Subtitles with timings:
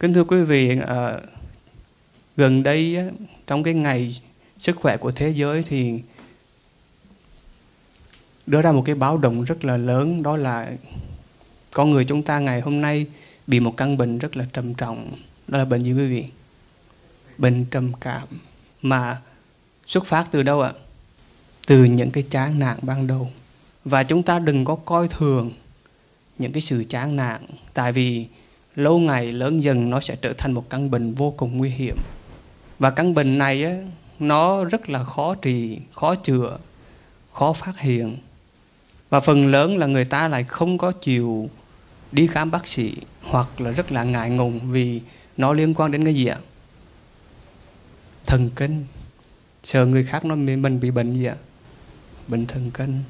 [0.00, 1.20] Kính thưa quý vị, à,
[2.36, 3.04] gần đây á,
[3.46, 4.20] trong cái ngày
[4.58, 6.00] sức khỏe của thế giới thì
[8.46, 10.70] đưa ra một cái báo động rất là lớn đó là
[11.70, 13.06] con người chúng ta ngày hôm nay
[13.46, 15.12] bị một căn bệnh rất là trầm trọng.
[15.48, 16.24] Đó là bệnh gì quý vị?
[17.38, 18.28] Bệnh trầm cảm.
[18.82, 19.20] Mà
[19.86, 20.72] xuất phát từ đâu ạ?
[21.66, 23.30] Từ những cái chán nản ban đầu.
[23.84, 25.52] Và chúng ta đừng có coi thường
[26.38, 27.40] những cái sự chán nản.
[27.74, 28.26] Tại vì
[28.78, 31.96] lâu ngày lớn dần nó sẽ trở thành một căn bệnh vô cùng nguy hiểm.
[32.78, 33.74] Và căn bệnh này á,
[34.18, 36.58] nó rất là khó trị khó chữa
[37.32, 38.16] khó phát hiện.
[39.10, 41.50] Và phần lớn là người ta lại không có chịu
[42.12, 45.00] đi khám bác sĩ hoặc là rất là ngại ngùng vì
[45.36, 46.38] nó liên quan đến cái gì ạ?
[48.26, 48.84] Thần kinh.
[49.64, 51.36] Sợ người khác nói mình bị bệnh gì ạ?
[52.28, 53.02] Bệnh thần kinh.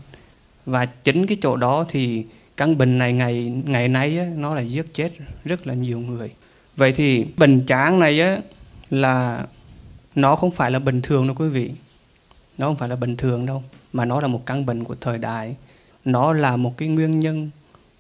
[0.67, 2.25] Và chính cái chỗ đó thì
[2.59, 5.13] căn bệnh này ngày ngày nay á, nó là giết chết
[5.45, 6.31] rất là nhiều người.
[6.77, 8.39] Vậy thì bệnh chán này á,
[8.91, 9.47] là
[10.15, 11.71] nó không phải là bình thường đâu quý vị.
[12.59, 15.19] Nó không phải là bình thường đâu mà nó là một căn bệnh của thời
[15.19, 15.57] đại.
[16.05, 17.51] Nó là một cái nguyên nhân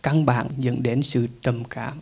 [0.02, 1.98] căn bản dẫn đến sự trầm cảm.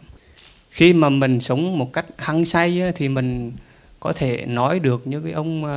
[0.70, 3.52] Khi mà mình sống một cách hăng say á, thì mình
[4.00, 5.70] có thể nói được như cái ông uh,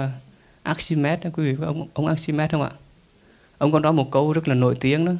[0.63, 2.71] Archimedes quý vị ông ông Archimedes không ạ?
[3.57, 5.11] Ông có nói một câu rất là nổi tiếng đó.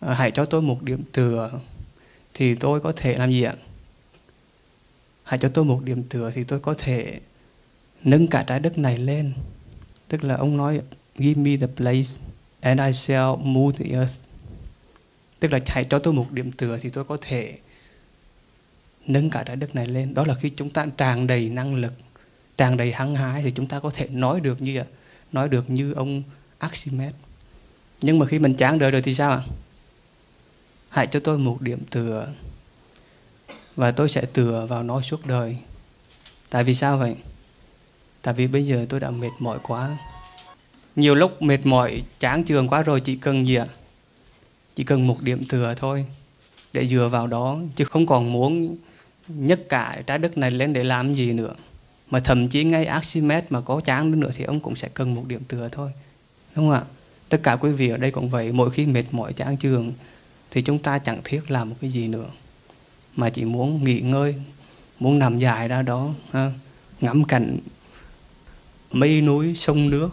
[0.00, 1.50] Ờ, hãy cho tôi một điểm tựa
[2.34, 3.54] thì tôi có thể làm gì ạ?
[5.22, 7.20] Hãy cho tôi một điểm tựa thì tôi có thể
[8.04, 9.32] nâng cả trái đất này lên.
[10.08, 10.80] Tức là ông nói,
[11.18, 12.10] give me the place
[12.60, 14.24] and I shall move the earth.
[15.40, 17.58] Tức là hãy cho tôi một điểm tựa thì tôi có thể
[19.06, 20.14] nâng cả trái đất này lên.
[20.14, 21.92] Đó là khi chúng ta tràn đầy năng lực,
[22.56, 24.82] tràn đầy hăng hái thì chúng ta có thể nói được như
[25.32, 26.22] nói được như ông
[26.58, 27.14] Archimedes.
[28.00, 29.42] Nhưng mà khi mình chán đời rồi thì sao ạ?
[30.98, 32.28] Hãy cho tôi một điểm tựa,
[33.76, 35.56] và tôi sẽ tựa vào nó suốt đời.
[36.50, 37.14] Tại vì sao vậy?
[38.22, 39.98] Tại vì bây giờ tôi đã mệt mỏi quá.
[40.96, 43.66] Nhiều lúc mệt mỏi, chán trường quá rồi chỉ cần gì ạ?
[44.76, 46.06] Chỉ cần một điểm tựa thôi,
[46.72, 48.76] để dựa vào đó, chứ không còn muốn
[49.28, 51.54] nhấc cả trái đất này lên để làm gì nữa.
[52.10, 55.24] Mà thậm chí ngay Archimedes mà có chán nữa thì ông cũng sẽ cần một
[55.26, 55.90] điểm tựa thôi.
[56.54, 56.82] Đúng không ạ?
[57.28, 59.92] Tất cả quý vị ở đây cũng vậy, mỗi khi mệt mỏi, chán trường
[60.58, 62.26] thì chúng ta chẳng thiết làm một cái gì nữa.
[63.16, 64.34] Mà chỉ muốn nghỉ ngơi
[65.00, 66.52] muốn nằm dài ra đó ha,
[67.00, 67.58] ngắm cảnh
[68.92, 70.10] mây núi sông nước.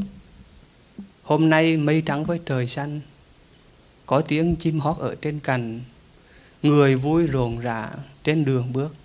[1.23, 2.99] Hôm nay mây trắng với trời xanh
[4.05, 5.81] có tiếng chim hót ở trên cành.
[6.63, 7.89] Người vui rộn rã
[8.23, 8.95] trên đường bước.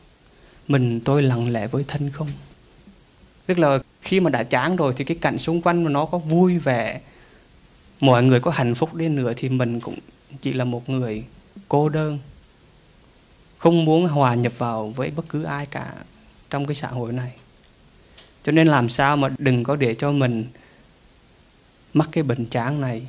[0.68, 2.28] Mình tôi lặng lẽ với thân không?
[3.46, 6.18] Tức là khi mà đã chán rồi thì cái cảnh xung quanh mà nó có
[6.18, 7.00] vui vẻ
[8.00, 9.98] mọi người có hạnh phúc đi nữa thì mình cũng
[10.40, 11.24] chỉ là một người
[11.68, 12.18] cô đơn,
[13.58, 15.94] không muốn hòa nhập vào với bất cứ ai cả
[16.50, 17.32] trong cái xã hội này.
[18.44, 20.46] Cho nên làm sao mà đừng có để cho mình
[21.94, 23.06] mắc cái bệnh chán này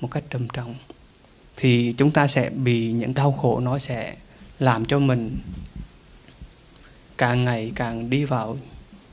[0.00, 0.74] một cách trầm trọng.
[1.56, 4.16] Thì chúng ta sẽ bị những đau khổ nó sẽ
[4.58, 5.36] làm cho mình
[7.18, 8.58] càng ngày càng đi vào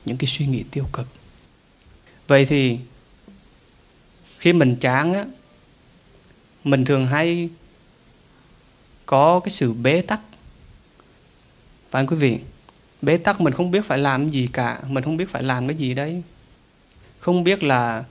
[0.04, 1.06] những cái suy nghĩ tiêu cực.
[2.26, 2.78] Vậy thì
[4.38, 5.24] khi mình chán á
[6.64, 7.48] mình thường hay
[9.06, 10.20] có cái sự bế tắc.
[11.90, 12.38] Phải không quý vị?
[13.02, 15.76] Bế tắc mình không biết phải làm gì cả, mình không biết phải làm cái
[15.76, 16.22] gì đấy.
[17.18, 18.04] Không biết là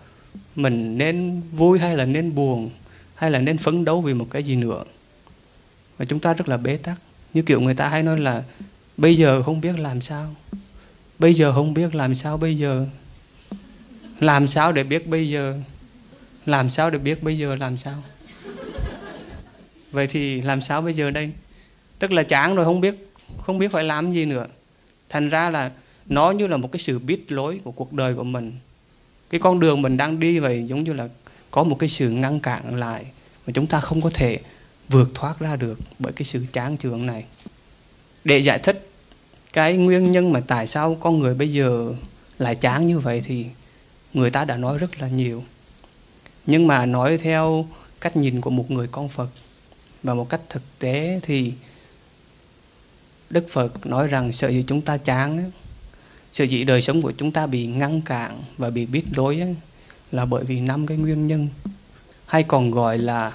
[0.56, 2.70] mình nên vui hay là nên buồn,
[3.16, 4.84] hay là nên phấn đấu vì một cái gì nữa.
[5.98, 7.02] Và chúng ta rất là bế tắc.
[7.34, 8.44] Như kiểu người ta hay nói là,
[8.98, 10.36] bây giờ không biết làm sao.
[11.20, 12.86] Bây giờ không biết làm sao bây giờ.
[14.20, 15.60] Làm sao để biết bây giờ?
[16.46, 18.04] Làm sao để biết bây giờ làm sao?
[19.94, 21.32] Vậy thì làm sao bây giờ đây?
[22.00, 22.96] Tức là chán rồi, không biết
[23.44, 24.48] không biết phải làm gì nữa.
[25.10, 25.72] Thành ra là
[26.06, 28.52] nó như là một cái sự biết lối của cuộc đời của mình.
[29.30, 31.08] Cái con đường mình đang đi vậy giống như là
[31.52, 33.06] có một cái sự ngăn cản lại
[33.48, 34.40] mà chúng ta không có thể
[34.90, 37.26] vượt thoát ra được bởi cái sự chán chường này.
[38.24, 38.90] Để giải thích
[39.54, 41.94] cái nguyên nhân mà tại sao con người bây giờ
[42.40, 43.46] lại chán như vậy thì
[44.14, 45.44] người ta đã nói rất là nhiều.
[46.46, 47.68] Nhưng mà nói theo
[48.02, 49.30] cách nhìn của một người con phật
[50.04, 51.54] và một cách thực tế thì
[53.30, 55.52] đức phật nói rằng sợ gì chúng ta chán
[56.32, 59.56] sợ dĩ đời sống của chúng ta bị ngăn cản và bị biết lối
[60.12, 61.48] là bởi vì năm cái nguyên nhân,
[62.26, 63.32] hay còn gọi là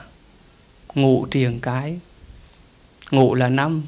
[0.94, 1.98] ngụ triền cái.
[3.10, 3.82] Ngụ là năm,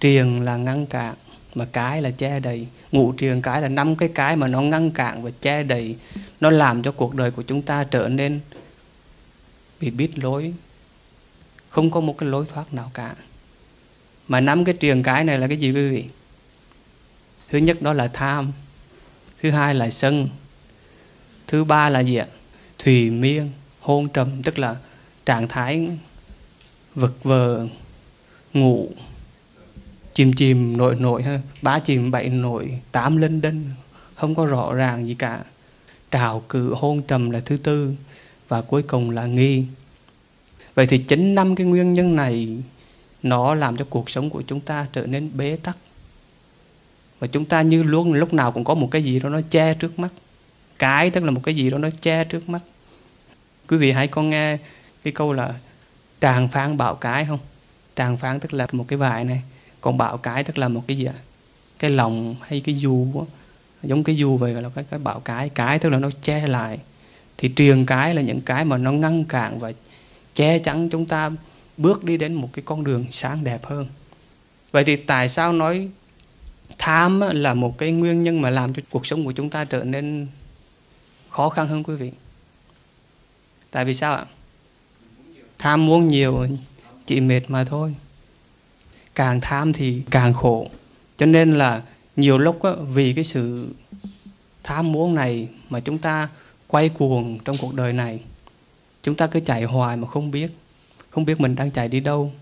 [0.00, 1.14] triền là ngăn cản,
[1.54, 4.90] mà cái là che đầy ngụ triền cái là năm cái cái mà nó ngăn
[4.90, 5.96] cản và che đầy
[6.40, 8.40] nó làm cho cuộc đời của chúng ta trở nên
[9.80, 10.54] bị biết lối
[11.70, 13.14] không có một cái lối thoát nào cả.
[14.28, 16.04] Mà nắm cái triền cái này là cái gì quý vị?
[17.48, 18.52] Thứ nhất đó là tham,
[19.42, 20.28] thứ hai là sân,
[21.46, 22.26] thứ ba là gì ạ?
[22.78, 23.50] Thùy miên,
[23.80, 24.76] hôn trầm, tức là
[25.26, 25.88] trạng thái
[26.94, 27.66] vật vờ,
[28.54, 28.88] ngủ,
[30.14, 33.70] chìm chìm nội nội ha ba chìm bảy nội tám linh đinh
[34.14, 35.40] không có rõ ràng gì cả.
[36.10, 37.94] Trào cự hôn trầm là thứ tư
[38.48, 39.64] và cuối cùng là nghi
[40.80, 42.48] vậy thì chính năm cái nguyên nhân này,
[43.22, 45.76] nó làm cho cuộc sống của chúng ta trở nên bế tắc.
[47.18, 49.74] Và chúng ta như luôn, lúc nào cũng có một cái gì đó nó che
[49.74, 50.12] trước mắt.
[50.78, 52.62] Cái tức là một cái gì đó nó che trước mắt.
[53.68, 54.58] Quý vị hãy có nghe
[55.04, 55.54] cái câu là
[56.20, 57.38] tràng phán bảo cái không?
[57.96, 59.42] Tràng phán tức là một cái vải này,
[59.80, 61.14] còn bảo cái tức là một cái gì ạ?
[61.78, 63.26] Cái lòng hay cái dù đó.
[63.82, 65.48] giống cái dù vậy là cái cái bảo cái.
[65.48, 66.78] Cái tức là nó che lại.
[67.38, 69.72] Thì truyền cái là những cái mà nó ngăn cản và
[70.40, 71.30] che chắn chúng ta
[71.76, 73.86] bước đi đến một cái con đường sáng đẹp hơn.
[74.72, 75.88] Vậy thì tại sao nói
[76.78, 79.84] tham là một cái nguyên nhân mà làm cho cuộc sống của chúng ta trở
[79.84, 80.26] nên
[81.28, 82.10] khó khăn hơn quý vị?
[83.70, 84.24] Tại vì sao ạ?
[85.58, 86.46] Tham muốn nhiều
[87.06, 87.94] chỉ mệt mà thôi.
[89.14, 90.70] Càng tham thì càng khổ.
[91.16, 91.82] Cho nên là
[92.16, 93.74] nhiều lúc á, vì cái sự
[94.62, 96.28] tham muốn này mà chúng ta
[96.66, 98.20] quay cuồng trong cuộc đời này
[99.02, 100.50] chúng ta cứ chạy hoài mà không biết.
[101.10, 102.32] Không biết mình đang chạy đi đâu.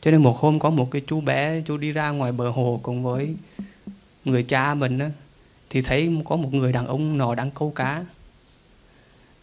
[0.00, 2.80] Cho nên một hôm có một cái chú bé chú đi ra ngoài bờ hồ
[2.82, 3.34] cùng với
[4.24, 5.10] người cha mình á,
[5.70, 8.04] thì thấy có một người đàn ông nọ đang câu cá.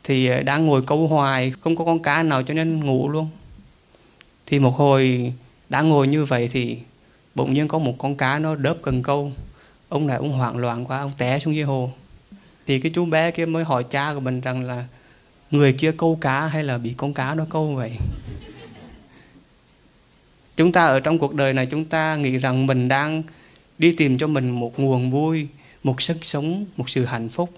[0.03, 3.29] Thì ờ, đang ngồi câu hoài không có con cá nào cho nên ngủ luôn.
[4.45, 5.33] Thì một hồi
[5.69, 6.77] đang ngồi như vậy thì
[7.35, 9.31] bỗng nhiên có một con cá nó đớp cần câu.
[9.89, 11.89] Ông này ông hoảng loạn quá ông té xuống dưới hồ.
[12.67, 14.85] Thì cái chú bé kia mới hỏi cha của mình rằng là
[15.51, 17.91] người kia câu cá hay là bị con cá nó câu vậy?
[20.55, 23.23] Chúng ta ở trong cuộc đời này chúng ta nghĩ rằng mình đang
[23.77, 25.47] đi tìm cho mình một nguồn vui
[25.83, 27.49] một sức sống một sự hạnh phúc.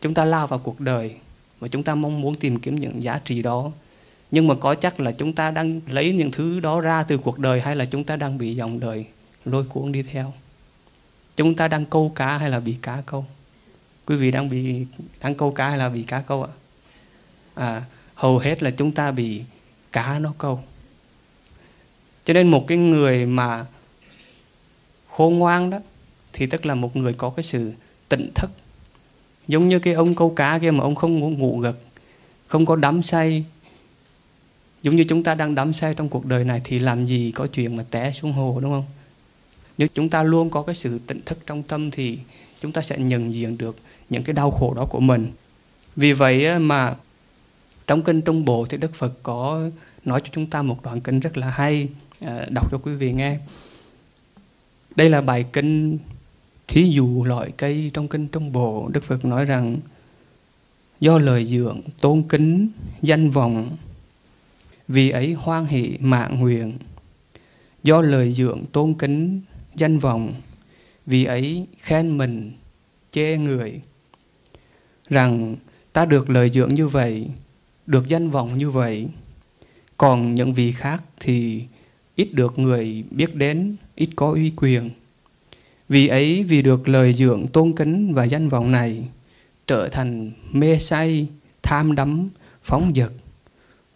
[0.00, 1.14] Chúng ta lao vào cuộc đời
[1.60, 3.70] và chúng ta mong muốn tìm kiếm những giá trị đó.
[4.30, 7.38] Nhưng mà có chắc là chúng ta đang lấy những thứ đó ra từ cuộc
[7.38, 9.04] đời hay là chúng ta đang bị dòng đời
[9.44, 10.32] lôi cuốn đi theo?
[11.36, 13.24] Chúng ta đang câu cá hay là bị cá câu?
[14.06, 14.86] Quý vị đang bị
[15.20, 16.50] đang câu cá hay là bị cá câu ạ?
[16.52, 16.67] à,
[17.58, 17.82] À,
[18.14, 19.42] hầu hết là chúng ta bị
[19.92, 20.60] cá nó câu.
[22.24, 23.66] Cho nên một cái người mà
[25.10, 25.78] khôn ngoan đó
[26.32, 27.72] thì tức là một người có cái sự
[28.08, 28.50] tỉnh thức.
[29.48, 31.78] Giống như cái ông câu cá kia mà ông không ngủ, ngủ gật
[32.46, 33.44] không có đắm say.
[34.82, 37.46] Giống như chúng ta đang đắm say trong cuộc đời này thì làm gì có
[37.46, 38.84] chuyện mà té xuống hồ đúng không?
[39.78, 42.18] Nếu chúng ta luôn có cái sự tỉnh thức trong tâm thì
[42.60, 43.76] chúng ta sẽ nhận diện được
[44.10, 45.32] những cái đau khổ đó của mình.
[45.96, 46.96] Vì vậy mà
[47.88, 49.62] trong kinh Trung Bộ thì Đức Phật có
[50.04, 51.88] nói cho chúng ta một đoạn kinh rất là hay
[52.20, 53.38] à, đọc cho quý vị nghe.
[54.96, 55.98] Đây là bài kinh
[56.68, 58.88] thí dụ loại cây trong kinh Trung Bộ.
[58.92, 59.78] Đức Phật nói rằng,
[61.00, 62.68] do lời dưỡng tôn kính
[63.02, 63.76] danh vọng,
[64.88, 66.78] vì ấy hoan hỷ mạng nguyện.
[67.82, 69.40] Do lời dưỡng tôn kính
[69.74, 70.34] danh vọng,
[71.06, 72.52] vì ấy khen mình,
[73.10, 73.80] chê người.
[75.08, 75.56] Rằng
[75.92, 77.28] ta được lời dưỡng như vậy
[77.88, 79.06] được danh vọng như vậy,
[79.96, 81.62] còn những vị khác thì
[82.14, 84.90] ít được người biết đến, ít có uy quyền.
[85.88, 89.04] Vì ấy, vì được lời dưỡng tôn kính và danh vọng này,
[89.66, 91.26] trở thành mê say,
[91.62, 92.28] tham đắm,
[92.62, 93.12] phóng dật.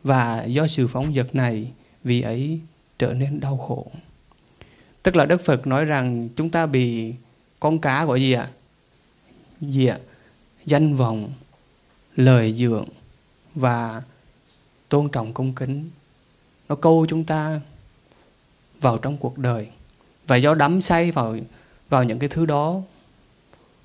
[0.02, 1.70] Và do sự phóng dật này,
[2.04, 2.60] vì ấy
[2.98, 3.86] trở nên đau khổ.
[5.02, 7.14] Tức là đức phật nói rằng chúng ta bị
[7.60, 8.48] con cá gọi gì ạ?
[9.60, 9.98] Gì ạ?
[10.66, 11.32] Danh vọng,
[12.16, 12.86] lời dưỡng
[13.54, 14.02] và
[14.88, 15.90] tôn trọng công kính.
[16.68, 17.60] Nó câu chúng ta
[18.80, 19.68] vào trong cuộc đời.
[20.26, 21.36] Và do đắm say vào
[21.88, 22.80] vào những cái thứ đó,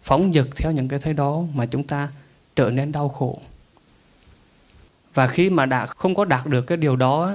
[0.03, 2.09] phóng dật theo những cái thứ đó mà chúng ta
[2.55, 3.41] trở nên đau khổ.
[5.13, 7.33] Và khi mà đã không có đạt được cái điều đó,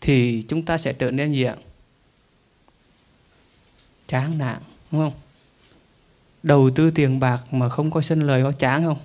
[0.00, 1.56] thì chúng ta sẽ trở nên gì ạ?
[4.06, 4.58] Chán nản,
[4.90, 5.20] đúng không?
[6.42, 8.98] Đầu tư tiền bạc mà không có sinh lời có chán không?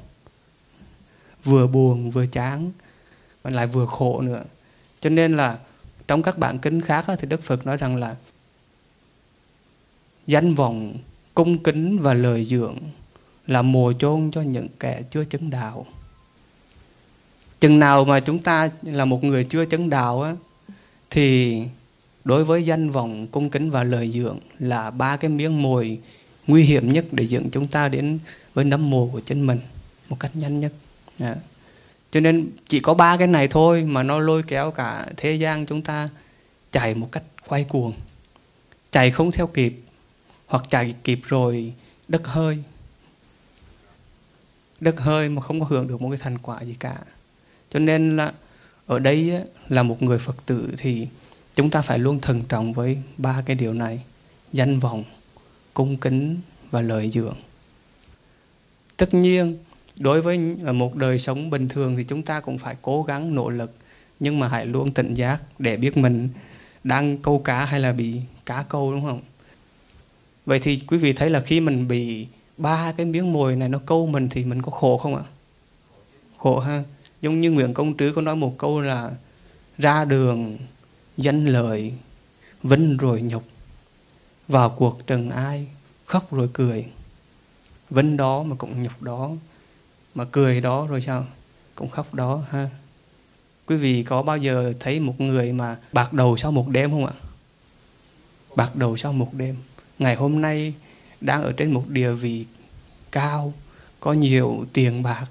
[1.44, 2.72] Vừa buồn vừa chán
[3.42, 4.44] và lại vừa khổ nữa.
[5.02, 5.58] Cho nên là
[6.08, 8.16] trong các bản kinh khác thì đức phật nói rằng là
[10.28, 10.98] danh vọng
[11.34, 12.78] cung kính và lời dưỡng
[13.48, 15.86] là mồ chôn cho những kẻ chưa chứng đạo.
[17.60, 20.36] Chừng nào mà chúng ta là một người chưa chứng đạo á,
[21.10, 21.60] thì
[22.24, 26.00] đối với danh vọng cung kính và lời dưỡng là ba cái miếng mồi
[26.48, 28.20] nguy hiểm nhất để dựng chúng ta đến
[28.54, 29.60] với nấm mồ của chính mình
[30.10, 30.74] một cách nhanh nhất.
[31.20, 31.36] Dạ.
[32.12, 35.66] cho nên chỉ có ba cái này thôi mà nó lôi kéo cả thế gian
[35.66, 36.10] chúng ta
[36.72, 37.94] chạy một cách quay cuồng.
[38.92, 39.74] Chạy không theo kịp,
[40.48, 41.74] hoặc chạy kịp rồi
[42.08, 42.64] đất hơi.
[44.80, 46.98] Đất hơi mà không có hưởng được một cái thành quả gì cả.
[47.70, 48.34] Cho nên là
[48.88, 51.08] ở đây là một người phật tử thì
[51.56, 54.00] chúng ta phải luôn thận trọng với ba cái điều này
[54.54, 55.04] danh vọng,
[55.74, 56.38] cung kính
[56.72, 57.36] và lợi dưỡng
[58.98, 59.58] tất nhiên
[60.00, 63.36] đối với à, một đời sống bình thường thì chúng ta cũng phải cố gắng,
[63.36, 63.74] nỗ lực,
[64.20, 66.30] nhưng mà hãy luôn tỉnh giác để biết mình
[66.84, 69.22] đang câu cá hay là bị cá câu, đúng không?
[70.46, 73.80] Vậy thì quý vị thấy là khi mình bị ba cái miếng mồi này nó
[73.86, 75.24] câu mình thì mình có khổ không ạ?
[76.38, 76.84] Khổ ha.
[77.22, 79.12] Giống như nguyễn công trứ có nói một câu là
[79.78, 80.58] ra đường,
[81.18, 81.94] danh lợi,
[82.64, 83.44] vinh rồi nhục,
[84.48, 85.68] vào cuộc trần ai
[86.06, 86.86] khóc rồi cười.
[87.90, 89.32] Vinh đó mà cũng nhục đó
[90.16, 91.26] mà cười đó rồi sao?
[91.76, 92.70] Cũng khóc đó, ha.
[93.66, 97.06] Quý vị có bao giờ thấy một người mà bạc đầu sau một đêm không
[97.06, 97.14] ạ?
[98.56, 99.58] Bạc đầu sau một đêm.
[100.00, 100.74] Ngày hôm nay
[101.22, 102.46] đang ở trên một địa vị
[103.12, 103.54] cao,
[104.00, 105.26] có nhiều tiền bạc,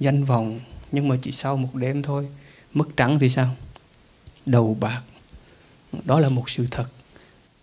[0.00, 0.60] danh vọng,
[0.92, 2.28] nhưng mà chỉ sau một đêm thôi.
[2.72, 3.48] Mất trắng thì sao?
[4.46, 5.02] Đầu bạc.
[6.04, 6.86] Đó là một sự thật.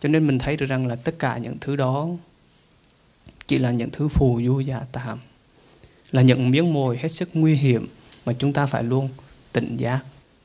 [0.02, 2.08] Cho nên mình thấy được rằng là tất cả những thứ đó
[3.48, 5.20] chỉ là những thứ phù du giả tạm
[6.12, 7.88] là những miếng mồi hết sức nguy hiểm
[8.26, 9.10] mà chúng ta phải luôn
[9.52, 10.00] tỉnh giác.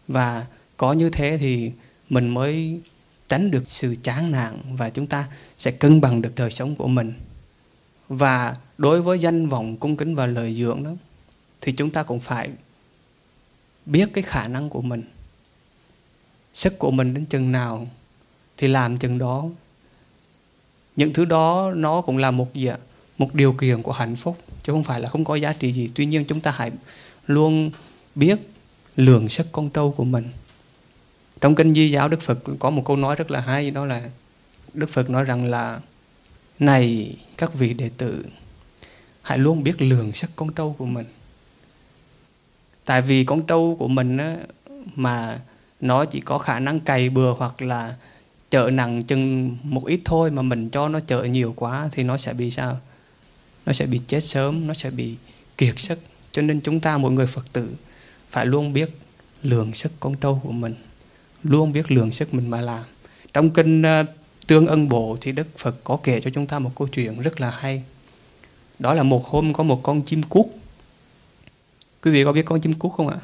[0.08, 0.46] Và
[0.76, 1.72] có như thế thì
[2.08, 2.80] mình mới
[3.28, 6.88] tránh được sự chán nản và chúng ta sẽ cân bằng được đời sống của
[6.88, 7.12] mình.
[8.08, 10.90] Và đối với danh vọng, cung kính và lời dưỡng đó,
[11.60, 12.50] thì chúng ta cũng phải
[13.86, 15.02] biết cái khả năng của mình.
[16.54, 17.86] Sức của mình đến chừng nào
[18.56, 19.44] thì làm chừng đó.
[20.96, 22.80] Những thứ đó nó cũng là một dạng
[23.18, 25.90] một điều kiện của hạnh phúc chứ không phải là không có giá trị gì.
[25.94, 26.70] Tuy nhiên chúng ta hãy
[27.26, 27.70] luôn
[28.14, 28.38] biết
[28.96, 30.24] lượng sức con trâu của mình.
[31.40, 34.02] Trong kinh di giáo đức phật có một câu nói rất là hay đó là
[34.74, 35.80] đức phật nói rằng là
[36.58, 38.26] này các vị đệ tử
[39.22, 41.06] hãy luôn biết lường sức con trâu của mình.
[42.84, 44.36] Tại vì con trâu của mình á,
[44.94, 45.40] mà
[45.80, 47.94] nó chỉ có khả năng cày bừa hoặc là
[48.50, 52.16] chợ nặng chừng một ít thôi mà mình cho nó chợ nhiều quá thì nó
[52.16, 52.80] sẽ bị sao?
[53.66, 55.14] Nó sẽ bị chết sớm, nó sẽ bị
[55.58, 55.98] kiệt sức.
[56.32, 57.68] Cho nên chúng ta mỗi người phật tử
[58.28, 58.90] phải luôn biết
[59.42, 60.74] lượng sức con trâu của mình,
[61.42, 62.84] luôn biết lượng sức mình mà làm.
[63.32, 64.04] Trong kinh ờ,
[64.46, 67.40] tương ân bộ thì đức phật có kể cho chúng ta một câu chuyện rất
[67.40, 67.82] là hay.
[68.78, 70.46] Đó là một hôm có một con chim cút
[72.06, 73.16] quý vị có biết con chim cút không ạ?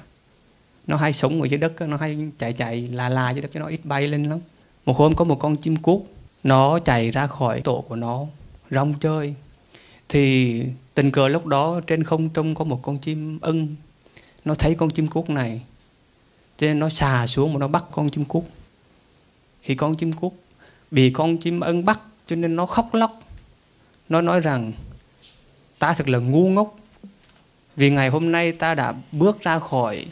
[0.87, 3.61] Nó hay sống ở dưới đất nó hay chạy chạy là là dưới đất cho
[3.61, 4.39] nó ít bay lên lắm.
[4.85, 6.01] Một hôm có một con chim cút
[6.45, 8.27] nó chạy ra khỏi tổ của nó,
[8.71, 9.35] rong chơi
[10.12, 10.62] thì
[10.95, 13.76] tình cờ lúc đó trên không trung có một con chim ưng.
[14.45, 15.61] Nó thấy con chim cút này,
[16.59, 18.45] cho nên nó xà xuống mà nó bắt con chim cút
[19.62, 20.33] thì con chim cút
[20.90, 23.21] bị con chim ưng bắt, cho nên nó khóc lóc.
[24.09, 24.73] Nó nói rằng,
[25.78, 26.76] ta thật là ngu ngốc,
[27.76, 30.07] vì ngày hôm nay ta đã bước ra khỏi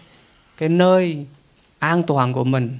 [0.56, 1.26] cái nơi
[1.78, 2.78] an toàn của mình,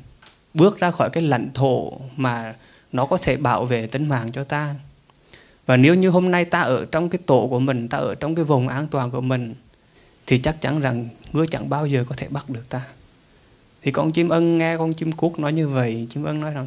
[0.55, 2.55] bước ra khỏi cái lãnh thổ mà
[2.93, 4.75] nó có thể bảo vệ tính mạng cho ta
[5.71, 8.35] và nếu như hôm nay ta ở trong cái tổ của mình ta ở trong
[8.35, 9.55] cái vùng an toàn của mình
[10.27, 12.83] thì chắc chắn rằng ngươi chẳng bao giờ có thể bắt được ta.
[13.83, 16.67] Thì con chim ưng nghe con chim cút nói như vậy chim ưng nói rằng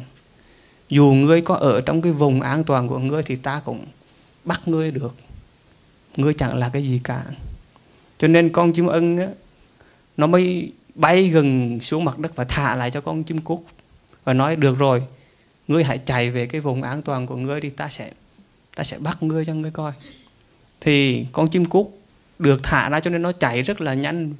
[0.88, 3.84] dù ngươi có ở trong cái vùng an toàn của ngươi thì ta cũng
[4.44, 5.14] bắt ngươi được.
[6.16, 7.24] Ngươi chẳng là cái gì cả.
[8.18, 9.28] Cho nên con chim ưng á,
[10.16, 13.60] nó mới bay gần xuống mặt đất và thả lại cho con chim cút
[14.24, 15.02] và nói được rồi
[15.68, 18.10] ngươi hãy chạy về cái vùng an toàn của ngươi đi ta sẽ
[18.74, 19.92] ta sẽ bắt ngươi cho ngươi coi.
[20.80, 21.86] Thì con chim cút
[22.38, 24.34] được thả ra cho nên nó chạy rất là nhanh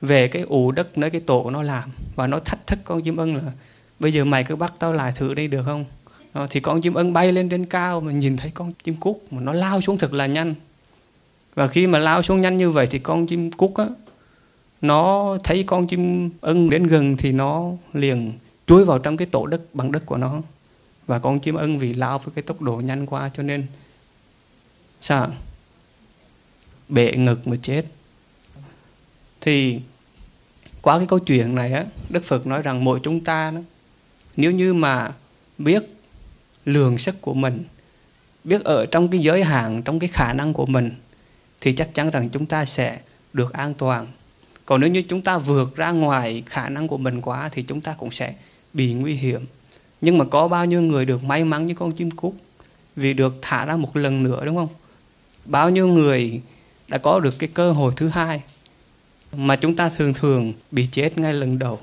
[0.00, 1.90] về cái ủ đất nơi cái tổ của nó làm.
[2.14, 3.42] Và nó thách thức con chim ưng là
[3.98, 5.84] bây giờ mày cứ bắt tao lại thử đi được không?
[6.34, 9.16] Đó, thì con chim ưng bay lên trên cao mà nhìn thấy con chim cút
[9.30, 10.54] mà nó lao xuống thật là nhanh.
[11.54, 13.86] Và khi mà lao xuống nhanh như vậy thì con chim cút á
[14.80, 18.32] nó thấy con chim ưng đến gần thì nó liền
[18.66, 20.42] chui vào trong cái tổ đất bằng đất của nó
[21.06, 23.66] và con chim ưng vì lao với cái tốc độ nhanh quá cho nên
[25.00, 25.30] sao
[26.88, 27.84] bệ ngực mà chết.
[29.40, 29.80] Thì
[30.82, 33.60] qua cái câu chuyện này á đức phật nói rằng mỗi chúng ta đó,
[34.36, 35.12] nếu như mà
[35.58, 35.82] biết
[36.64, 37.64] lường sức của mình
[38.44, 40.90] biết ở trong cái giới hạn trong cái khả năng của mình
[41.60, 43.00] thì chắc chắn rằng chúng ta sẽ
[43.32, 44.06] được an toàn.
[44.66, 47.80] Còn nếu như chúng ta vượt ra ngoài khả năng của mình quá thì chúng
[47.80, 48.34] ta cũng sẽ
[48.72, 49.44] bị nguy hiểm
[50.04, 52.32] nhưng mà có bao nhiêu người được may mắn như con chim cút?
[52.96, 54.68] Vì được thả ra một lần nữa, đúng không?
[55.44, 56.40] Bao nhiêu người
[56.88, 58.42] đã có được cái cơ hội thứ hai
[59.32, 61.78] mà chúng ta thường thường bị chết ngay lần đầu?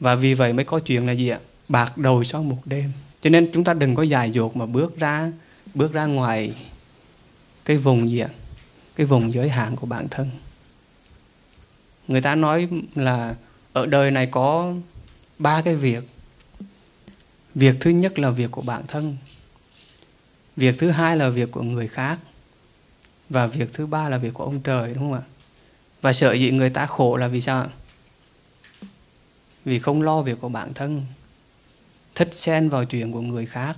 [0.00, 1.38] Và vì vậy mới có chuyện là gì ạ?
[1.68, 2.92] Bạc đầu sau một đêm.
[3.20, 5.32] Cho nên chúng ta đừng có dài dột mà bước ra
[5.74, 6.52] bước ra ngoài
[7.64, 8.28] cái vùng gì ạ?
[8.96, 10.30] Cái vùng giới hạn của bản thân.
[12.08, 13.34] Người ta nói là
[13.72, 14.74] ở đời này có
[15.38, 16.04] ba cái việc
[17.56, 19.16] việc thứ nhất là việc của bản thân.
[20.56, 22.18] Việc thứ hai là việc của người khác.
[23.28, 25.22] Và việc thứ ba là việc của ông trời, đúng không ạ?
[26.02, 27.66] Và sợ dĩ người ta khổ là vì sao
[29.64, 31.06] vì không lo việc của bản thân.
[32.14, 33.76] Thích xen vào chuyện của người khác.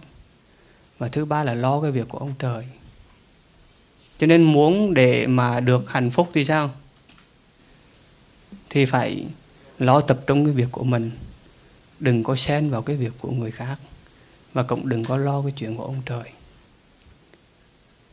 [0.98, 2.64] Và thứ ba là lo cái việc của ông trời.
[4.18, 6.70] Cho nên muốn để mà được hạnh phúc thì sao?
[8.70, 9.26] Thì phải
[9.78, 11.10] lo tập trung cái việc của mình
[12.00, 13.76] đừng có xen vào cái việc của người khác
[14.52, 16.24] và cũng đừng có lo cái chuyện của ông trời.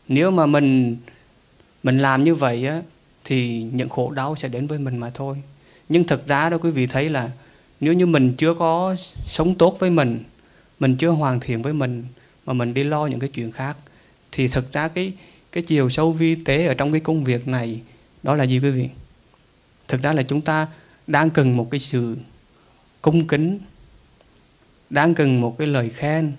[0.08, 0.98] Nếu mà mình
[1.84, 2.82] mình làm như vậy á,
[3.24, 5.42] thì những khổ đau sẽ đến với mình mà thôi.
[5.90, 7.32] Nhưng thực ra đó quý vị thấy là
[7.80, 10.24] nếu như mình chưa có sống tốt với mình
[10.80, 12.04] mình chưa hoàn thiện với mình,
[12.46, 13.78] mà mình đi lo những cái chuyện khác,
[14.32, 15.14] thì thực ra cái
[15.52, 17.82] cái chiều sâu vi tế ở trong cái công việc này,
[18.24, 18.90] đó là gì quý vị?
[19.88, 20.68] Thực ra là chúng ta
[21.08, 22.18] đang cần một cái sự
[23.02, 23.60] cung kính
[24.90, 26.32] đang cần một cái lời khen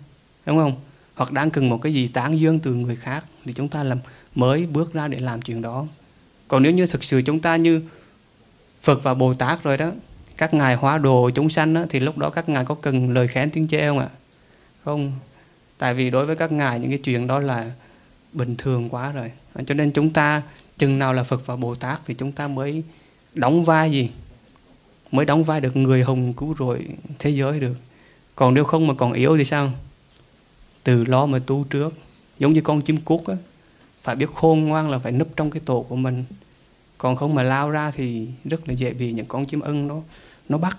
[0.46, 0.74] đúng không?
[1.14, 3.98] Hoặc đang cần một cái gì tán dương từ người khác thì chúng ta làm
[4.34, 5.86] mới bước ra để làm chuyện đó.
[6.48, 7.82] Còn nếu như thực sự chúng ta như
[8.80, 9.90] Phật và Bồ Tát rồi đó
[10.36, 13.28] các ngài hóa đồ chúng sanh đó, thì lúc đó các ngài có cần lời
[13.28, 14.08] khen tiếng chê không ạ?
[14.84, 15.12] Không.
[15.78, 17.70] Tại vì đối với các ngài những cái chuyện đó là
[18.32, 19.32] bình thường quá rồi.
[19.66, 20.42] Cho nên chúng ta
[20.78, 22.82] chừng nào là Phật và Bồ Tát thì chúng ta mới
[23.34, 24.10] đóng vai gì?
[25.12, 26.86] Mới đóng vai được người hùng cứu rỗi
[27.18, 27.74] thế giới được
[28.36, 29.70] còn nếu không mà còn yếu thì sao?
[30.84, 31.94] Từ lo mà tu trước.
[32.38, 33.34] Giống như con chim cút á,
[34.02, 36.24] phải biết khôn ngoan là phải nấp trong cái tổ của mình.
[36.98, 40.00] Còn không mà lao ra thì rất là dễ bị những con chim ưng nó
[40.48, 40.78] nó bắt.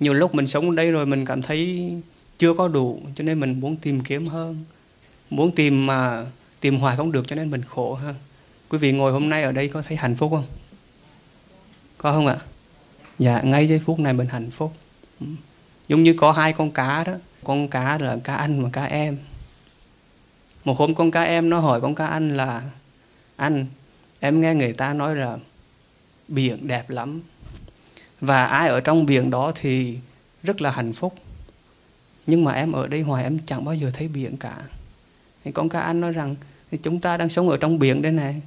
[0.00, 1.92] Nhiều lúc mình sống ở đây rồi mình cảm thấy
[2.38, 4.64] chưa có đủ, cho nên mình muốn tìm kiếm hơn.
[5.30, 6.26] Muốn tìm mà
[6.60, 8.14] tìm hoài không được, cho nên mình khổ ha
[8.68, 10.44] quý vị ngồi hôm nay ở đây có thấy hạnh phúc không?
[11.98, 12.36] Có không ạ?
[13.18, 14.72] Dạ ngay giây phút này mình hạnh phúc.
[15.20, 15.26] Ừ
[15.88, 17.12] giống như có hai con cá đó.
[17.44, 19.18] Con cá là cá anh và cá em.
[20.64, 22.62] Một hôm con cá em nó hỏi con cá anh là,
[23.36, 23.66] anh,
[24.20, 25.38] em nghe người ta nói là
[26.28, 27.22] biển đẹp lắm
[28.20, 29.98] và ai ở trong biển đó thì
[30.42, 31.14] rất là hạnh phúc.
[32.26, 34.56] Nhưng mà em ở đây hoài, em chẳng bao giờ thấy biển cả.
[35.44, 36.36] Thì con cá anh nói rằng,
[36.70, 38.42] thì chúng ta đang sống ở trong biển đây này,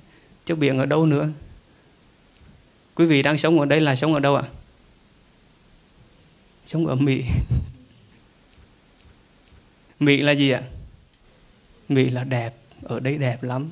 [0.45, 1.29] chứ biển ở đâu nữa?
[2.95, 4.43] Quý vị đang sống ở đây là sống ở đâu ạ?
[6.71, 7.23] Sống ở mỹ.
[9.99, 10.61] Mỹ là gì ạ?
[11.89, 13.69] Mỹ là đẹp ở đây đẹp lắm.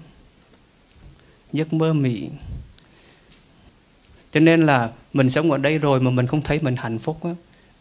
[1.53, 2.29] Giấc mơ mỹ.
[4.31, 7.23] Cho nên là mình sống ở đây rồi mà mình không thấy mình hạnh phúc
[7.23, 7.29] á,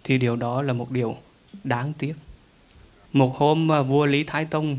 [0.04, 1.16] thì điều đó là một điều
[1.64, 2.14] đáng tiếc.
[3.12, 4.78] Một hôm mà vua lý thái tông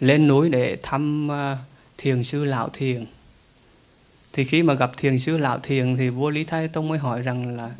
[0.00, 1.58] lên núi để thăm à,
[1.98, 3.04] thiền sư lão thiền
[4.32, 7.22] thì khi mà gặp thiền sư lão thiền thì vua lý thái tông mới hỏi
[7.22, 7.70] rằng là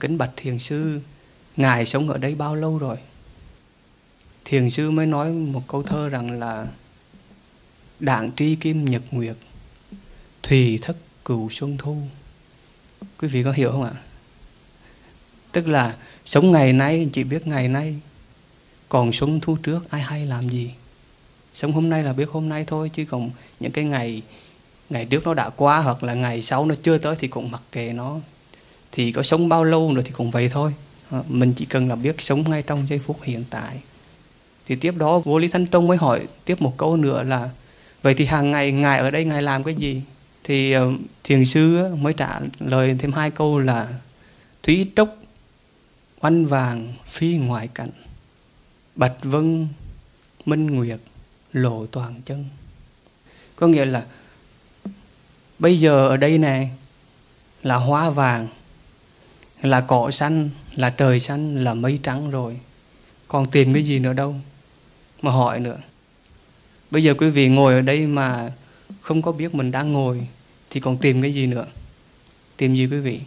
[0.00, 1.00] kính bạch thiền sư,
[1.56, 2.96] ngài sống ở đây bao lâu rồi?
[4.44, 6.66] Thiền sư mới nói một câu thơ rằng là,
[8.00, 9.36] đảng tri kim nhật nguyệt,
[10.42, 11.96] thùy thất cửu xuân thu.
[13.18, 13.92] Quý vị có hiểu không ạ?
[15.52, 17.96] Tức là sống ngày nay, chỉ biết ngày nay,
[18.88, 20.70] còn xuân thu trước ai hay làm gì?
[21.54, 24.22] Sống hôm nay là biết hôm nay thôi, chứ còn những cái ngày
[24.90, 27.62] ngày trước nó đã qua hoặc là ngày sau nó chưa tới thì cũng mặc
[27.72, 28.20] kệ nó
[28.92, 30.74] thì có sống bao lâu nữa thì cũng vậy thôi.
[31.10, 33.80] Ờ, mình chỉ cần là biết sống ngay trong giây phút hiện tại.
[34.66, 37.50] Thì tiếp đó Vô lý Thanh tông mới hỏi tiếp một câu nữa là,
[38.02, 40.02] vậy thì hàng ngày, ngài ở đây ngài làm cái gì?
[40.44, 40.92] Thì ờ,
[41.24, 43.88] thiền sư mới trả lời thêm hai câu là,
[44.62, 45.08] thúy trúc,
[46.20, 47.90] oanh vàng, phi ngoại cảnh,
[48.94, 49.68] bạch vân,
[50.46, 50.98] minh nguyệt,
[51.52, 52.44] lộ toàn chân.
[53.56, 54.04] Có nghĩa là,
[55.58, 56.70] bây giờ ở đây này
[57.62, 58.48] là hoa vàng
[59.62, 62.56] là cỏ xanh, là trời xanh, là mây trắng rồi.
[63.28, 64.34] Còn tiền cái gì nữa đâu
[65.22, 65.76] mà hỏi nữa.
[66.90, 68.52] Bây giờ quý vị ngồi ở đây mà
[69.00, 70.26] không có biết mình đang ngồi,
[70.70, 71.66] thì còn tìm cái gì nữa?
[72.56, 73.20] Tìm gì quý vị?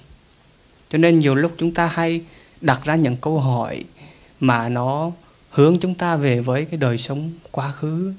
[0.90, 2.22] Cho nên nhiều lúc chúng ta hay
[2.62, 3.84] đặt ra những câu hỏi
[4.40, 5.12] mà nó
[5.50, 8.14] hướng chúng ta về với cái đời sống quá khứ.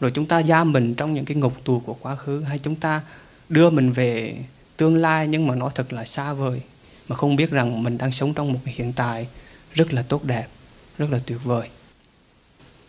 [0.00, 2.76] Rồi chúng ta giam mình trong những cái ngục tù của quá khứ, hay chúng
[2.76, 3.00] ta
[3.48, 4.36] đưa mình về
[4.76, 6.60] tương lai nhưng mà nó thật là xa vời
[7.08, 9.28] mà không biết rằng mình đang sống trong một cái hiện tại
[9.74, 10.46] rất là tốt đẹp
[10.98, 11.68] rất là tuyệt vời.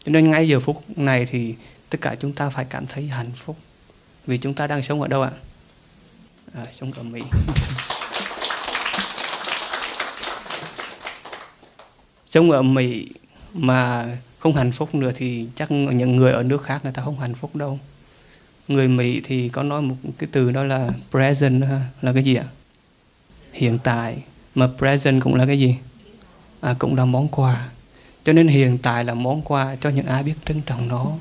[0.03, 1.55] Cho nên ngay giờ phút này thì
[1.89, 3.58] tất cả chúng ta phải cảm thấy hạnh phúc
[4.27, 5.32] vì chúng ta đang sống ở đâu ạ?
[6.53, 7.21] À, sống ở mỹ.
[12.25, 13.08] Sống ở mỹ
[13.53, 14.08] mà
[14.39, 17.34] không hạnh phúc nữa thì chắc những người ở nước khác người ta không hạnh
[17.34, 17.79] phúc đâu.
[18.67, 21.63] Người Mỹ thì có nói một cái từ đó là present
[22.01, 22.45] là cái gì ạ?
[23.54, 24.24] Hiện tại
[24.56, 25.76] mà present cũng là cái gì?
[26.62, 27.70] À, cũng là món quà.
[28.24, 31.12] Cho nên hiện tại là món quà cho những ai biết trân trọng nó.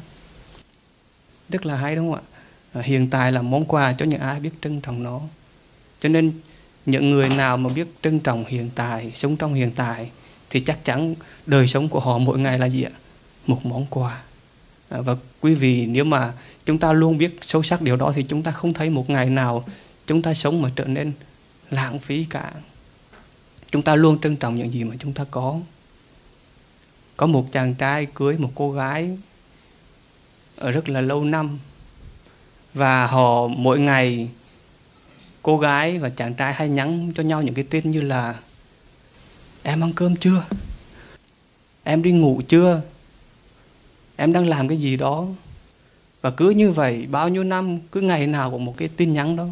[1.49, 2.27] Rất là hay đúng không ạ?
[2.73, 5.21] À, hiện tại là món quà cho những ai biết trân trọng nó.
[6.01, 6.33] Cho nên
[6.87, 10.11] những người nào mà biết trân trọng hiện tại sống trong hiện tại
[10.51, 11.15] thì chắc chắn
[11.47, 12.91] đời sống của họ mỗi ngày là gì ạ?
[13.47, 14.23] Một món quà.
[14.89, 16.33] À, và quý vị nếu mà
[16.67, 19.31] chúng ta luôn biết sâu sắc điều đó thì chúng ta không thấy một ngày
[19.31, 19.65] nào
[20.07, 21.13] chúng ta sống mà trở nên
[21.71, 22.53] lãng phí cả.
[23.71, 25.61] Chúng ta luôn trân trọng những gì mà chúng ta có.
[27.17, 29.19] Có một chàng trai cưới một cô gái
[30.57, 31.59] ở rất là lâu năm,
[32.75, 34.29] và họ mỗi ngày
[35.43, 38.35] cô gái và chàng trai hay nhắn cho nhau những cái tin như là,
[39.63, 40.45] em ăn cơm chưa?
[41.85, 42.81] Em đi ngủ chưa?
[44.17, 45.27] Em đang làm cái gì đó?
[46.21, 49.37] Và cứ như vậy, bao nhiêu năm, cứ ngày nào cũng một cái tin nhắn
[49.37, 49.47] đó.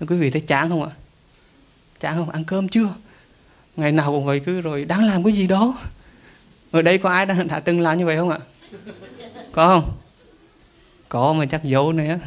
[0.00, 0.90] Quý vị thấy chán không ạ?
[2.00, 2.88] Chả không ăn cơm chưa?
[3.76, 5.78] Ngày nào cũng vậy cứ rồi đang làm cái gì đó?
[6.70, 8.38] Ở đây có ai đã, đã từng làm như vậy không ạ?
[9.52, 9.92] Có không?
[11.08, 12.18] Có mà chắc giấu nữa.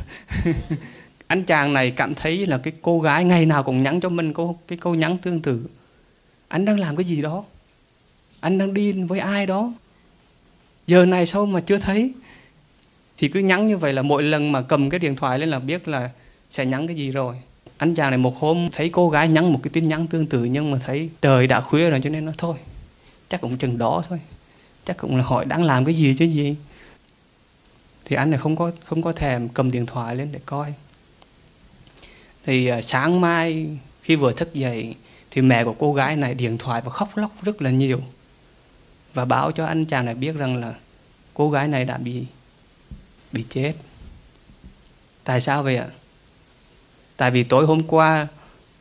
[1.28, 4.34] Anh chàng này cảm thấy là cái cô gái ngày nào cũng nhắn cho mình
[4.34, 5.68] câu cái câu nhắn tương tự.
[6.48, 7.44] Anh đang làm cái gì đó?
[8.40, 9.74] Anh đang đi với ai đó?
[10.88, 12.14] Giờ này sao mà chưa thấy?
[13.18, 15.60] Thì cứ nhắn như vậy là mỗi lần mà cầm cái điện thoại lên là
[15.60, 16.10] biết là
[16.50, 17.36] sẽ nhắn cái gì rồi
[17.80, 20.44] anh chàng này một hôm thấy cô gái nhắn một cái tin nhắn tương tự
[20.44, 22.56] nhưng mà thấy trời đã khuya rồi cho nên nó thôi
[23.30, 24.20] chắc cũng chừng đó thôi.
[24.86, 26.56] Chắc cũng là hỏi đang làm cái gì chứ gì.
[28.06, 30.74] Thì anh này không có không có thèm cầm điện thoại lên để coi.
[32.46, 34.96] Thì uh, sáng mai khi vừa thức dậy
[35.32, 38.02] thì mẹ của cô gái này điện thoại và khóc lóc rất là nhiều.
[39.14, 40.74] Và báo cho anh chàng này biết rằng là
[41.34, 42.26] cô gái này đã bị
[43.32, 43.74] bị chết.
[45.24, 45.88] Tại sao vậy ạ?
[47.20, 48.28] Tại vì tối hôm qua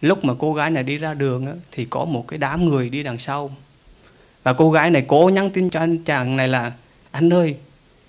[0.00, 2.88] lúc mà cô gái này đi ra đường á, thì có một cái đám người
[2.88, 3.50] đi đằng sau.
[4.42, 6.72] Và cô gái này cố nhắn tin cho anh chàng này là
[7.10, 7.56] anh ơi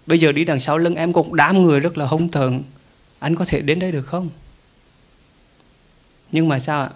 [0.06, 2.64] bây giờ đi đằng sau lưng em cũng đám người rất là hung thần
[3.20, 4.30] anh có thể đến đây được không?
[6.32, 6.90] Nhưng mà sao ạ?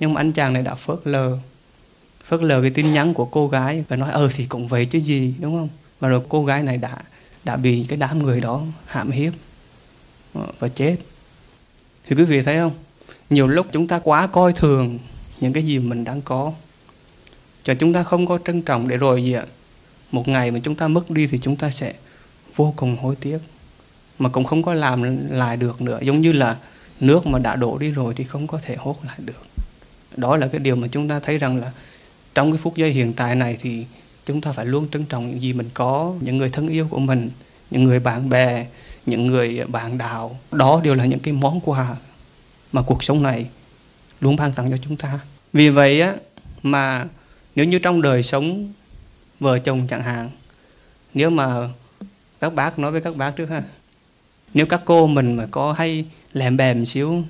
[0.00, 1.38] Nhưng mà anh chàng này đã phớt lờ
[2.24, 4.98] phớt lờ cái tin nhắn của cô gái và nói ờ thì cũng vậy chứ
[4.98, 5.68] gì đúng không?
[6.00, 6.96] Mà rồi cô gái này đã
[7.44, 9.32] đã bị cái đám người đó hãm hiếp
[10.34, 10.96] ờ, và chết
[12.06, 12.72] thì quý vị thấy không?
[13.30, 14.98] Nhiều lúc chúng ta quá coi thường
[15.40, 16.52] những cái gì mình đang có.
[17.64, 19.44] Cho chúng ta không có trân trọng để rồi gì ạ?
[20.12, 21.94] Một ngày mà chúng ta mất đi thì chúng ta sẽ
[22.56, 23.38] vô cùng hối tiếc.
[24.18, 25.98] Mà cũng không có làm lại được nữa.
[26.02, 26.56] Giống như là
[27.00, 29.42] nước mà đã đổ đi rồi thì không có thể hốt lại được.
[30.16, 31.72] Đó là cái điều mà chúng ta thấy rằng là
[32.34, 33.84] trong cái phút giây hiện tại này thì
[34.26, 36.98] chúng ta phải luôn trân trọng những gì mình có, những người thân yêu của
[36.98, 37.30] mình,
[37.70, 38.66] những người bạn bè
[39.06, 41.96] những người bạn đạo, đó đều là những cái món quà
[42.72, 43.46] mà cuộc sống này
[44.20, 45.20] luôn ban tặng cho chúng ta.
[45.52, 46.14] Vì vậy á,
[46.62, 47.06] mà
[47.54, 48.72] nếu như trong đời sống
[49.40, 50.30] vợ chồng chẳng hạn,
[51.14, 51.68] nếu mà
[52.40, 53.62] các bác nói với các bác trước ha,
[54.54, 57.24] nếu các cô mình mà có hay lèm bèm xíu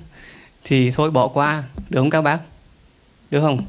[0.63, 2.39] thì thôi bỏ qua, được không các bác?
[3.31, 3.65] Được không?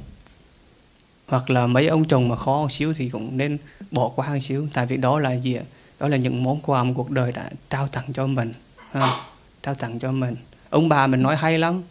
[1.26, 3.58] Hoặc là mấy ông chồng mà khó một xíu thì cũng nên
[3.90, 5.62] bỏ qua một xíu, tại vì đó là gì ạ?
[6.04, 8.52] Đó là những món quà mà cuộc đời đã trao tặng cho mình
[8.92, 9.16] à,
[9.62, 10.36] trao tặng cho mình.
[10.70, 11.82] Ông bà mình nói hay lắm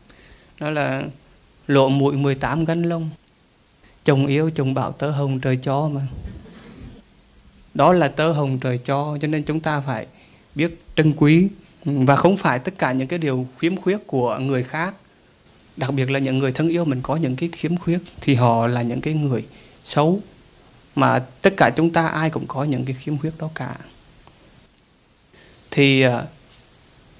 [0.59, 1.03] đó là
[1.67, 3.09] lộ mũi 18 gánh lông
[4.05, 6.01] chồng yêu chồng bảo tớ hồng trời cho mà.
[7.73, 10.07] Đó là tớ hồng trời cho cho nên chúng ta phải
[10.55, 11.47] biết trân quý
[11.85, 14.95] và không phải tất cả những cái điều khiếm khuyết của người khác.
[15.77, 18.67] Đặc biệt là những người thân yêu mình có những cái khiếm khuyết thì họ
[18.67, 19.45] là những cái người
[19.83, 20.21] xấu
[20.95, 23.75] mà tất cả chúng ta ai cũng có những cái khiếm khuyết đó cả
[25.75, 26.25] thì à,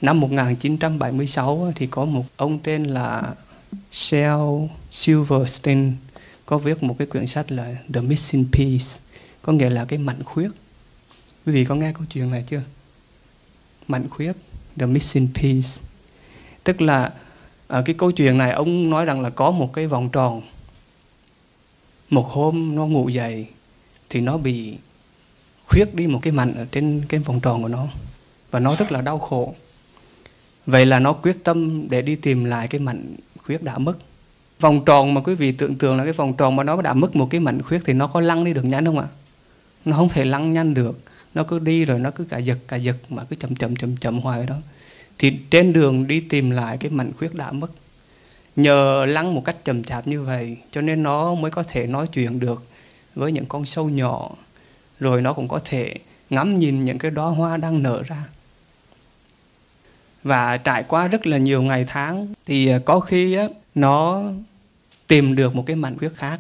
[0.01, 3.33] năm 1976 thì có một ông tên là
[3.91, 4.39] Shel
[4.91, 5.93] Silverstein
[6.45, 8.85] có viết một cái quyển sách là The Missing Piece,
[9.41, 10.49] có nghĩa là cái mạnh khuyết.
[11.45, 12.61] Quý vị có nghe câu chuyện này chưa?
[13.87, 14.33] Mạnh khuyết,
[14.77, 15.69] The Missing Piece.
[16.63, 17.13] Tức là
[17.67, 20.41] ở cái câu chuyện này ông nói rằng là có một cái vòng tròn.
[22.09, 23.47] Một hôm nó ngủ dậy
[24.09, 24.77] thì nó bị
[25.65, 27.87] khuyết đi một cái mạnh ở trên cái vòng tròn của nó
[28.53, 29.53] và nó rất là đau khổ.
[30.65, 33.93] Vậy là nó quyết tâm để đi tìm lại cái mảnh khuyết đã mất.
[34.59, 37.15] Vòng tròn mà quý vị tưởng tượng là cái vòng tròn mà nó đã mất
[37.15, 39.07] một cái mảnh khuyết thì nó có lăn đi được nhanh không ạ?
[39.85, 40.99] Nó không thể lăn nhanh được.
[41.33, 43.97] Nó cứ đi rồi nó cứ cả giật cả giật mà cứ chậm chậm chậm
[43.97, 44.55] chậm hoài đó.
[45.17, 47.71] Thì trên đường đi tìm lại cái mảnh khuyết đã mất.
[48.55, 52.07] Nhờ lăn một cách chậm chạp như vậy, cho nên nó mới có thể nói
[52.07, 52.63] chuyện được
[53.15, 54.31] với những con sâu nhỏ.
[54.99, 55.95] Rồi nó cũng có thể
[56.29, 58.23] ngắm nhìn những cái đóa hoa đang nở ra
[60.23, 64.23] và trải qua rất là nhiều ngày tháng thì ờ, có khi á, nó
[65.07, 66.39] tìm được một cái mảnh khuyết khác.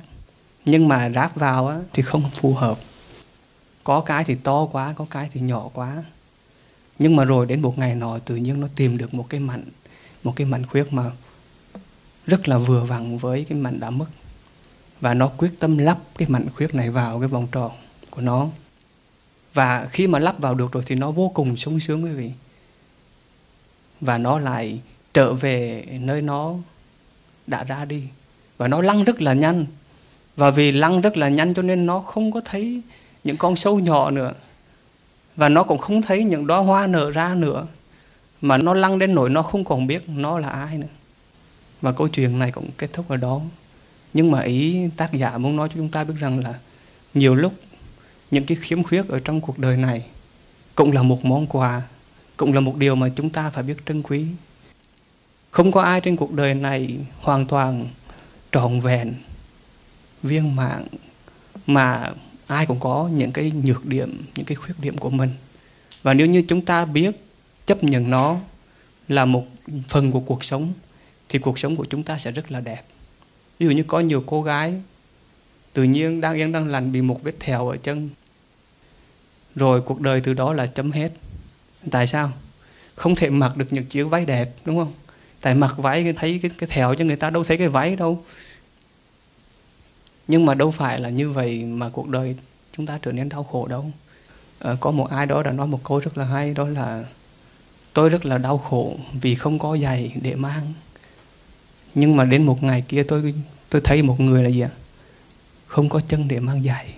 [0.65, 2.77] Nhưng mà ráp vào á, thì không phù hợp.
[3.83, 6.03] Có cái thì to quá có cái thì nhỏ quá.
[6.99, 9.63] Nhưng mà rồi đến một ngày nọ tự nhiên nó tìm được một cái mảnh
[10.23, 11.11] một cái mảnh khuyết mà
[12.25, 14.05] rất là vừa vặn với cái mảnh đã mất.
[15.01, 17.71] Và nó quyết tâm lắp cái mảnh khuyết này vào cái vòng tròn
[18.09, 18.47] của nó.
[19.53, 22.31] Và khi mà lắp vào được rồi thì nó vô cùng sung sướng quý vị
[24.01, 24.79] và nó lại
[25.13, 26.55] trở về nơi nó
[27.47, 28.03] đã ra đi.
[28.57, 29.65] Và nó lăn rất là nhanh.
[30.35, 32.81] Và vì lăn rất là nhanh cho nên nó không có thấy
[33.23, 34.33] những con sâu nhỏ nữa.
[35.35, 37.67] Và nó cũng không thấy những đóa hoa nở ra nữa.
[38.41, 40.87] Mà nó lăn đến nỗi nó không còn biết nó là ai nữa.
[41.81, 43.41] Và câu chuyện này cũng kết thúc ở đó.
[44.13, 46.53] Nhưng mà ý tác giả muốn nói cho chúng ta biết rằng là
[47.13, 47.53] nhiều lúc
[48.31, 50.05] những cái khiếm khuyết ở trong cuộc đời này
[50.75, 51.81] cũng là một món quà
[52.37, 54.25] cũng là một điều mà chúng ta phải biết trân quý.
[55.51, 57.87] Không có ai trên cuộc đời này hoàn toàn
[58.51, 59.13] trọn vẹn,
[60.23, 60.87] viên mạng
[61.67, 62.13] mà
[62.47, 65.29] ai cũng có những cái nhược điểm, những cái khuyết điểm của mình.
[66.03, 67.15] Và nếu như chúng ta biết
[67.65, 68.39] chấp nhận nó
[69.07, 69.45] là một
[69.87, 70.73] phần của cuộc sống,
[71.29, 72.83] thì cuộc sống của chúng ta sẽ rất là đẹp.
[73.59, 74.73] Ví dụ như có nhiều cô gái,
[75.73, 78.09] tự nhiên đang yên đang lành bị một vết thèo ở chân,
[79.55, 81.11] rồi cuộc đời từ đó là chấm hết
[81.91, 82.31] tại sao?
[82.95, 84.93] Không thể mặc được những chiếc váy đẹp đúng không?
[85.41, 88.23] Tại mặc váy thấy cái, cái thèo cho người ta đâu thấy cái váy đâu.
[90.27, 92.35] Nhưng mà đâu phải là như vậy mà cuộc đời
[92.77, 93.91] chúng ta trở nên đau khổ đâu.
[94.59, 97.03] À, có một ai đó đã nói một câu rất là hay đó là
[97.93, 100.73] tôi rất là đau khổ vì không có giày để mang.
[101.95, 103.33] Nhưng mà đến một ngày kia tôi
[103.69, 104.69] tôi thấy một người là gì ạ?
[105.67, 106.93] Không có chân để mang giày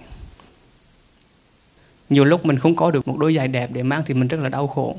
[2.09, 4.39] nhiều lúc mình không có được một đôi giày đẹp để mang thì mình rất
[4.39, 4.95] là đau khổ.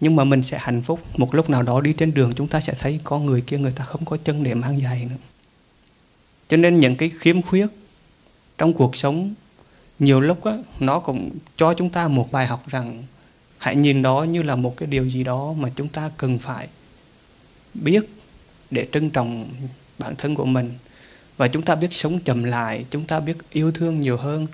[0.00, 1.00] Nhưng mà mình sẽ hạnh phúc.
[1.16, 3.72] Một lúc nào đó đi trên đường chúng ta sẽ thấy có người kia người
[3.76, 5.16] ta không có chân để mang giày nữa.
[6.48, 7.66] Cho nên những cái khiếm khuyết
[8.58, 9.34] trong cuộc sống
[9.98, 13.04] nhiều lúc á, nó cũng cho chúng ta một bài học rằng
[13.58, 16.68] hãy nhìn đó như là một cái điều gì đó mà chúng ta cần phải
[17.74, 18.04] biết
[18.70, 19.48] để trân trọng
[19.98, 20.72] bản thân của mình.
[21.36, 24.46] Và chúng ta biết sống chậm lại chúng ta biết yêu thương nhiều hơn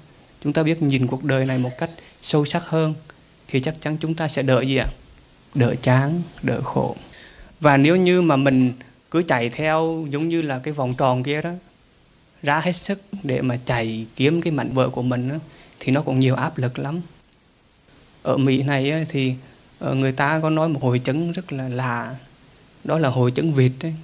[0.44, 1.90] chúng ta biết nhìn cuộc đời này một cách
[2.22, 2.94] sâu sắc hơn
[3.48, 4.86] thì chắc chắn chúng ta sẽ đỡ gì ạ?
[5.54, 6.96] Đỡ chán đỡ khổ.
[7.60, 8.72] Và nếu như mà mình
[9.10, 11.50] cứ chạy theo giống như là cái vòng tròn kia đó
[12.42, 15.34] ra hết sức để mà chạy kiếm cái mảnh vợ của mình đó,
[15.80, 17.00] thì nó cũng nhiều áp lực lắm.
[18.22, 19.34] Ở Mỹ này thì
[19.78, 22.14] ờ, người ta có nói một hội chứng rất là lạ.
[22.84, 23.94] Đó là hội chứng vịt ấy.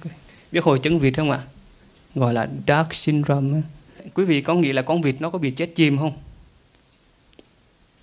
[0.51, 1.39] biết hội chứng vịt không ạ?
[2.15, 3.61] Gọi là dark syndrome
[4.13, 6.13] quý vị có nghĩ là con vịt nó có bị chết chìm không?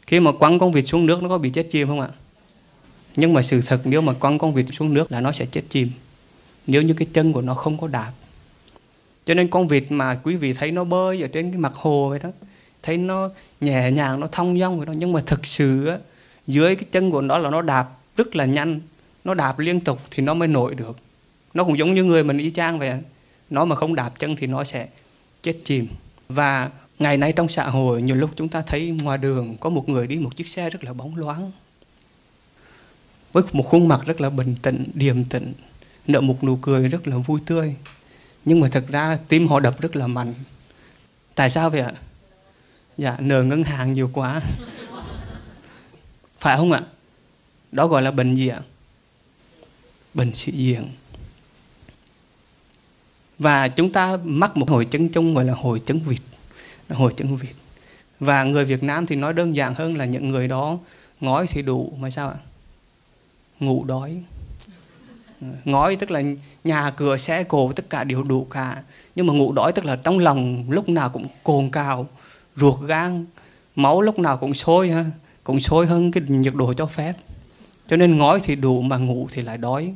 [0.06, 2.08] Khi mà quăng con vịt xuống nước nó có bị chết chìm không ạ?
[3.16, 5.62] Nhưng mà sự thật nếu mà quăng con vịt xuống nước là nó sẽ chết
[5.68, 5.90] chìm
[6.66, 8.12] nếu như cái chân của nó không có đạp.
[9.26, 12.08] Cho nên con vịt mà quý vị thấy nó bơi ở trên cái mặt hồ
[12.08, 12.30] vậy đó
[12.82, 15.98] thấy nó nhẹ nhàng nó thông dong vậy đó nhưng mà thực sự á,
[16.46, 18.80] dưới cái chân của nó là nó đạp rất là nhanh
[19.24, 20.96] nó đạp liên tục thì nó mới nổi được.
[21.54, 22.92] Nó cũng giống như người mình y chang vậy
[23.50, 24.88] nó mà không đạp chân thì nó sẽ
[25.42, 25.88] chết chìm.
[26.28, 29.88] Và ngày nay trong xã hội, nhiều lúc chúng ta thấy ngoài đường có một
[29.88, 31.52] người đi một chiếc xe rất là bóng loáng,
[33.32, 35.52] với một khuôn mặt rất là bình tĩnh, điềm tĩnh,
[36.06, 37.74] nở một nụ cười rất là vui tươi.
[38.44, 40.34] Nhưng mà thật ra tim họ đập rất là mạnh.
[41.34, 41.92] Tại sao vậy ạ?
[42.98, 44.40] Dạ nợ ngân hàng nhiều quá.
[46.38, 46.82] Phải không ạ?
[47.72, 48.60] Đó gọi là bệnh gì ạ?
[50.14, 50.88] Bệnh sĩ diện.
[53.38, 56.20] Và chúng ta mắc một hội chứng chung gọi là hội chứng vịt
[56.90, 57.54] hội tiếng Việt.
[58.20, 60.78] Và người Việt Nam thì nói đơn giản hơn là những người đó
[61.20, 62.36] ngói thì đủ, mà sao ạ?
[63.60, 64.22] Ngủ đói.
[65.64, 66.22] Ngói tức là
[66.64, 68.82] nhà cửa xe cộ tất cả đều đủ cả.
[69.14, 72.06] Nhưng mà ngủ đói tức là trong lòng lúc nào cũng cồn cào,
[72.56, 73.26] ruột gan,
[73.76, 75.04] máu lúc nào cũng sôi ha,
[75.44, 77.12] cũng sôi hơn cái nhiệt độ cho phép.
[77.88, 79.94] Cho nên ngói thì đủ mà ngủ thì lại đói.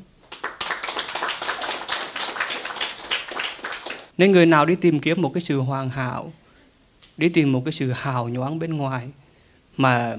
[4.19, 6.33] Nên người nào đi tìm kiếm một cái sự hoàn hảo
[7.21, 9.09] đi tìm một cái sự hào nhoáng bên ngoài
[9.77, 10.17] mà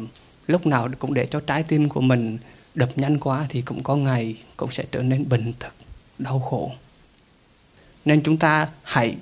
[0.47, 2.37] lúc nào cũng để cho trái tim của mình
[2.75, 5.73] đập nhanh quá thì cũng có ngày cũng sẽ trở nên bệnh tật
[6.17, 6.71] đau khổ.
[8.05, 9.15] Nên chúng ta hãy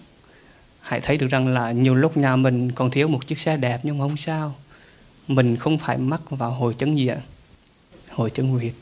[0.81, 3.79] hãy thấy được rằng là nhiều lúc nhà mình còn thiếu một chiếc xe đẹp
[3.83, 4.55] nhưng mà không sao.
[5.27, 7.17] Mình không phải mắc vào hồi chứng gì ạ
[8.09, 8.73] hồi chứng việt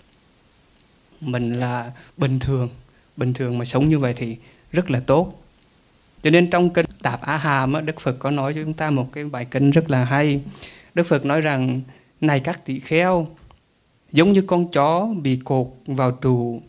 [1.22, 2.70] mình là bình thường
[3.18, 4.38] bình thường mà sống như vậy thì
[4.72, 5.44] rất là tốt.
[6.24, 9.12] Cho nên trong kinh tạp á hàm đức phật có nói cho chúng ta một
[9.13, 10.41] cái bài kinh rất là hay.
[10.93, 11.82] Đức Phật nói rằng,
[12.22, 13.28] này các tỷ kheo,
[14.12, 16.62] giống như con chó bị cột vào trụ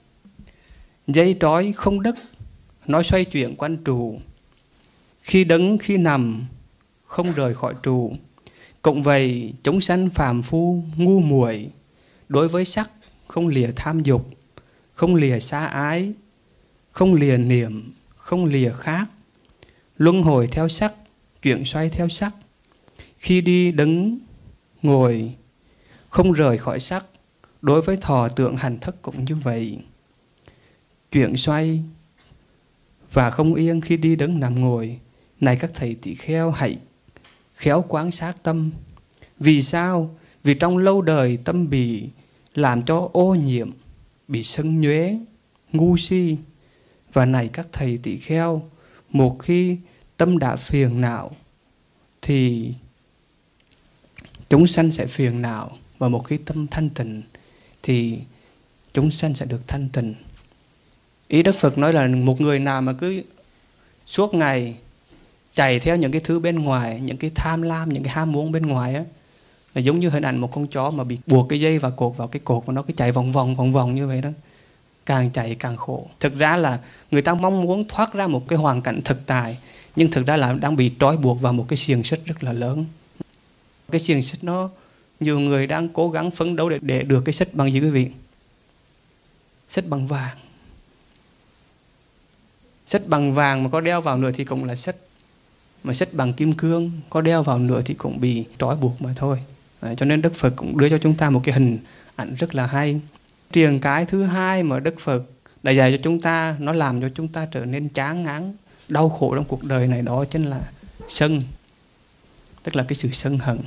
[1.07, 2.17] dây trói không đứt,
[2.87, 4.21] nó xoay chuyển quanh trụ
[5.23, 6.45] khi đứng, khi nằm,
[7.05, 8.13] không rời khỏi trụ
[8.83, 11.69] cộng vậy chúng sanh phàm phu, ngu muội,
[12.29, 12.91] đối với sắc,
[13.27, 14.29] không lìa tham dục,
[14.95, 16.13] không lìa xa ái,
[16.91, 19.09] không lìa niệm, không lìa khác
[19.99, 20.95] luân hồi theo sắc,
[21.43, 22.35] chuyển xoay theo sắc.
[23.19, 24.19] Khi đi đứng,
[24.83, 25.35] ngồi,
[26.09, 27.07] không rời khỏi sắc,
[27.63, 29.79] đối với thọ tượng hành thức cũng như vậy.
[31.13, 31.83] Chuyển xoay,
[33.13, 34.99] và không yên khi đi đứng nằm ngồi,
[35.41, 36.79] này các thầy tỷ kheo hãy
[37.55, 38.71] khéo quán sát tâm.
[39.39, 40.17] Vì sao?
[40.45, 42.09] Vì trong lâu đời tâm bị
[42.55, 43.71] làm cho ô nhiễm,
[44.29, 45.19] bị sân nhuế,
[45.73, 46.37] ngu si.
[47.13, 48.63] Và này các thầy tỷ kheo,
[49.11, 49.77] một khi
[50.19, 51.31] tâm đã phiền não,
[52.23, 52.73] thì
[54.51, 57.23] chúng sanh sẽ phiền não và một khi tâm thanh tịnh,
[57.83, 58.19] thì
[58.93, 60.15] chúng sanh sẽ được thanh tịnh.
[61.29, 63.23] Ý đức phật nói là một người nào mà cứ
[64.07, 64.77] suốt ngày
[65.55, 68.53] chạy theo những cái thứ bên ngoài, những cái tham lam, những cái ham muốn
[68.53, 69.05] bên ngoài á,
[69.75, 72.17] là giống như hình ảnh một con chó mà bị buộc cái dây và cột
[72.17, 74.31] vào cái cột và nó, cứ chạy vòng vòng vòng vòng như vậy đó.
[75.07, 76.07] Càng chạy càng khổ.
[76.21, 76.79] Thực ra là
[77.11, 79.59] người ta mong muốn thoát ra một cái hoàn cảnh thực tại
[79.99, 82.53] nhưng thực ra là đang bị trói buộc vào một cái xiềng xích rất là
[82.53, 82.85] lớn.
[83.91, 84.71] Cái xiềng xích nó
[85.21, 87.91] nhiều người đang cố gắng phấn đấu để, để được cái xích bằng gì quý
[87.91, 88.07] vị?
[89.69, 90.37] Xích bằng vàng.
[92.87, 94.97] Xích bằng vàng mà có đeo vào nữa thì cũng là xích.
[95.85, 99.13] Mà xích bằng kim cương có đeo vào nữa thì cũng bị trói buộc mà
[99.17, 99.39] thôi.
[99.81, 101.79] À, cho nên đức phật cũng đưa cho chúng ta một cái hình
[102.17, 103.01] ảnh rất là hay.
[103.53, 105.25] Truyền cái thứ hai mà đức phật
[105.63, 108.55] đã dạy cho chúng ta nó làm cho chúng ta trở nên chán ngán
[108.89, 110.61] đau khổ trong cuộc đời này đó chính là
[111.09, 111.43] sân
[112.63, 113.59] tức là cái sự sân hận.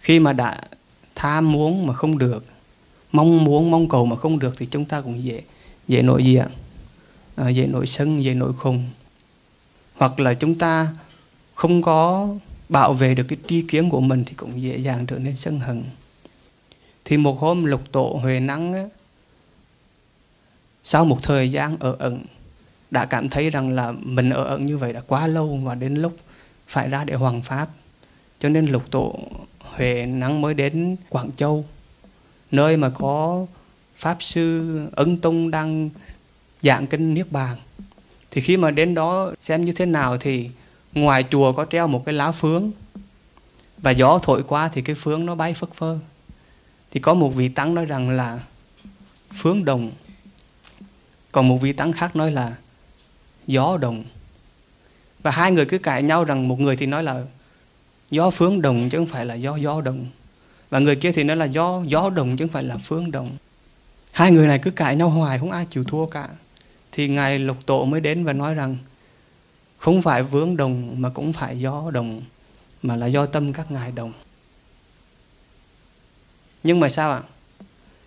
[0.00, 0.60] Khi mà đã
[1.14, 2.44] tham muốn mà không được
[3.12, 5.42] mong muốn mong cầu mà không được thì chúng ta cũng dễ
[5.88, 6.48] dễ nổi gì ạ?
[7.36, 8.90] À, dễ nổi sân dễ nổi khùng.
[9.94, 10.88] Hoặc là chúng ta
[11.54, 12.28] không có
[12.68, 15.58] bảo vệ được cái tri kiến của mình thì cũng dễ dàng trở nên sân
[15.58, 15.82] hận.
[17.04, 18.84] Thì một hôm lục tổ huệ năng á,
[20.84, 22.24] sau một thời gian ở ẩn
[22.92, 25.94] đã cảm thấy rằng là mình ở ẩn như vậy đã quá lâu và đến
[25.94, 26.16] lúc
[26.68, 27.68] phải ra để hoàng pháp.
[28.38, 29.18] Cho nên lục tổ
[29.60, 31.64] huệ năng mới đến quảng châu,
[32.50, 33.46] nơi mà có
[33.96, 35.90] pháp sư ân tông đang
[36.62, 37.56] giảng kinh niết bàn.
[38.30, 40.50] Thì khi mà đến đó xem như thế nào thì
[40.92, 42.70] ngoài chùa có treo một cái lá phướng
[43.78, 45.98] và gió thổi qua thì cái phướng nó bay phất phơ.
[46.90, 48.40] Thì có một vị tăng nói rằng là
[49.32, 49.90] phướng đồng.
[51.32, 52.56] Còn một vị tăng khác nói là
[53.46, 54.04] gió đồng.
[55.22, 57.24] Và hai người cứ cãi nhau rằng một người thì nói là
[58.10, 60.06] gió phướng đồng chứ không phải là gió gió đồng.
[60.70, 63.30] Và người kia thì nói là gió gió đồng chứ không phải là phướng đồng.
[64.12, 66.28] Hai người này cứ cãi nhau hoài, không ai chịu thua cả.
[66.92, 68.76] Thì ngài lục tổ mới đến và nói rằng,
[69.78, 72.22] không phải vướng đồng mà cũng phải gió đồng,
[72.82, 74.12] mà là do tâm các ngài đồng.
[76.62, 77.22] Nhưng mà sao ạ?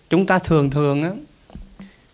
[0.09, 1.11] Chúng ta thường thường á,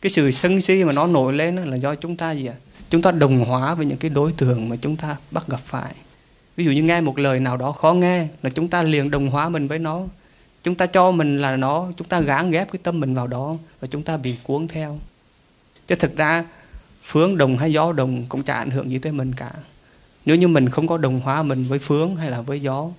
[0.01, 2.55] cái sự sân si mà nó nổi lên là do chúng ta gì ạ?
[2.91, 5.93] Chúng ta đồng hóa với những cái đối tượng mà chúng ta bắt gặp phải.
[6.55, 9.27] Ví dụ như nghe một lời nào đó khó nghe là chúng ta liền đồng
[9.27, 10.03] hóa mình với nó.
[10.63, 13.57] Chúng ta cho mình là nó, chúng ta gán ghép cái tâm mình vào đó
[13.79, 14.99] và chúng ta bị cuốn theo.
[15.87, 16.45] Chứ thực ra
[17.03, 19.51] phướng đồng hay gió đồng cũng chả ảnh hưởng gì tới mình cả.
[20.25, 22.89] Nếu như mình không có đồng hóa mình với phướng hay là với gió,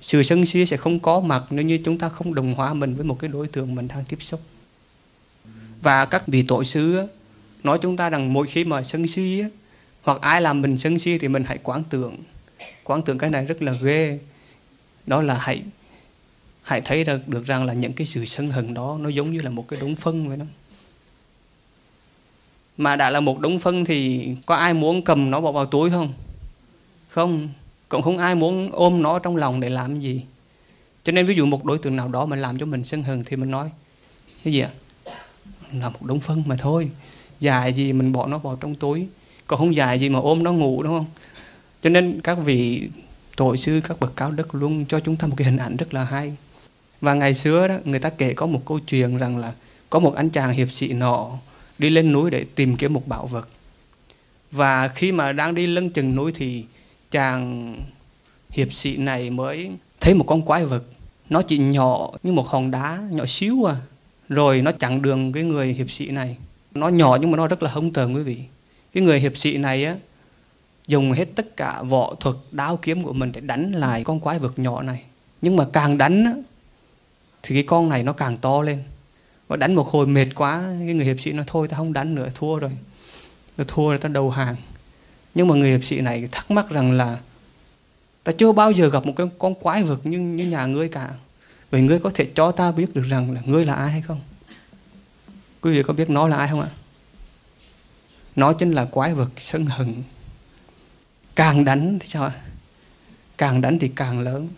[0.00, 2.94] sự sân si sẽ không có mặt nếu như chúng ta không đồng hóa mình
[2.94, 4.40] với một cái đối tượng mình đang tiếp xúc.
[5.82, 7.06] Và các vị tội sư
[7.64, 9.48] nói chúng ta rằng mỗi khi mà sân si á
[10.02, 12.16] hoặc ai làm mình sân si thì mình hãy quán tưởng.
[12.84, 14.18] Quán tưởng cái này rất là ghê.
[15.06, 15.62] Đó là hãy
[16.62, 19.40] hãy thấy được, được rằng là những cái sự sân hận đó nó giống như
[19.42, 20.44] là một cái đống phân vậy đó.
[22.76, 25.90] Mà đã là một đống phân thì có ai muốn cầm nó bỏ vào túi
[25.90, 26.12] không?
[27.08, 27.48] Không.
[27.88, 30.22] Cũng không ai muốn ôm nó trong lòng để làm gì.
[31.04, 33.24] Cho nên ví dụ một đối tượng nào đó mà làm cho mình sân hận
[33.24, 33.70] thì mình nói
[34.44, 34.70] cái gì ạ?
[35.72, 36.90] Là một đống phân mà thôi
[37.42, 39.06] dài gì mình bỏ nó vào trong túi,
[39.46, 41.06] còn không dài gì mà ôm nó ngủ, đúng không?
[41.82, 42.88] Cho nên các vị
[43.36, 45.94] tổ sư, các bậc cao đức luôn cho chúng ta một cái hình ảnh rất
[45.94, 46.32] là hay.
[47.00, 49.52] Và ngày xưa đó, người ta kể có một câu chuyện rằng là
[49.90, 51.30] có một anh chàng hiệp sĩ nọ
[51.78, 53.48] đi lên núi để tìm kiếm một bảo vật.
[54.52, 56.64] Và khi mà đang đi lưng chừng núi thì
[57.10, 57.76] chàng
[58.50, 59.70] hiệp sĩ này mới
[60.00, 60.84] thấy một con quái vật.
[61.30, 63.76] Nó chỉ nhỏ như một hòn đá, nhỏ xíu à.
[64.28, 66.36] Rồi nó chặn đường cái người hiệp sĩ này
[66.74, 68.38] nó nhỏ nhưng mà nó rất là hung tợn quý vị.
[68.94, 69.96] Cái người hiệp sĩ này á,
[70.86, 74.38] dùng hết tất cả võ thuật, đao kiếm của mình để đánh lại con quái
[74.38, 75.02] vật nhỏ này.
[75.42, 76.42] Nhưng mà càng đánh
[77.42, 78.82] thì cái con này nó càng to lên.
[79.48, 82.14] Và đánh một hồi mệt quá, cái người hiệp sĩ nó thôi ta không đánh
[82.14, 82.70] nữa, thua rồi.
[83.56, 84.56] Nó thua rồi ta đầu hàng.
[85.34, 87.18] Nhưng mà người hiệp sĩ này thắc mắc rằng là,
[88.24, 91.10] ta chưa bao giờ gặp một cái con quái vật như như nhà ngươi cả.
[91.70, 94.20] Vậy ngươi có thể cho ta biết được rằng là ngươi là ai hay không?
[95.62, 96.68] Quý vị có biết nó là ai không ạ?
[98.36, 100.02] Nó chính là quái vật sân hận.
[101.34, 102.32] Càng đánh thì sao ạ?
[103.38, 104.48] Càng đánh thì càng lớn.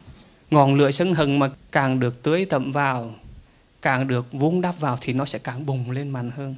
[0.50, 3.14] Ngọn lửa sân hận mà càng được tưới tẩm vào,
[3.82, 6.55] càng được vun đắp vào thì nó sẽ càng bùng lên mạnh hơn.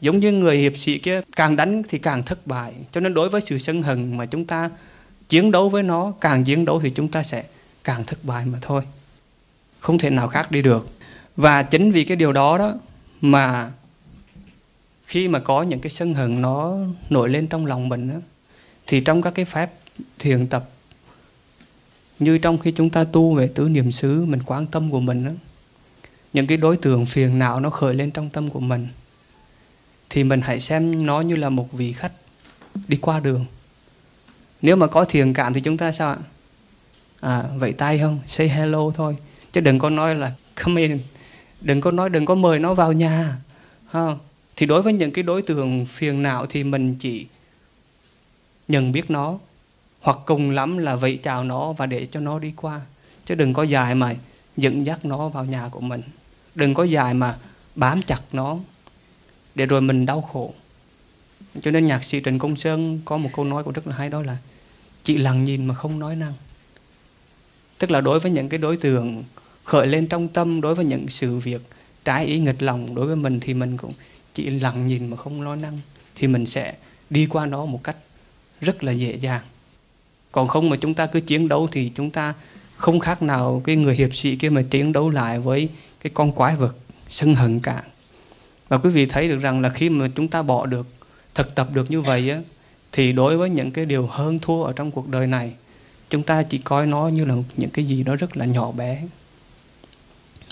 [0.00, 2.74] Giống như người hiệp sĩ kia, càng đánh thì càng thất bại.
[2.92, 4.70] Cho nên đối với sự sân hận mà chúng ta
[5.28, 7.44] chiến đấu với nó, càng chiến đấu thì chúng ta sẽ
[7.84, 8.82] càng thất bại mà thôi.
[9.80, 10.88] Không thể nào khác đi được.
[11.36, 12.74] Và chính vì cái điều đó đó
[13.22, 13.72] mà
[15.06, 16.76] khi mà có những cái sân hận nó
[17.10, 18.16] nổi lên trong lòng mình đó,
[18.86, 19.70] thì trong các cái pháp
[20.18, 20.68] thiền tập
[22.18, 25.24] như trong khi chúng ta tu về tứ niệm xứ mình quan tâm của mình
[25.24, 25.30] đó,
[26.32, 28.88] những cái đối tượng phiền não nó khởi lên trong tâm của mình
[30.10, 32.12] thì mình hãy xem nó như là một vị khách
[32.88, 33.44] đi qua đường.
[34.62, 36.16] Nếu mà có thiền cảm thì chúng ta sao ạ?
[37.20, 38.20] À vậy tay không?
[38.26, 39.16] Say hello thôi
[39.52, 40.32] chứ đừng có nói là
[40.64, 40.98] come in
[41.62, 43.36] đừng có nói, đừng có mời nó vào nhà,
[43.90, 44.16] ha.
[44.56, 47.26] Thì đối với những cái đối tượng phiền não thì mình chỉ
[48.68, 49.38] nhận biết nó,
[50.00, 52.80] hoặc cùng lắm là vẫy chào nó và để cho nó đi qua.
[53.26, 54.14] Chứ đừng có dài mà
[54.56, 56.02] dẫn dắt nó vào nhà của mình.
[56.54, 57.36] Đừng có dài mà
[57.74, 58.58] bám chặt nó,
[59.54, 60.54] để rồi mình đau khổ.
[61.60, 64.08] Cho nên nhạc sĩ Trần Công Sơn có một câu nói cũng rất là hay,
[64.08, 64.36] đó là
[65.02, 66.34] chị lặng nhìn mà không nói năng.
[67.78, 69.24] Tức là đối với những cái đối tượng
[69.64, 71.62] khởi lên trong tâm đối với những sự việc
[72.04, 73.92] trái ý nghịch lòng đối với mình thì mình cũng
[74.32, 75.80] chỉ lặng nhìn mà không lo năng,
[76.14, 76.74] thì mình sẽ
[77.10, 77.96] đi qua nó một cách
[78.60, 79.42] rất là dễ dàng.
[80.32, 82.34] Còn không mà chúng ta cứ chiến đấu thì chúng ta
[82.76, 85.68] không khác nào cái người hiệp sĩ kia mà chiến đấu lại với
[86.02, 86.76] cái con quái vật
[87.08, 87.82] sân hận cả.
[88.68, 90.86] Và quý vị thấy được rằng là khi mà chúng ta bỏ được,
[91.34, 92.40] thực tập được như vậy á,
[92.92, 95.52] thì đối với những cái điều hơn thua ở trong cuộc đời này,
[96.10, 99.02] chúng ta chỉ coi nó như là những cái gì đó rất là nhỏ bé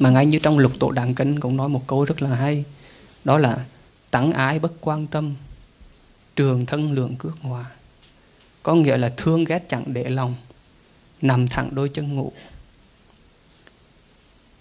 [0.00, 2.64] mà ngay như trong lục tổ đảng kinh cũng nói một câu rất là hay.
[3.24, 3.64] Đó là
[4.10, 5.34] tắng ái bất quan tâm,
[6.36, 7.64] trường thân lượng cước hòa.
[8.62, 10.34] Có nghĩa là thương ghét chẳng để lòng,
[11.22, 12.32] nằm thẳng đôi chân ngủ.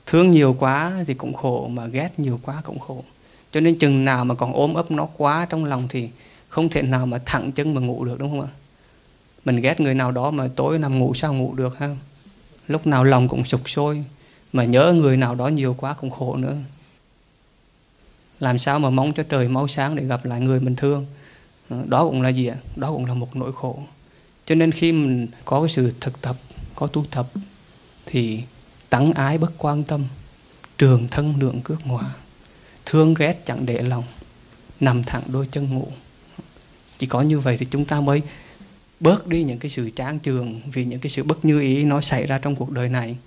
[0.05, 3.03] Thương nhiều quá thì cũng khổ, mà ghét nhiều quá cũng khổ.
[3.51, 6.09] Cho nên chừng nào mà còn ôm ấp nó quá trong lòng thì
[6.49, 8.47] không thể nào mà thẳng chân mà ngủ được, đúng không ạ?
[9.45, 11.95] Mình ghét người nào đó mà tối nằm ngủ sao ngủ được ha?
[12.67, 14.03] Lúc nào lòng cũng sục sôi
[14.53, 16.57] mà nhớ người nào đó nhiều quá cũng khổ nữa.
[18.39, 21.05] Làm sao mà mong cho trời mau sáng để gặp lại người mình thương?
[21.69, 22.55] Ờ, đó cũng là gì ạ?
[22.75, 23.79] Đó cũng là một nỗi khổ.
[24.45, 26.35] Cho nên khi mình có cái sự thực tập,
[26.75, 27.27] có tu tập,
[28.05, 28.41] thì
[28.89, 30.03] tắng ái bất quan tâm,
[30.77, 32.11] trường thân lượng cước hòa
[32.89, 34.03] thương ghét chẳng để lòng,
[34.79, 35.87] nằm thẳng đôi chân ngủ.
[36.97, 38.21] Chỉ có như vậy thì chúng ta mới
[38.99, 42.01] bớt đi những cái sự chán trường vì những cái sự bất như ý nó
[42.01, 43.17] xảy ra trong cuộc đời này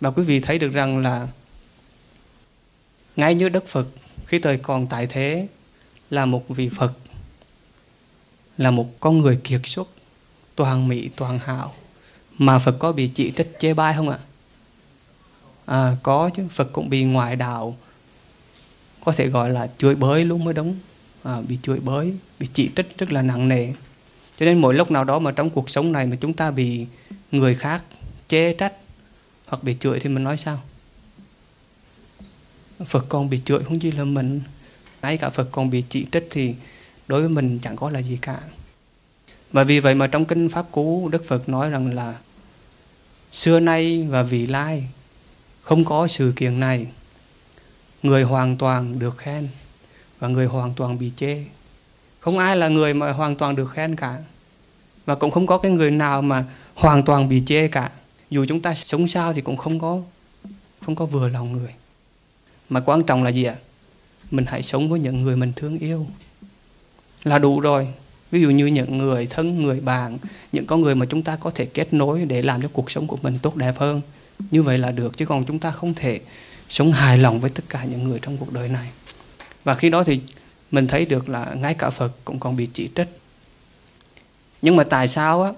[0.00, 1.28] và quý vị thấy được rằng là
[3.16, 3.86] ngay như Đức Phật
[4.26, 5.48] khi thời còn tại thế
[6.10, 6.92] là một vị Phật
[8.58, 9.88] là một con người kiệt xuất
[10.56, 11.74] toàn mỹ toàn hảo.
[12.38, 14.18] Mà Phật có bị chỉ trích chê bai không ạ?
[15.66, 17.76] À, có chứ Phật cũng bị ngoại đạo
[19.04, 20.78] có thể gọi là chửi bới luôn mới đúng.
[21.22, 23.72] À, bị chửi bới bị chỉ trích rất là nặng nề.
[24.38, 26.86] Cho nên mỗi lúc nào đó mà trong cuộc sống này mà chúng ta bị
[27.32, 27.84] người khác
[28.26, 28.72] chê trách
[29.50, 30.60] hoặc bị chửi thì mình nói sao?
[32.84, 34.40] Phật còn bị chửi không chỉ là mình,
[35.02, 36.54] ngay cả Phật còn bị chỉ trích thì
[37.08, 38.40] đối với mình chẳng có là gì cả.
[39.52, 42.14] Và vì vậy mà trong kinh Pháp Cú, Đức Phật nói rằng là
[43.32, 44.88] xưa nay và vị lai
[45.62, 46.86] không có sự kiện này.
[48.02, 49.48] Người hoàn toàn được khen
[50.18, 51.44] và người hoàn toàn bị chê.
[52.20, 54.18] Không ai là người mà hoàn toàn được khen cả.
[55.06, 56.44] Và cũng không có cái người nào mà
[56.74, 57.90] hoàn toàn bị chê cả
[58.30, 60.00] dù chúng ta sống sao thì cũng không có
[60.82, 61.74] không có vừa lòng người.
[62.68, 63.56] Mà quan trọng là gì ạ?
[64.30, 66.06] Mình hãy sống với những người mình thương yêu.
[67.24, 67.88] Là đủ rồi.
[68.30, 70.18] Ví dụ như những người thân, người bạn,
[70.52, 73.06] những con người mà chúng ta có thể kết nối để làm cho cuộc sống
[73.06, 74.00] của mình tốt đẹp hơn.
[74.50, 76.20] Như vậy là được, chứ còn chúng ta không thể
[76.68, 78.90] sống hài lòng với tất cả những người trong cuộc đời này.
[79.64, 80.20] Và khi đó thì
[80.70, 83.08] mình thấy được là ngay cả Phật cũng còn bị chỉ trích.
[84.62, 85.52] Nhưng mà tại sao á?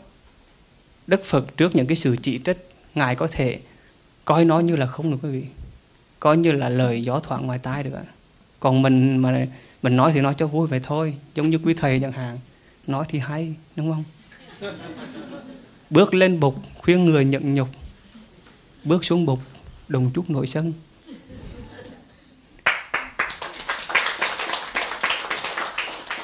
[1.06, 3.58] Đức Phật trước những cái sự chỉ trích Ngài có thể
[4.24, 5.44] coi nó như là không được quý vị.
[6.20, 7.90] Coi như là lời gió thoảng ngoài tai được
[8.60, 9.46] còn mình mà
[9.82, 12.38] mình nói thì nói cho vui vậy thôi giống như quý thầy chẳng hạn.
[12.86, 14.04] Nói thì hay đúng không?
[15.90, 17.68] Bước lên bục khuyên người nhận nhục.
[18.84, 19.38] Bước xuống bục
[19.88, 20.72] đồng chút nội sân.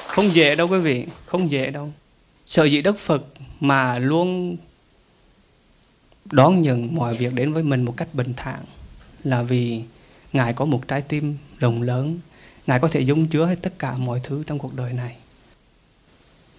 [0.07, 1.91] Không dễ đâu quý vị không dễ đâu.
[2.47, 3.23] Sợ dĩ đức phật
[3.59, 4.57] mà luôn
[6.31, 8.59] đón nhận mọi việc đến với mình một cách bình thản
[9.23, 9.81] là vì
[10.33, 12.19] ngài có một trái tim rộng lớn.
[12.67, 15.15] Ngài có thể dung chứa hết tất cả mọi thứ trong cuộc đời này.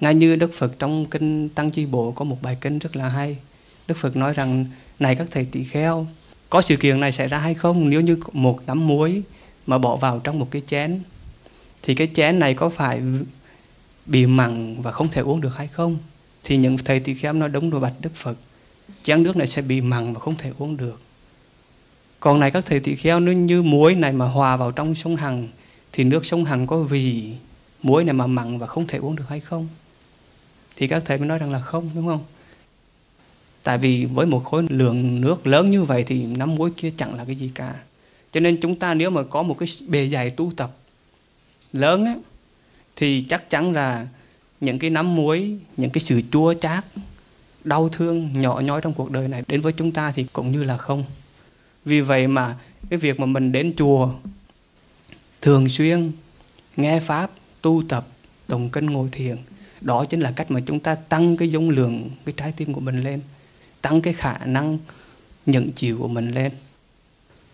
[0.01, 3.09] Ngay như đức phật trong kinh tăng chi bộ có một bài kinh rất là
[3.09, 3.37] hay.
[3.89, 4.65] Đức phật nói rằng,
[4.99, 6.07] này các thầy tỳ kheo,
[6.51, 7.91] có sự kiện này xảy ra hay không?
[7.91, 9.23] Nếu như một nắm muối
[9.67, 11.01] mà bỏ vào trong một cái chén,
[11.83, 13.01] thì cái chén này có phải
[14.07, 15.99] bị mặn và không thể uống được hay không?
[16.45, 18.37] Thì những thầy tỳ kheo nói, đúng rồi, bạch đức phật
[19.03, 21.01] chén nước này sẽ bị mặn và không thể uống được.
[22.21, 25.17] Còn này các thầy tỳ kheo nếu như muối này mà hòa vào trong sông
[25.17, 25.49] hằng
[25.93, 27.33] thì nước sông hằng có vì
[27.83, 29.69] muối này mà mặn và không thể uống được hay không?
[30.77, 32.25] Thì các thầy mới nói rằng là không đúng không?
[33.63, 37.15] Tại vì với một khối lượng nước lớn như vậy thì nắm muối kia chẳng
[37.15, 37.75] là cái gì cả.
[38.33, 40.71] Cho nên chúng ta nếu mà có một cái bề dày tu tập
[41.73, 42.15] lớn á,
[42.97, 44.07] thì chắc chắn là
[44.61, 46.85] những cái nắm muối những cái sự chua chát
[47.65, 50.65] đau thương nhỏ nhoi trong cuộc đời này đến với chúng ta thì cũng như
[50.65, 51.05] là không.
[51.85, 52.57] Vì vậy mà
[52.91, 54.11] cái việc mà mình đến chùa
[55.43, 56.13] thường xuyên,
[56.77, 57.31] nghe pháp,
[57.63, 58.07] tu tập
[58.49, 59.37] đồng kinh, ngồi thiền,
[59.81, 62.81] đó chính là cách mà chúng ta tăng cái dung lượng, cái trái tim của
[62.81, 63.21] mình lên,
[63.83, 64.79] tăng cái khả năng
[65.47, 66.53] nhận chịu của mình lên.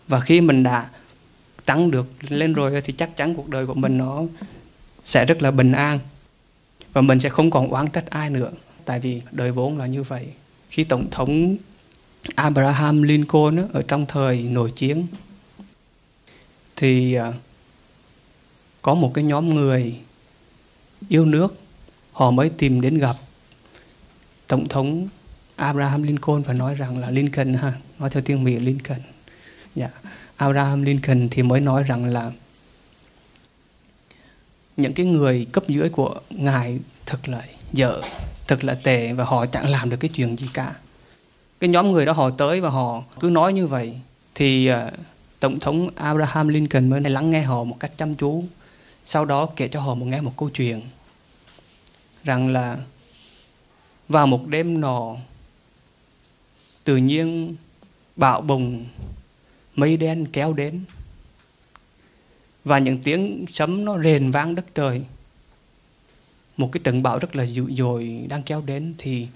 [0.08, 0.88] Và khi mình đã
[1.64, 4.22] tăng được lên rồi thì chắc chắn cuộc đời của mình nó
[5.04, 5.98] sẽ rất là bình an
[6.92, 8.50] và mình sẽ không còn oán trách ai nữa
[8.86, 10.26] tại vì đời vốn là như vậy
[10.68, 11.56] khi tổng thống
[12.34, 15.06] Abraham Lincoln ở trong thời nội chiến
[16.76, 17.32] thì à,
[18.82, 19.94] có một cái nhóm người
[21.08, 21.54] yêu nước,
[22.12, 23.16] họ mới tìm đến gặp
[24.46, 25.08] tổng thống
[25.56, 29.00] Abraham Lincoln và nói rằng là Lincoln ha, nói theo tiếng Mỹ Lincoln
[29.74, 29.90] yeah.
[30.36, 32.32] Abraham Lincoln thì mới nói rằng là
[34.76, 38.00] những cái người cấp dưới của ngài thật là dở
[38.48, 40.74] thật là tệ và họ chẳng làm được cái chuyện gì cả.
[41.60, 43.94] Cái nhóm người đó họ tới và họ cứ nói như vậy.
[44.34, 44.76] Thì uh,
[45.40, 48.44] tổng thống Abraham Lincoln mới lắng nghe họ một cách chăm chú
[49.04, 50.80] sau đó kể cho họ một nghe một câu chuyện.
[52.24, 52.78] Rằng là
[54.08, 55.16] vào một đêm nọ
[56.84, 57.56] tự nhiên
[58.16, 58.86] bão bùng
[59.74, 60.84] mây đen kéo đến
[62.64, 65.04] và những tiếng sấm nó rền vang đất trời
[66.56, 69.26] một cái trận bão rất là dữ dội đang kéo đến, thì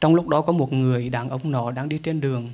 [0.00, 2.50] trong lúc đó có một người đàn ông nọ đang đi trên đường,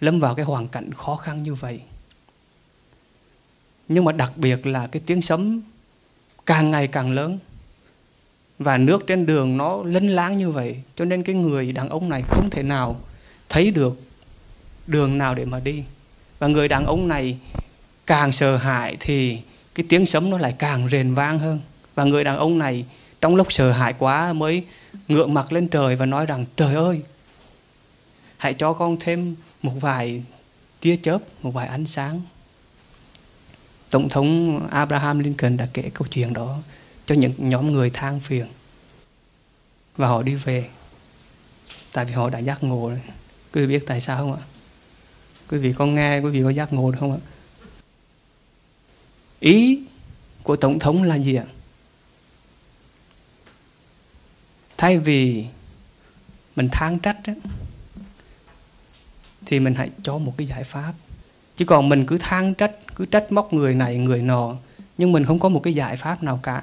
[0.00, 1.80] lâm vào cái hoàn cảnh khó khăn như vậy.
[3.88, 5.62] Nhưng mà đặc biệt là cái tiếng sấm
[6.46, 7.38] càng ngày càng lớn
[8.58, 12.08] và nước trên đường nó lân láng như vậy, cho nên cái người đàn ông
[12.08, 13.00] này không thể nào
[13.48, 14.00] thấy được
[14.86, 15.84] đường nào để mà đi.
[16.38, 17.38] Và người đàn ông này
[18.06, 19.40] càng sợ hãi thì
[19.74, 21.60] cái tiếng sấm nó lại càng rền vang hơn
[21.96, 22.84] và người đàn ông này
[23.20, 24.64] trong lúc sợ hãi quá mới
[25.08, 27.00] ngựa mặt lên trời và nói rằng, trời ơi,
[28.36, 30.22] hãy cho con thêm một vài
[30.80, 32.20] tia chớp, một vài ánh sáng.
[33.90, 36.58] Tổng thống Abraham Lincoln đã kể câu chuyện đó
[37.06, 38.46] cho những nhóm người than phiền.
[39.96, 40.68] Và họ đi về,
[41.92, 43.00] tại vì họ đã giác ngộ rồi.
[43.52, 44.42] Quý vị biết tại sao không ạ?
[45.50, 47.20] Quý vị có nghe, quý vị có giác ngộ được không ạ?
[49.40, 49.80] Ý
[50.42, 51.44] của tổng thống là gì ạ?
[54.78, 55.46] Thay vì
[56.56, 57.32] mình than trách đó,
[59.46, 60.92] thì mình hãy cho một cái giải pháp.
[61.56, 64.56] Chứ còn mình cứ than trách cứ trách móc người này người nọ
[64.98, 66.62] nhưng mình không có một cái giải pháp nào cả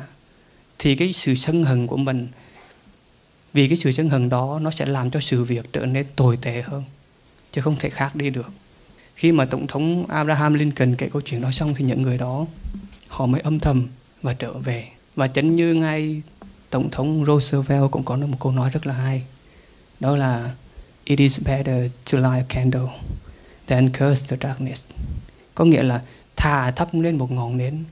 [0.79, 2.27] thì cái sự sân hận của mình
[3.53, 6.37] vì cái sự sân hận đó nó sẽ làm cho sự việc trở nên tồi
[6.41, 6.83] tệ hơn
[7.51, 8.51] chứ không thể khác đi được.
[9.15, 12.45] Khi mà tổng thống Abraham Lincoln kể câu chuyện đó xong thì những người đó
[13.07, 13.87] họ mới âm thầm
[14.21, 14.87] và trở về.
[15.15, 16.21] Và chính như ngay
[16.73, 19.23] tổng thống Roosevelt cũng có một câu nói rất là hay.
[19.99, 20.51] Đó là,
[21.03, 22.87] it is better to light a candle
[23.67, 24.83] than curse the darkness.
[25.55, 26.01] Có nghĩa là
[26.35, 27.83] thà thắp lên một ngọn nến,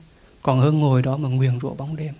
[0.42, 2.14] còn hơn ngồi đó mà nguyền rủa bóng đêm.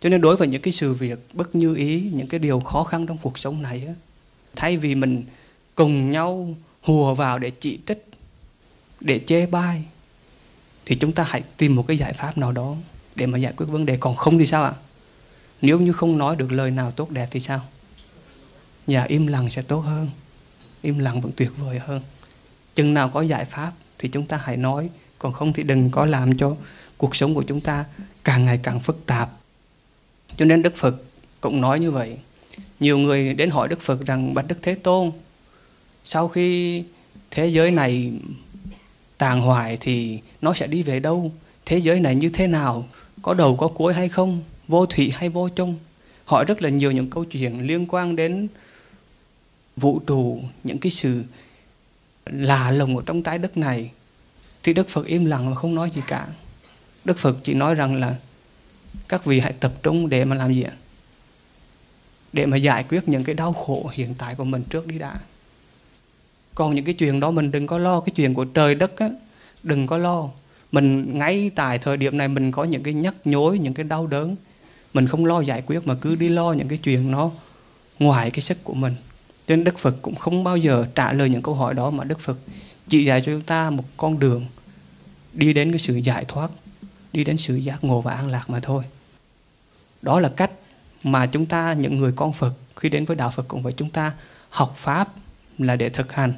[0.00, 2.84] Cho nên đối với những cái sự việc bất như ý, những cái điều khó
[2.84, 3.86] khăn trong cuộc sống này
[4.56, 5.24] thay vì mình
[5.74, 8.06] cùng nhau hùa vào để chỉ trích,
[9.00, 9.84] để chê bai,
[10.86, 12.76] thì chúng ta hãy tìm một cái giải pháp nào đó
[13.14, 13.96] để mà giải quyết vấn đề.
[13.96, 14.72] Còn không thì sao ạ?
[15.62, 17.60] Nếu như không nói được lời nào tốt đẹp thì sao?
[18.86, 20.08] Nhà im lặng sẽ tốt hơn.
[20.82, 22.02] Im lặng vẫn tuyệt vời hơn.
[22.74, 26.04] Chừng nào có giải pháp thì chúng ta hãy nói, còn không thì đừng có
[26.04, 26.56] làm cho
[26.96, 27.84] cuộc sống của chúng ta
[28.24, 29.30] càng ngày càng phức tạp.
[30.36, 30.94] Cho nên đức phật
[31.40, 32.16] cũng nói như vậy.
[32.80, 35.12] Nhiều người đến hỏi đức phật rằng, bạch đức thế tôn,
[36.04, 36.82] sau khi
[37.30, 38.12] thế giới này
[39.18, 41.32] tàn hoại thì nó sẽ đi về đâu?
[41.66, 42.88] Thế giới này như thế nào?
[43.22, 44.42] Có đầu có cuối hay không?
[44.70, 45.76] Vô thủy hay vô chung?
[46.24, 48.48] Hỏi rất là nhiều những câu chuyện liên quan đến
[49.76, 51.24] vũ trụ, những cái sự
[52.26, 53.90] lạ lùng ở trong trái đất này.
[54.62, 56.28] Thì đức phật im lặng và không nói gì cả.
[57.04, 58.16] Đức phật chỉ nói rằng là
[59.08, 60.72] các vị hãy tập trung để mà làm gì ạ?
[62.32, 65.14] Để mà giải quyết những cái đau khổ hiện tại của mình trước đi đã.
[66.54, 68.00] Còn những cái chuyện đó mình đừng có lo.
[68.00, 69.08] Cái chuyện của trời đất á,
[69.62, 70.28] đừng có lo.
[70.72, 74.06] Mình ngay tại thời điểm này mình có những cái nhắc nhối, những cái đau
[74.06, 74.36] đớn
[74.94, 77.30] mình không lo giải quyết mà cứ đi lo những cái chuyện nó
[77.98, 78.94] ngoài cái sức của mình.
[79.46, 82.04] Cho nên đức phật cũng không bao giờ trả lời những câu hỏi đó mà
[82.04, 82.38] đức phật
[82.88, 84.46] chỉ dạy cho chúng ta một con đường
[85.32, 86.50] đi đến cái sự giải thoát,
[87.12, 88.84] đi đến sự giác ngộ và an lạc mà thôi.
[90.02, 90.50] Đó là cách
[91.02, 93.90] mà chúng ta, những người con phật, khi đến với đạo phật cũng phải chúng
[93.90, 94.12] ta
[94.50, 95.14] học pháp
[95.58, 96.32] là để thực hành.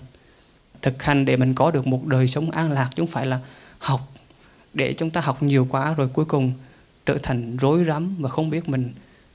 [0.82, 3.40] Thực hành để mình có được một đời sống an lạc chứ không phải là
[3.78, 4.12] học,
[4.74, 6.52] để chúng ta học nhiều quá rồi cuối cùng
[7.06, 8.92] trở thành rối rắm và không biết mình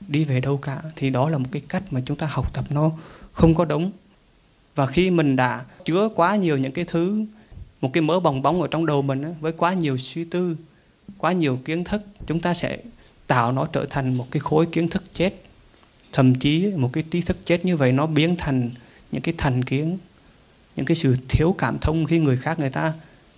[0.08, 2.64] đi về đâu cả, thì đó là một cái cách mà chúng ta học tập
[2.70, 2.90] nó
[3.32, 3.90] không có đúng.
[4.74, 7.24] Và khi mình đã chứa quá nhiều những cái thứ,
[7.80, 10.56] một cái mớ bong bóng ở trong đầu mình với quá nhiều suy tư,
[11.18, 12.78] quá nhiều kiến thức, chúng ta sẽ
[13.26, 15.34] tạo nó trở thành một cái khối kiến thức chết.
[16.12, 18.70] Thậm chí một cái trí thức chết như vậy nó biến thành
[19.12, 19.98] những cái thành kiến,
[20.76, 22.92] những cái sự thiếu cảm thông khi người khác, người ta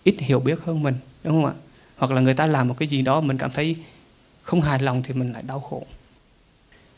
[0.04, 1.52] ít hiểu biết hơn mình, đúng không ạ?
[1.96, 3.76] Hoặc là người ta làm một cái gì đó mình cảm thấy
[4.42, 5.86] không hài lòng thì mình lại đau khổ.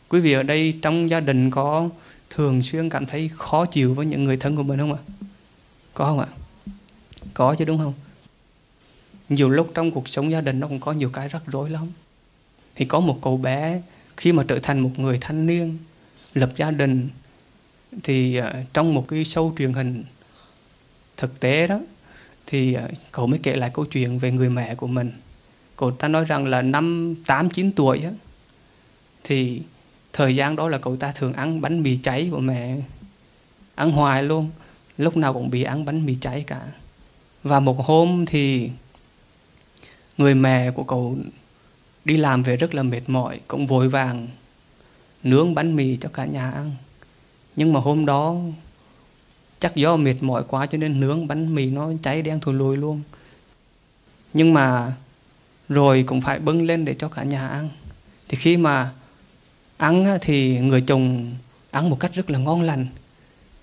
[0.08, 1.88] Quý vị ở đây trong gia đình có
[2.30, 5.00] thường xuyên cảm thấy khó chịu với những người thân của mình không ạ?
[5.94, 6.26] Có không ạ?
[7.34, 7.94] Có chứ, đúng không?
[9.28, 11.86] Nhiều lúc trong cuộc sống gia đình nó cũng có nhiều cái rắc rối lắm.
[12.74, 13.82] Thì có một cậu bé,
[14.16, 15.78] khi mà trở thành một người thanh niên,
[16.34, 17.08] lập gia đình,
[18.02, 20.04] thì ờ, trong một cái show truyền hình
[21.16, 21.80] thực tế đó,
[22.46, 25.12] thì ờ, cậu mới kể lại câu chuyện về người mẹ của mình
[25.82, 28.10] cậu ta nói rằng là năm tám chín tuổi á,
[29.24, 29.62] thì
[30.12, 32.76] thời gian đó là cậu ta thường ăn bánh mì cháy của mẹ.
[33.74, 34.50] Ăn hoài luôn
[34.98, 36.60] lúc nào cũng bị ăn bánh mì cháy cả.
[37.42, 38.70] Và một hôm thì
[40.18, 41.16] người mẹ của cậu
[42.04, 44.28] đi làm về rất là mệt mỏi cũng vội vàng
[45.22, 46.72] nướng bánh mì cho cả nhà ăn.
[47.56, 48.36] Nhưng mà hôm đó
[49.58, 52.76] chắc do mệt mỏi quá cho nên nướng bánh mì nó cháy đen thùi lùi
[52.76, 53.00] luôn.
[54.34, 54.92] Nhưng mà
[55.68, 57.68] rồi cũng phải bưng lên để cho cả nhà ăn.
[58.28, 58.90] Thì khi mà
[59.76, 61.32] ăn thì người chồng
[61.70, 62.86] ăn một cách rất là ngon lành.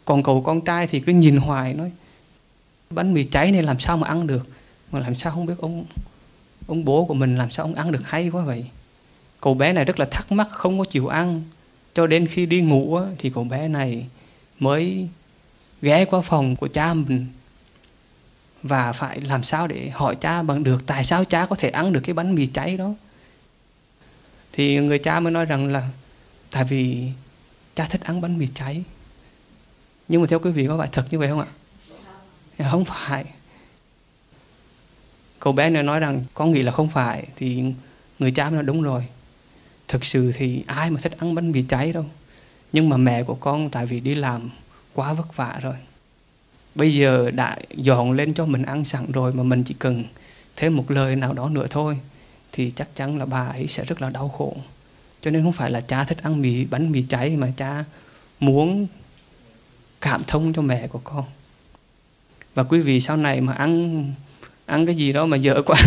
[0.05, 1.91] Còn cậu con trai thì cứ nhìn hoài nói,
[2.89, 4.47] bánh mì cháy này làm sao mà ăn được?
[4.91, 5.85] Mà làm sao không biết ông
[6.67, 8.65] ông bố của mình làm sao ông ăn được hay quá vậy?
[9.41, 11.41] Cậu bé này rất là thắc mắc, không có chịu ăn.
[11.93, 14.05] Cho đến khi đi ngủ thì cậu bé này
[14.59, 15.07] mới
[15.81, 17.25] ghé qua phòng của cha mình
[18.63, 21.93] và phải làm sao để hỏi cha bằng được, tại sao cha có thể ăn
[21.93, 22.93] được cái bánh mì cháy đó?
[24.51, 25.89] Thì người cha mới nói rằng là,
[26.51, 27.11] tại vì
[27.75, 28.83] cha thích ăn bánh mì cháy
[30.07, 31.47] nhưng mà theo quý vị có phải thật như vậy không ạ?
[32.69, 33.25] Không phải.
[35.39, 37.27] Cậu bé này nói rằng con nghĩ là không phải.
[37.35, 37.63] Thì
[38.19, 39.07] người cha mới nói, đúng rồi.
[39.87, 42.05] Thực sự thì ai mà thích ăn bánh mì cháy đâu.
[42.71, 44.49] Nhưng mà mẹ của con tại vì đi làm
[44.93, 45.75] quá vất vả rồi
[46.75, 50.03] bây giờ đã dọn lên cho mình ăn sẵn rồi mà mình chỉ cần
[50.55, 51.99] thêm một lời nào đó nữa thôi,
[52.51, 54.57] thì chắc chắn là bà ấy sẽ rất là đau khổ.
[55.21, 57.83] Cho nên không phải là cha thích ăn mì, bánh mì cháy mà cha
[58.39, 58.87] muốn
[60.01, 61.23] cảm thông cho mẹ của con.
[62.55, 64.05] Và quý vị sau này mà ăn
[64.65, 65.77] ăn cái gì đó mà dở quá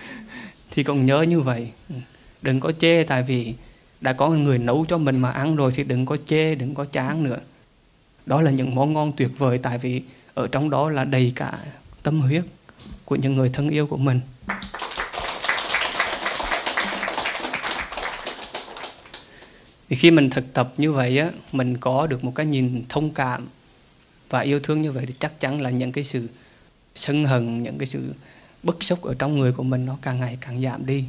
[0.70, 1.68] thì còn nhớ như vậy.
[1.88, 1.94] Ừ.
[2.42, 3.54] Đừng có chê, tại vì
[4.00, 6.84] đã có người nấu cho mình mà ăn rồi thì đừng có chê, đừng có
[6.84, 7.38] chán nữa
[8.26, 10.02] đó là những món ngon tuyệt vời tại vì
[10.34, 11.58] ở trong đó là đầy cả
[12.02, 12.44] tâm huyết
[13.04, 14.20] của những người thân yêu của mình.
[19.88, 23.10] Thì khi mình thực tập như vậy á, mình có được một cái nhìn thông
[23.10, 23.48] cảm
[24.30, 26.28] và yêu thương như vậy thì chắc chắn là những cái sự
[26.94, 28.14] sân hận, những cái sự
[28.62, 31.04] bức xúc ở trong người của mình nó càng ngày càng giảm đi.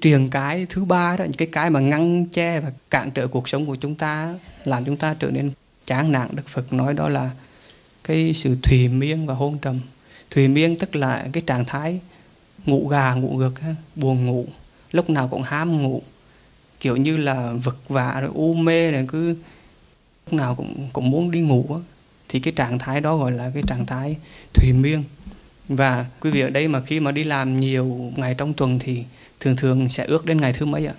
[0.00, 3.48] Truyền cái thứ ba đó, những cái cái mà ngăn che và cản trở cuộc
[3.48, 4.34] sống của chúng ta
[4.64, 5.50] làm chúng ta trở nên
[5.88, 7.30] chán nản, đức phật nói đó là
[8.04, 9.80] cái sự thùy miên và hôn trầm.
[10.30, 12.00] Thùy miên tức là cái trạng thái
[12.66, 13.52] ngủ gà, ngủ gật
[13.94, 14.46] buồn ngủ,
[14.92, 16.02] lúc nào cũng ham ngủ.
[16.80, 19.28] Kiểu như là vật vả rồi u mê rồi cứ
[20.26, 21.80] lúc nào cũng cũng muốn đi ngủ
[22.28, 24.16] thì cái trạng thái đó gọi là cái trạng thái
[24.54, 25.04] thùy miên.
[25.68, 29.04] Và quý vị ở đây mà khi mà đi làm nhiều ngày trong tuần thì
[29.40, 30.94] thường thường sẽ ước đến ngày thứ mấy ạ?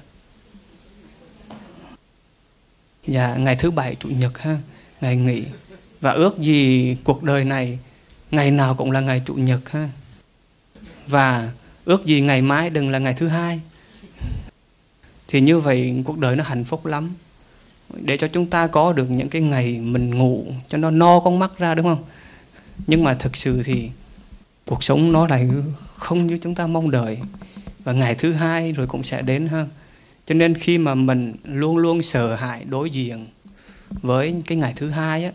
[3.07, 4.57] Dạ ngày thứ bảy, chủ nhật ha
[5.01, 5.43] ngày nghỉ
[6.01, 7.79] và ước gì cuộc đời này
[8.31, 9.89] ngày nào cũng là ngày chủ nhật ha.
[11.07, 11.51] Và
[11.85, 13.61] ước gì ngày mai đừng là ngày thứ hai.
[15.27, 17.13] Thì như vậy cuộc đời nó hạnh phúc lắm.
[17.93, 21.39] Để cho chúng ta có được những cái ngày mình ngủ cho nó no con
[21.39, 22.03] mắt ra, đúng không?
[22.87, 23.89] Nhưng mà thực sự thì
[24.65, 25.49] cuộc sống nó lại
[25.95, 27.17] không như chúng ta mong đợi.
[27.83, 29.65] Và ngày thứ hai rồi cũng sẽ đến ha.
[30.25, 33.27] Cho nên khi mà mình luôn luôn sợ hãi đối diện
[33.89, 35.31] với cái ngày thứ hai á,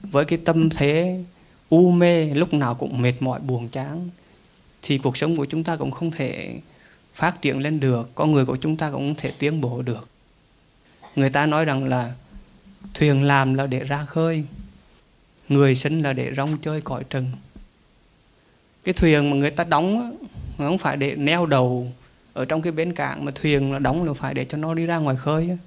[0.00, 1.24] với cái tâm thế
[1.68, 4.08] u mê, lúc nào cũng mệt mỏi, buồn chán,
[4.82, 6.60] thì cuộc sống của chúng ta cũng không thể
[7.14, 10.08] phát triển lên được, con người của chúng ta cũng không thể tiến bộ được.
[11.16, 12.12] Người ta nói rằng là
[12.94, 14.44] thuyền làm là để ra khơi,
[15.48, 17.32] người sinh là để rong chơi cõi trần.
[18.84, 20.16] Cái thuyền mà người ta đóng
[20.58, 21.92] không phải để neo đầu
[22.32, 24.86] ở trong cái bến cảng, mà thuyền là đóng là phải để cho nó đi
[24.86, 25.58] ra ngoài khơi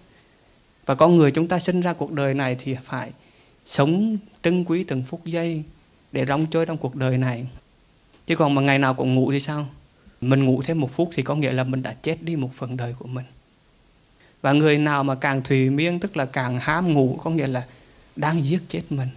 [0.89, 3.11] và con người chúng ta sinh ra cuộc đời này thì phải
[3.65, 5.63] sống trân quý từng phút giây
[6.11, 7.45] để rong chơi trong cuộc đời này.
[8.27, 9.67] Chứ còn mà ngày nào cũng ngủ thì sao?
[10.21, 12.77] Mình ngủ thêm một phút thì có nghĩa là mình đã chết đi một phần
[12.77, 13.25] đời của mình.
[14.41, 17.65] Và người nào mà càng thùy miên, tức là càng ham ngủ, có nghĩa là
[18.15, 19.09] đang giết chết mình,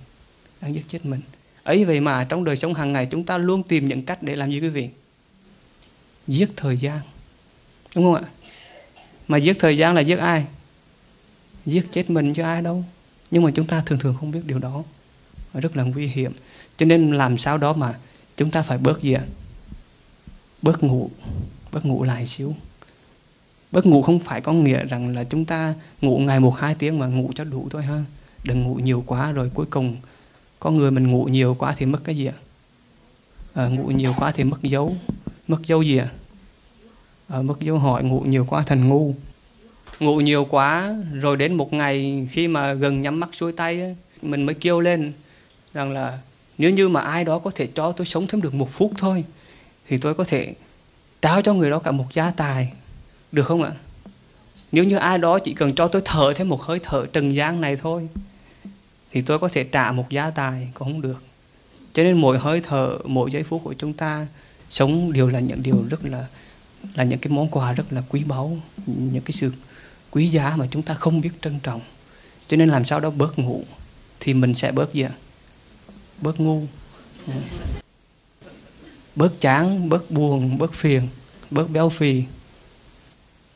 [0.61, 1.20] đang giết chết mình.
[1.62, 4.37] Ấy vậy mà trong đời sống hàng ngày chúng ta luôn tìm những cách để
[4.37, 4.89] làm gì quý vị?
[6.27, 6.99] Giết thời gian.
[7.95, 8.23] Đúng không ạ?
[9.29, 10.47] Mà giết thời gian là giết ai?
[11.66, 12.84] Giết chết mình cho ai đâu.
[13.30, 14.82] Nhưng mà chúng ta thường thường không biết điều đó.
[15.54, 16.32] Rất là nguy hiểm.
[16.76, 17.94] Cho nên làm sao đó mà
[18.36, 19.24] chúng ta phải bớt gì ạ?
[20.62, 21.10] Bớt ngủ.
[21.72, 22.54] Bớt ngủ lại xíu.
[23.72, 26.98] Bớt ngủ không phải có nghĩa rằng là chúng ta ngủ ngày một hai tiếng
[26.98, 28.04] mà ngủ cho đủ thôi ha.
[28.44, 29.96] Đừng ngủ nhiều quá rồi cuối cùng
[30.60, 32.34] có người mình ngủ nhiều quá thì mất cái gì ạ?
[33.54, 34.96] À, ngủ nhiều quá thì mất dấu.
[35.48, 36.08] Mất dấu gì ạ?
[37.28, 39.14] À, mất dấu hỏi ngủ nhiều quá thành ngu
[40.03, 44.46] ngủ nhiều quá, rồi đến một ngày khi mà gần nhắm mắt xuôi tay mình
[44.46, 45.12] mới kêu lên
[45.74, 46.18] rằng là,
[46.59, 49.24] nếu như mà ai đó có thể cho tôi sống thêm được một phút thôi,
[49.88, 50.55] thì tôi có thể
[51.22, 52.72] trao cho người đó cả một gia tài.
[53.32, 53.72] Được không ạ?
[54.72, 57.61] Nếu như ai đó chỉ cần cho tôi thở thêm một hơi thở trần gian
[57.61, 58.09] này thôi,
[59.11, 61.22] thì tôi có thể trả một gia tài cũng không được.
[61.94, 64.26] Cho nên mỗi hơi thở, mỗi giây phút của chúng ta
[64.70, 66.26] sống đều là những điều rất là
[66.94, 69.53] là những cái món quà rất là quý báu, những cái sự
[70.12, 71.80] quý giá mà chúng ta không biết trân trọng.
[72.48, 73.64] Cho nên làm sao đó bớt ngủ
[74.20, 75.12] thì mình sẽ bớt gì ạ?
[76.20, 76.66] Bớt ngu.
[77.26, 77.32] Ừ.
[79.16, 81.08] Bớt chán, bớt buồn, bớt phiền,
[81.50, 82.24] bớt béo phì.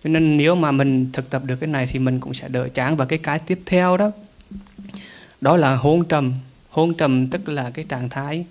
[0.05, 2.69] Cho nên nếu mà mình thực tập được cái này thì mình cũng sẽ đỡ
[2.69, 2.97] chán.
[2.97, 4.11] Và cái cái tiếp theo đó
[5.41, 6.35] đó là hôn trầm.
[6.71, 8.45] Hôn trầm tức là cái trạng thái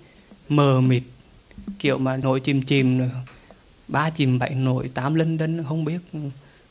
[0.48, 1.02] mờ mịt,
[1.78, 3.08] kiểu mà nổi chìm chìm
[3.88, 5.98] ba chìm bảy nổi tám linh đinh không biết.
[6.12, 6.18] Ừ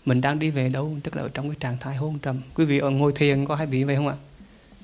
[0.06, 0.98] mình đang đi về đâu?
[1.04, 2.42] Tức là ở trong cái trạng thái hôn trầm.
[2.56, 4.16] Quý vị ở ngồi thiền có hay bị vậy không ạ?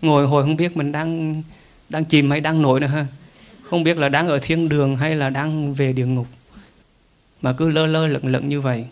[0.01, 1.43] Ngồi hồi không biết mình đang
[1.89, 3.07] đang chìm hay đang nổi nữa ha.
[3.69, 6.27] Không biết là đang ở thiên đường hay là đang về địa ngục.
[7.41, 8.85] Mà cứ lơ lơ lửng lửng như vậy.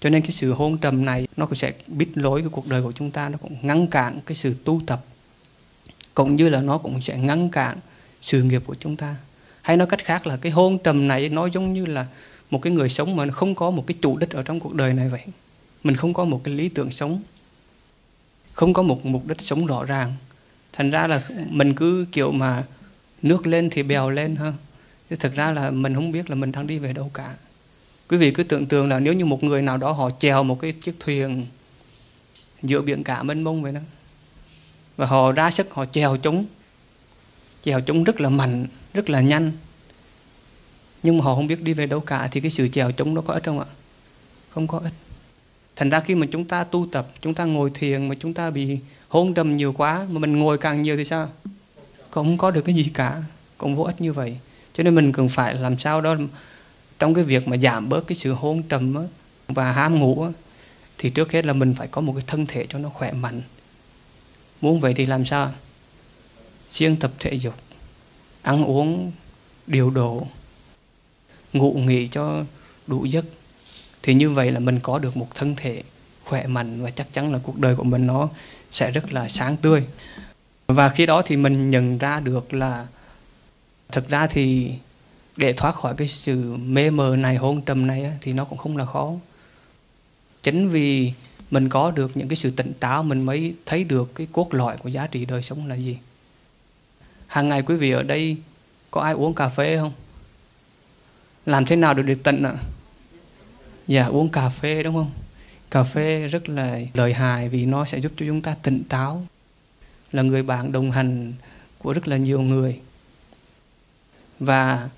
[0.00, 2.82] Cho nên cái sự hôn trầm này nó cũng sẽ bít lối cái cuộc đời
[2.82, 3.28] của chúng ta.
[3.28, 5.00] Nó cũng ngăn cản cái sự tu tập.
[6.14, 7.78] Cũng như là nó cũng sẽ ngăn cản
[8.20, 9.16] sự nghiệp của chúng ta.
[9.62, 12.06] Hay nói cách khác là cái hôn trầm này nó giống như là
[12.50, 14.92] một cái người sống mà không có một cái chủ đích ở trong cuộc đời
[14.92, 15.20] này vậy
[15.84, 17.22] mình không có một cái lý tưởng sống.
[18.52, 20.14] Không có một mục đích sống rõ ràng.
[20.72, 22.64] Thành ra là mình cứ kiểu mà
[23.22, 24.52] nước lên thì bèo lên ha.
[25.10, 27.34] Chứ thực ra là mình không biết là mình đang đi về đâu cả.
[28.08, 30.60] Quý vị cứ tưởng tượng là nếu như một người nào đó họ chèo một
[30.60, 31.46] cái chiếc thuyền
[32.62, 33.80] giữa biển cả mênh mông vậy đó,
[34.96, 36.46] và họ ra sức họ chèo chúng
[37.62, 39.52] chèo chúng rất là mạnh, rất là nhanh.
[41.02, 43.20] Nhưng mà họ không biết đi về đâu cả thì cái sự chèo chúng nó
[43.20, 43.66] có ích không ạ?
[44.50, 44.92] Không có ích
[45.80, 48.50] thành ra khi mà chúng ta tu tập chúng ta ngồi thiền mà chúng ta
[48.50, 48.78] bị
[49.08, 51.28] hôn trầm nhiều quá mà mình ngồi càng nhiều thì sao?
[52.10, 53.22] Không có được cái gì cả
[53.58, 54.36] cũng vô ích như vậy.
[54.74, 56.16] Cho nên mình cần phải làm sao đó
[56.98, 59.02] trong cái việc mà giảm bớt cái sự hôn trầm á,
[59.48, 60.30] và ham ngủ á,
[60.98, 63.42] thì trước hết là mình phải có một cái thân thể cho nó khỏe mạnh.
[64.60, 65.52] Muốn vậy thì làm sao?
[66.68, 67.54] Siêng tập thể dục
[68.42, 69.12] ăn uống
[69.66, 70.26] điều độ
[71.52, 72.44] ngủ nghỉ cho
[72.86, 73.24] đủ giấc
[74.02, 75.82] thì như vậy là mình có được một thân thể
[76.24, 78.28] khỏe mạnh và chắc chắn là cuộc đời của mình nó
[78.70, 79.84] sẽ rất là sáng tươi.
[80.66, 82.86] Và khi đó thì mình nhận ra được là
[83.92, 84.72] thực ra thì
[85.36, 88.76] để thoát khỏi cái sự mê mờ này, hôn trầm này thì nó cũng không
[88.76, 89.12] là khó.
[90.42, 91.12] Chính vì
[91.50, 94.76] mình có được những cái sự tỉnh táo, mình mới thấy được cái cốt lõi
[94.76, 95.98] của giá trị đời sống là gì.
[97.26, 98.36] Hàng ngày quý vị ở đây
[98.90, 99.92] có ai uống cà phê không?
[101.46, 102.54] Làm thế nào để được tỉnh ạ?
[103.90, 105.10] Dạ uống cà phê đúng không?
[105.70, 109.26] Cà phê rất là lợi hại vì nó sẽ giúp cho chúng ta tỉnh táo,
[110.12, 111.32] là người bạn đồng hành
[111.78, 112.80] của rất là nhiều người.
[114.40, 114.88] Và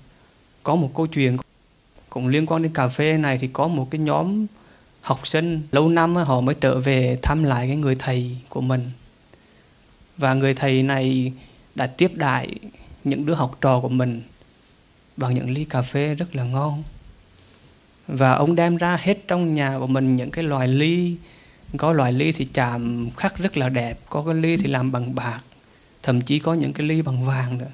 [0.63, 1.37] có một câu chuyện
[2.09, 4.45] cũng liên quan đến cà phê này, thì có một cái nhóm
[5.01, 8.91] học sinh lâu năm họ mới trở về thăm lại cái người thầy của mình.
[10.17, 11.33] Và người thầy này
[11.75, 12.55] đã tiếp đại
[13.03, 14.21] những đứa học trò của mình
[15.17, 16.83] bằng những ly cà phê rất là ngon
[18.07, 21.15] và ông đem ra hết trong nhà của mình những cái loại ly.
[21.77, 25.15] Có loại ly thì chạm khắc rất là đẹp, có cái ly thì làm bằng
[25.15, 25.39] bạc,
[26.03, 27.71] thậm chí có những cái ly bằng vàng nữa.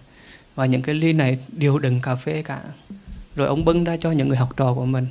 [0.56, 2.62] Và những cái ly này đều đựng cà phê cả.
[3.36, 5.08] Rồi ông bưng ra cho những người học trò của mình.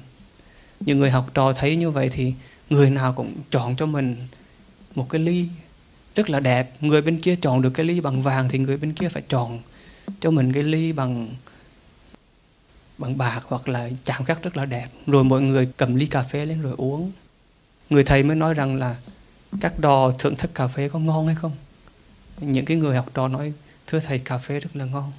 [0.80, 2.32] Những người học trò thấy như vậy thì
[2.70, 4.16] người nào cũng chọn cho mình
[4.94, 5.48] một cái ly
[6.14, 6.70] rất là đẹp.
[6.80, 9.60] Người bên kia chọn được cái ly bằng vàng thì người bên kia phải chọn
[10.20, 11.28] cho mình cái ly bằng
[12.99, 14.88] bằng bạc hoặc là chạm khắc rất là đẹp.
[15.07, 17.12] Rồi mọi người cầm ly cà phê lên rồi uống.
[17.90, 18.96] Người thầy mới nói rằng là
[19.61, 21.53] các đò thưởng thức cà phê có ngon hay không?
[22.40, 23.53] Những cái người học trò nói,
[23.86, 25.12] thưa thầy, cà phê rất là ngon.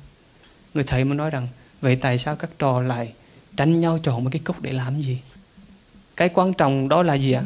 [0.74, 1.48] Người thầy mới nói rằng,
[1.82, 3.14] vậy tại sao các trò lại
[3.58, 5.18] tranh nhau chọn một cái cốc để làm gì?
[6.16, 7.44] Cái quan trọng đó là gì ạ?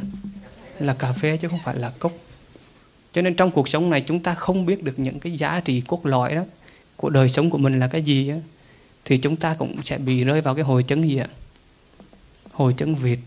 [0.80, 2.12] Là cà phê chứ không phải là cốc.
[3.14, 5.82] Cho nên trong cuộc sống này chúng ta không biết được những cái giá trị
[5.88, 6.44] cốt lõi đó
[6.96, 8.38] của đời sống của mình là cái gì á
[9.06, 11.28] thì chúng ta cũng sẽ bị rơi vào cái hồi chứng gì ạ?
[12.52, 13.20] Hồi chứng việt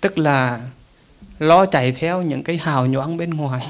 [0.00, 0.60] tức là
[1.38, 3.66] lo chạy theo những cái hào nhoáng bên ngoài.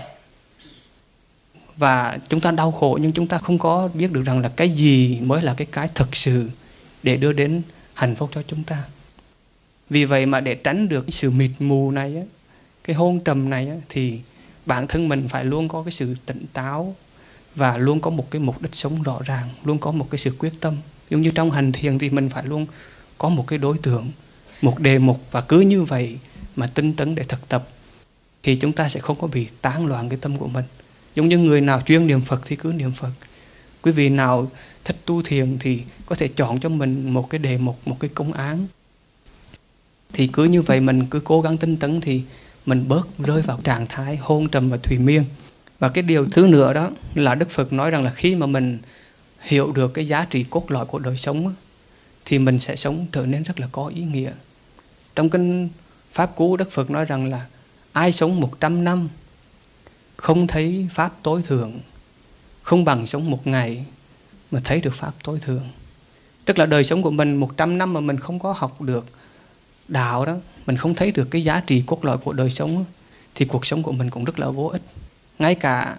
[1.76, 4.70] Và chúng ta đau khổ nhưng chúng ta không có biết được rằng là cái
[4.70, 6.50] gì mới là cái cái thực sự
[7.02, 7.62] để đưa đến
[7.94, 8.84] hạnh phúc cho chúng ta.
[9.90, 12.22] Vì vậy mà để tránh được cái sự mịt mù này
[12.84, 14.20] cái hôn trầm này thì
[14.66, 16.94] bản thân mình phải luôn có cái sự tỉnh táo
[17.54, 20.36] và luôn có một cái mục đích sống rõ ràng, luôn có một cái sự
[20.38, 20.76] quyết tâm
[21.10, 22.66] giống như trong hành thiền thì mình phải luôn
[23.18, 24.10] có một cái đối tượng,
[24.62, 26.18] một đề mục và cứ như vậy
[26.56, 27.68] mà tinh tấn để thực tập
[28.42, 30.64] thì chúng ta sẽ không có bị tán loạn cái tâm của mình.
[31.14, 33.10] Giống như người nào chuyên niệm phật thì cứ niệm phật.
[33.82, 34.50] Quý vị nào
[34.84, 38.10] thích tu thiền thì có thể chọn cho mình một cái đề mục, một cái
[38.14, 38.66] công án.
[40.12, 42.22] Thì cứ như vậy mình cứ cố gắng tinh tấn thì
[42.66, 45.24] mình bớt rơi vào trạng thái hôn trầm và thùy miên.
[45.78, 48.78] Và cái điều thứ nữa đó là đức phật nói rằng là khi mà mình
[49.44, 51.54] hiểu được cái giá trị cốt lõi của đời sống
[52.24, 54.32] thì mình sẽ sống trở nên rất là có ý nghĩa.
[55.14, 55.68] Trong kinh
[56.12, 57.46] pháp cú, đức phật nói rằng là
[57.92, 59.08] ai sống 100 năm
[60.16, 61.80] không thấy pháp tối thượng,
[62.62, 63.84] không bằng sống một ngày
[64.50, 65.68] mà thấy được pháp tối thượng.
[66.44, 69.06] Tức là đời sống của mình 100 năm mà mình không có học được
[69.88, 70.36] đạo đó,
[70.66, 72.84] mình không thấy được cái giá trị cốt lõi của đời sống
[73.34, 74.82] thì cuộc sống của mình cũng rất là vô ích.
[75.38, 75.96] Ngay cả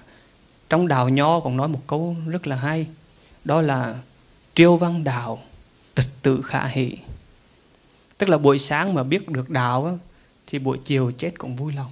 [0.70, 2.88] trong đạo nho còn nói một câu rất là hay
[3.46, 3.96] đó là
[4.56, 5.40] triêu văn đạo
[5.96, 6.98] tịch tự khả hỷ.
[8.18, 10.00] Tức là buổi sáng mà biết được đạo
[10.48, 11.92] thì buổi chiều chết cũng vui lòng.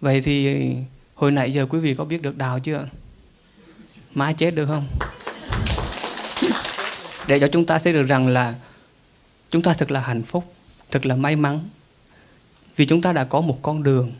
[0.00, 0.66] Vậy thì
[1.14, 2.88] hồi nãy giờ quý vị có biết được đạo chưa?
[4.14, 4.86] Mãi chết được không?
[7.26, 8.54] Để cho chúng ta thấy được rằng là
[9.50, 10.54] chúng ta thật là hạnh phúc,
[10.90, 11.60] thật là may mắn.
[12.76, 14.12] Vì chúng ta đã có một con đường,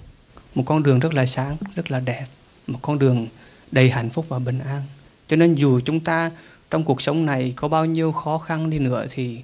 [0.54, 2.26] một con đường rất là sáng, rất là đẹp,
[2.66, 3.28] một con đường
[3.72, 4.82] đầy hạnh phúc và bình an
[5.28, 6.30] cho nên dù chúng ta
[6.70, 9.40] trong cuộc sống này có bao nhiêu khó khăn đi nữa thì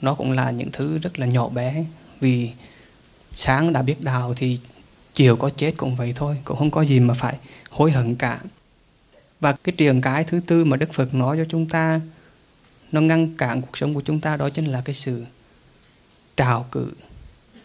[0.00, 1.84] nó cũng là những thứ rất là nhỏ bé.
[2.20, 2.50] Vì
[3.34, 4.58] sáng đã biết đào thì
[5.12, 7.36] chiều có chết cũng vậy thôi, cũng không có gì mà phải
[7.70, 8.40] hối hận cả.
[9.40, 12.00] Và cái trường cái thứ tư mà đức phật nói cho chúng ta,
[12.92, 15.24] nó ngăn cản cuộc sống của chúng ta đó chính là cái sự
[16.36, 16.92] trào cự.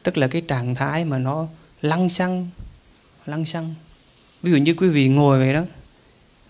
[0.03, 1.47] Tức là cái trạng thái mà nó
[1.81, 2.49] lăng xăng
[3.25, 3.73] lăng xăng.
[4.41, 5.63] Ví dụ như quý vị ngồi vậy đó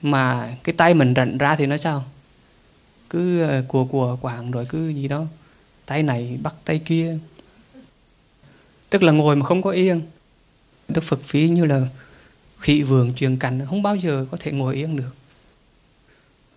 [0.02, 2.04] mà cái tay mình rảnh ra thì nó sao?
[3.10, 5.26] Cứ ờ, của của, quảng rồi cứ gì đó.
[5.86, 7.18] Tay này bắt tay kia.
[8.90, 10.02] Tức là ngồi mà không có yên.
[10.88, 11.82] Đức phật phí như là
[12.60, 15.16] khị vườn truyền cảnh, không bao giờ có thể ngồi yên được.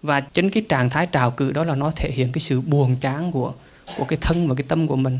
[0.02, 2.96] Và chính cái trạng thái trào cự đó là nó thể hiện cái sự buồn
[3.00, 3.52] chán của
[3.96, 5.18] của cái thân và cái tâm của mình.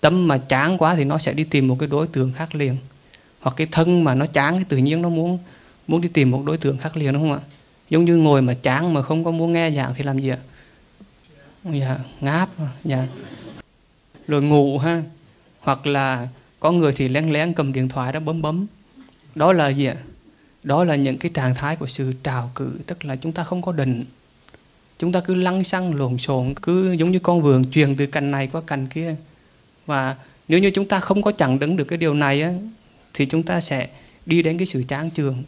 [0.00, 2.76] Tâm mà chán quá thì nó sẽ đi tìm một cái đối tượng khác liền.
[3.40, 5.38] Hoặc cái thân mà nó chán thì tự nhiên nó muốn
[5.88, 7.40] muốn đi tìm một đối tượng khác liền đúng không ạ?
[7.90, 10.38] Giống như ngồi mà chán mà không có muốn nghe giảng thì làm gì ạ?
[11.64, 12.48] Dạ ngáp
[12.84, 13.06] dạ.
[14.28, 15.02] Rồi ngủ ha.
[15.60, 16.28] Hoặc là
[16.60, 18.66] có người thì lén lén cầm điện thoại đó bấm bấm.
[19.34, 19.96] Đó là gì ạ?
[20.62, 23.62] Đó là những cái trạng thái của sự trào cử tức là chúng ta không
[23.62, 24.04] có định.
[24.98, 28.30] Chúng ta cứ lăng xăng lộn xộn cứ giống như con vườn truyền từ cành
[28.30, 29.16] này qua cành kia.
[29.86, 30.16] Và
[30.48, 32.52] nếu như chúng ta không có chặn đứng được cái điều này á,
[33.14, 33.88] thì chúng ta sẽ
[34.26, 35.42] đi đến cái sự chán trường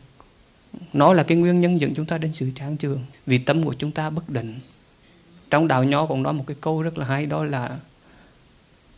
[0.93, 3.75] nó là cái nguyên nhân dẫn chúng ta đến sự chán trường vì tâm của
[3.79, 4.61] chúng ta bất định.
[5.51, 7.79] Trong đạo nho cũng nói một cái câu rất là hay, đó là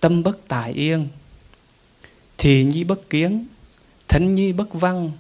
[0.01, 1.09] tâm bất tại yên,
[2.39, 3.47] thì nhi bất kiến,
[4.09, 5.11] thánh nhi bất văn,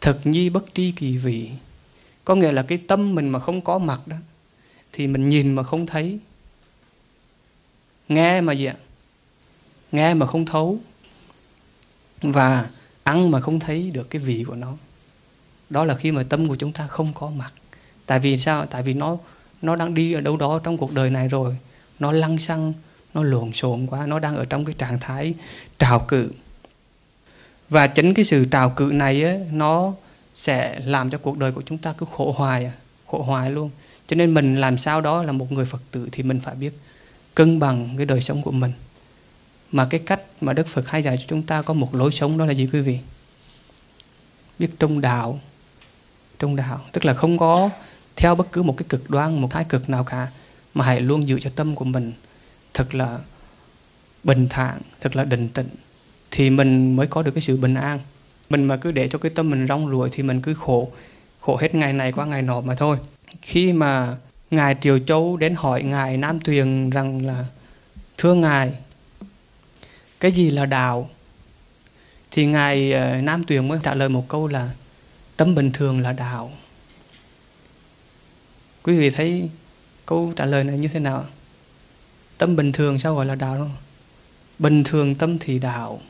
[0.00, 1.50] thực nhi bất tri kỳ vị.
[2.24, 4.16] Có nghĩa là cái tâm mình mà không có mặt đó,
[4.92, 6.18] thì mình nhìn mà không thấy.
[8.08, 8.74] Nghe mà gì ạ?
[9.92, 10.78] Nghe mà không thấu.
[12.22, 12.70] Và
[13.02, 14.76] ăn mà không thấy được cái vị của nó
[15.70, 17.52] đó là khi mà tâm của chúng ta không có mặt.
[18.06, 18.66] Tại vì sao?
[18.66, 19.16] Tại vì nó
[19.62, 21.56] nó đang đi ở đâu đó trong cuộc đời này rồi.
[21.98, 22.72] Nó lăng xăng
[23.14, 25.34] nó lộn xộn quá nó đang ở trong cái trạng thái
[25.78, 26.30] trào cự.
[27.68, 29.92] Và chính cái sự trào cự này ấy, nó
[30.34, 32.72] sẽ làm cho cuộc đời của chúng ta cứ khổ hoài à,
[33.06, 33.70] khổ hoài luôn.
[34.08, 36.72] Cho nên mình làm sao đó là một người phật tử thì mình phải biết
[37.34, 38.72] cân bằng cái đời sống của mình.
[39.72, 42.38] Mà cái cách mà đức phật hay dạy cho chúng ta có một lối sống
[42.38, 42.98] đó là gì quý vị?
[44.58, 45.40] Biết trung đạo
[46.40, 46.80] trung đạo.
[46.92, 47.70] Tức là không có
[48.16, 50.28] theo bất cứ một cái cực đoan, một thái cực nào cả,
[50.74, 52.12] mà hãy luôn giữ cho tâm của mình
[52.74, 53.18] thật là
[54.24, 55.68] bình thản, thật là định tĩnh,
[56.30, 58.00] thì mình mới có được cái sự bình an.
[58.50, 60.88] Mình mà cứ để cho cái tâm mình rong ruổi thì mình cứ khổ
[61.40, 62.98] khổ hết ngày này qua ngày nọ mà thôi.
[63.42, 64.16] Khi mà
[64.50, 67.44] ngài triều châu đến hỏi ngài nam tuyền rằng là,
[68.18, 68.72] thưa ngài,
[70.20, 71.10] cái gì là đạo?
[72.30, 74.70] Thì ngài ờ, nam tuyền mới trả lời một câu là
[75.40, 76.52] tâm bình thường là đạo.
[78.82, 79.50] Quý vị thấy
[80.06, 81.26] câu trả lời này như thế nào?
[82.38, 83.72] Tâm bình thường sao gọi là đạo không
[84.58, 86.00] bình thường tâm thì đạo.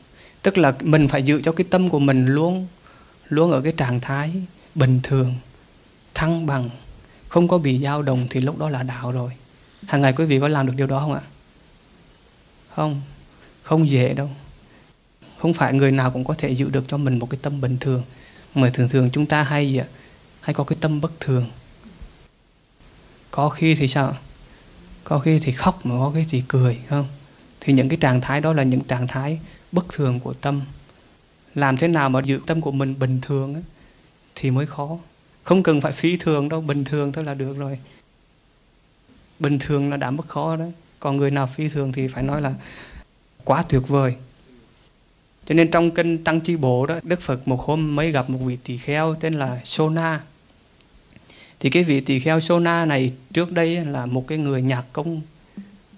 [0.41, 2.67] Tức là mình phải giữ cho cái tâm của mình luôn
[3.29, 4.31] luôn ở cái trạng thái
[4.75, 5.35] bình thường,
[6.13, 6.69] thăng bằng.
[7.27, 9.31] Không có bị dao động thì lúc đó là đạo rồi.
[9.87, 11.21] Hàng ngày quý vị có làm được điều đó không ạ?
[12.75, 13.01] Không.
[13.63, 14.29] Không dễ đâu.
[15.37, 17.77] Không phải người nào cũng có thể giữ được cho mình một cái tâm bình
[17.77, 18.03] thường
[18.55, 19.85] mà thường thường chúng ta hay gì ạ?
[20.41, 21.45] Hay có cái tâm bất thường?
[23.31, 24.15] Có khi thì sao?
[25.03, 27.07] Có khi thì khóc mà có khi thì cười không?
[27.59, 29.39] Thì những cái trạng thái đó là những trạng thái
[29.71, 30.61] bất thường của tâm.
[31.55, 33.63] Làm thế nào mà giữ tâm của mình bình thường ấy,
[34.35, 34.97] thì mới khó.
[35.43, 37.79] Không cần phải phi thường đâu bình thường thôi là được rồi.
[39.39, 40.65] Bình thường là đã mất khó đó
[40.99, 42.53] còn người nào phi thường thì phải nói là
[43.43, 44.15] quá tuyệt vời
[45.45, 48.37] cho nên trong kinh tăng chi bộ đó đức phật một hôm mới gặp một
[48.37, 50.21] vị tỳ kheo tên là sona.
[51.59, 55.21] Thì cái vị tỳ kheo sona này trước đây là một cái người nhạc công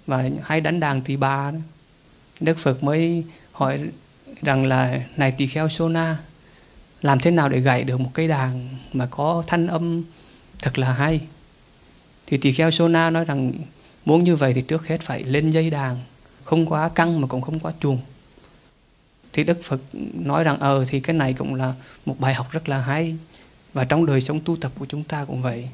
[0.07, 1.59] và hay đánh đàn tỳ bà, đó.
[2.39, 3.79] Đức phật mới hỏi
[4.41, 6.17] rằng là này tỳ kheo sona
[7.01, 10.03] làm thế nào để gảy được một cây đàn mà có thanh âm
[10.59, 11.21] thật là hay?
[12.27, 13.51] Thì tỳ kheo sona nói rằng
[14.05, 15.99] muốn như vậy thì trước hết phải lên dây đàn
[16.43, 17.99] không quá căng mà cũng không quá chuồng
[19.34, 19.81] thì đức phật
[20.13, 21.73] nói rằng ờ thì cái này cũng là
[22.05, 23.15] một bài học rất là hay.
[23.73, 25.69] Và trong đời sống tu tập của chúng ta cũng vậy.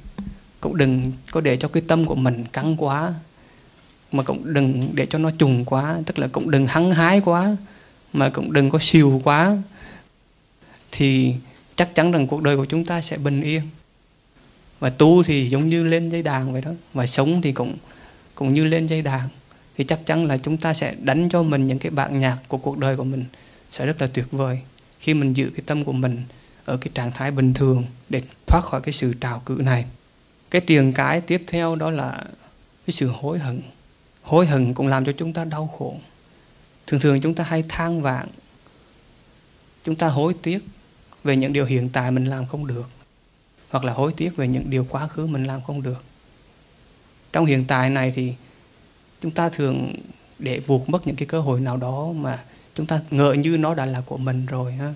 [0.61, 3.13] Cũng đừng có để cho cái tâm của mình căng quá,
[4.11, 5.99] mà cũng đừng để cho nó trùng quá.
[6.05, 7.57] Tức là cũng đừng hăng hái quá,
[8.13, 9.57] mà cũng đừng có siêu quá.
[10.91, 11.33] Thì
[11.75, 13.61] chắc chắn rằng cuộc đời của chúng ta sẽ bình yên.
[14.79, 16.71] Và tu thì giống như lên dây đàn vậy đó.
[16.93, 17.77] Và sống thì cũng
[18.35, 19.29] cũng như lên dây đàn.
[19.77, 22.57] Thì chắc chắn là chúng ta sẽ đánh cho mình những cái bản nhạc của
[22.57, 23.25] cuộc đời của mình
[23.71, 24.59] sẽ rất là tuyệt vời
[24.99, 26.23] khi mình giữ cái tâm của mình
[26.65, 29.85] ở cái trạng thái bình thường để thoát khỏi cái sự trào cự này.
[30.49, 32.23] Cái tiền cái tiếp theo đó là
[32.87, 33.61] cái sự hối hận.
[34.21, 35.97] Hối hận cũng làm cho chúng ta đau khổ.
[36.87, 38.27] Thường thường chúng ta hay than vãn.
[39.83, 40.59] Chúng ta hối tiếc
[41.23, 42.89] về những điều hiện tại mình làm không được,
[43.69, 46.03] hoặc là hối tiếc về những điều quá khứ mình làm không được.
[47.31, 48.33] Trong hiện tại này thì
[49.21, 49.95] chúng ta thường
[50.39, 52.43] để vuột mất những cái cơ hội nào đó mà
[52.79, 54.93] chúng ta ngờ như nó đã là của mình rồi ha.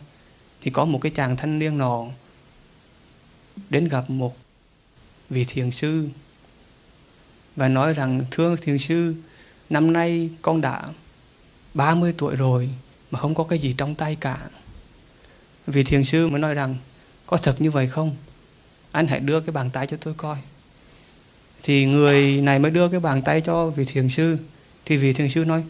[0.61, 2.05] Thì có một cái chàng thanh niên nọ
[3.69, 4.37] đến gặp một
[5.29, 6.09] vị thiền sư
[7.55, 9.15] và nói rằng, thưa thiền sư,
[9.69, 10.87] năm nay con đã
[11.73, 12.69] 30 tuổi rồi
[13.11, 14.37] mà không có cái gì trong tay cả.
[15.67, 16.75] Vị thiền sư mới nói rằng,
[17.25, 18.15] có thật như vậy không?
[18.91, 20.37] Anh hãy đưa cái bàn tay cho tôi coi.
[21.63, 24.37] Thì người này mới đưa cái bàn tay cho vị thiền sư.
[24.85, 25.63] Thì vị thiền sư nói,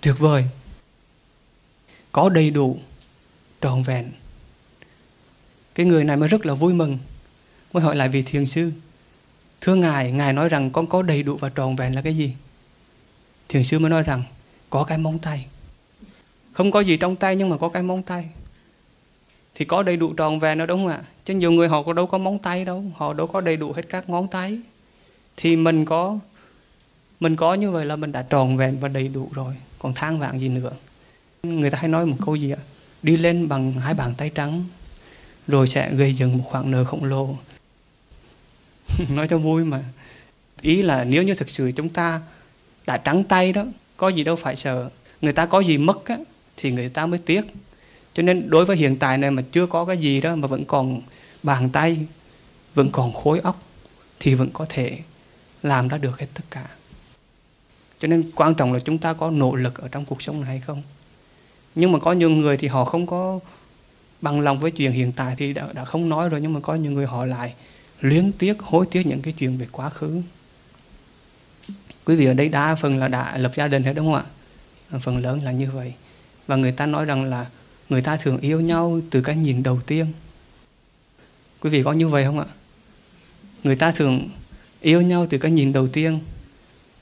[0.00, 0.44] tuyệt vời
[2.16, 2.78] có đầy đủ
[3.62, 4.10] trọn vẹn.
[5.74, 6.98] Cái người này mới rất là vui mừng,
[7.72, 8.72] mới hỏi lại vị thiền sư,
[9.60, 12.34] thưa ngài ngài nói rằng con có đầy đủ và trọn vẹn là cái gì?
[13.48, 14.22] Thiền sư mới nói rằng,
[14.70, 15.46] có cái móng tay.
[16.52, 18.28] Không có gì trong tay nhưng mà có cái móng tay.
[19.54, 21.02] Thì có đầy đủ tròn vẹn đó đúng không ạ?
[21.24, 23.72] Chứ nhiều người họ có đâu có móng tay đâu, họ đâu có đầy đủ
[23.72, 24.58] hết các ngón tay.
[25.36, 26.18] Thì mình có
[27.20, 30.18] mình có như vậy là mình đã tròn vẹn và đầy đủ rồi, còn than
[30.18, 30.72] vạn gì nữa
[31.42, 32.58] người ta hay nói một câu gì ạ?
[33.02, 34.64] Đi lên bằng hai bàn tay trắng,
[35.46, 37.36] rồi sẽ gây dựng một khoản nợ khổng lồ.
[39.08, 39.84] Nói cho vui mà.
[40.60, 42.20] Ý là nếu như thực sự chúng ta
[42.86, 43.64] đã trắng tay đó,
[43.96, 44.90] có gì đâu phải sợ.
[45.20, 46.18] Người ta có gì mất á,
[46.56, 47.44] thì người ta mới tiếc.
[48.14, 50.64] Cho nên đối với hiện tại này mà chưa có cái gì đó mà vẫn
[50.64, 51.00] còn
[51.42, 51.98] bàn tay,
[52.74, 53.62] vẫn còn khối óc,
[54.20, 54.98] thì vẫn có thể
[55.62, 56.66] làm ra được hết tất cả.
[57.98, 60.48] Cho nên quan trọng là chúng ta có nỗ lực ở trong cuộc sống này
[60.48, 60.82] hay không?
[61.76, 63.40] Nhưng mà có nhiều người thì họ không có
[64.20, 66.40] bằng lòng với chuyện hiện tại thì đã, đã không nói rồi.
[66.40, 67.54] Nhưng mà có nhiều người họ lại
[68.00, 70.20] luyến tiếc hối tiếc những cái chuyện về quá khứ.
[72.04, 74.24] Quý vị ở đây đa phần là đã lập gia đình hết đúng không ạ?
[75.00, 75.94] Phần lớn là như vậy.
[76.46, 77.46] Và người ta nói rằng là
[77.88, 80.06] người ta thường yêu nhau từ cái nhìn đầu tiên.
[81.60, 82.46] Quý vị có như vậy không ạ?
[83.64, 84.28] Người ta thường
[84.80, 86.18] yêu nhau từ cái nhìn đầu tiên.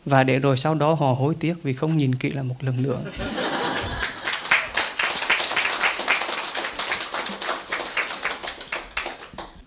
[0.04, 2.82] Và để rồi sau đó họ hối tiếc vì không nhìn kỹ là một lần
[2.82, 3.00] nữa.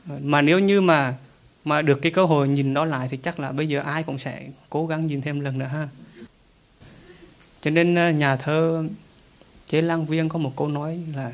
[0.08, 1.16] Mà nếu như mà
[1.64, 4.18] mà được cái cơ hội nhìn nó lại thì chắc là bây giờ ai cũng
[4.18, 5.88] sẽ cố gắng nhìn thêm lần nữa ha.
[7.62, 8.84] Cho nên ờ, nhà thơ
[9.66, 11.32] chế lang viên có một câu nói là,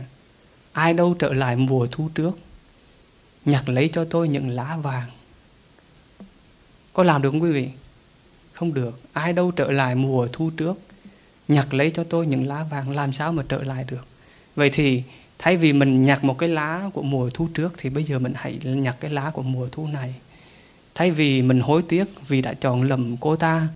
[0.72, 2.40] ai đâu trở lại mùa thu trước,
[3.46, 5.10] nhặt lấy cho tôi những lá vàng.
[6.94, 7.70] Có làm được không quý vị?
[8.54, 9.00] Không được.
[9.14, 10.80] Ai đâu trở lại mùa thu trước,
[11.48, 14.06] nhặt lấy cho tôi những lá vàng, làm sao mà trở lại được?
[14.56, 15.04] Vậy thì
[15.44, 18.34] thay vì mình nhặt một cái lá của mùa thu trước thì bây giờ mình
[18.36, 20.16] hãy nhặt cái lá của mùa thu này.
[20.96, 23.68] Thay vì mình hối tiếc vì đã chọn lầm cô ta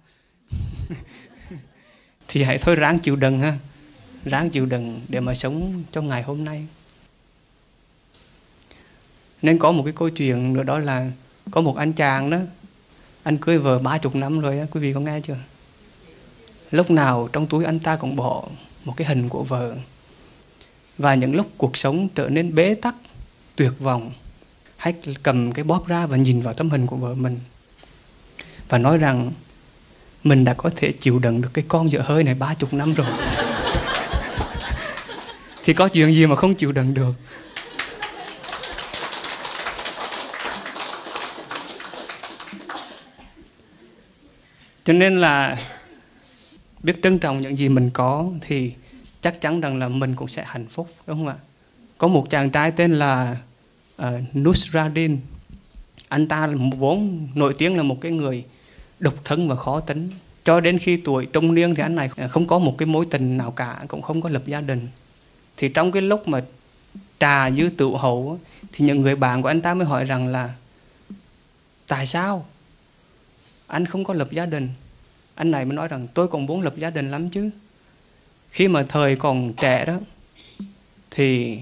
[2.27, 3.57] thì hãy thôi ráng chịu đựng ha.
[4.25, 6.67] Ráng chịu đựng để mà sống cho ngày hôm nay.
[9.41, 11.11] Nên có một cái câu chuyện nữa đó là
[11.51, 12.37] có một anh chàng đó
[13.23, 15.37] anh cưới vợ ba chục năm rồi đó, quý vị có nghe chưa?
[16.71, 18.43] Lúc nào trong túi anh ta cũng bỏ
[18.85, 19.75] một cái hình của vợ
[20.97, 22.95] và những lúc cuộc sống trở nên bế tắc,
[23.55, 24.11] tuyệt vọng,
[24.77, 24.93] hãy
[25.23, 27.39] cầm cái bóp ra và nhìn vào tấm hình của vợ mình.
[28.69, 29.31] Và nói rằng,
[30.23, 32.93] mình đã có thể chịu đựng được cái con vợ hơi này ba chục năm
[32.93, 33.07] rồi.
[35.63, 37.11] Thì có chuyện gì mà không chịu đựng được?
[44.85, 45.57] Cho nên là
[46.83, 48.73] biết trân trọng những gì mình có thì
[49.21, 51.35] chắc chắn rằng là mình cũng sẽ hạnh phúc đúng không ạ?
[51.97, 53.37] Có một chàng trai tên là
[54.01, 54.07] uh,
[54.37, 55.17] Nusradin.
[56.07, 56.47] Anh ta
[56.77, 58.45] vốn nổi tiếng là một cái người
[58.99, 60.09] độc thân và khó tính.
[60.43, 63.05] Cho đến khi tuổi trung niên thì anh này ờ, không có một cái mối
[63.11, 64.87] tình nào cả cũng không có lập gia đình.
[65.57, 66.41] Thì trong cái lúc mà
[67.19, 68.39] trà dư tự hậu
[68.71, 70.49] thì những người bạn của anh ta mới hỏi rằng là
[71.87, 72.45] tại sao
[73.67, 74.69] anh không có lập gia đình?
[75.35, 77.49] Anh này mới nói rằng tôi còn muốn lập gia đình lắm chứ
[78.57, 79.97] khi mà thời còn trẻ đó,
[81.11, 81.59] thì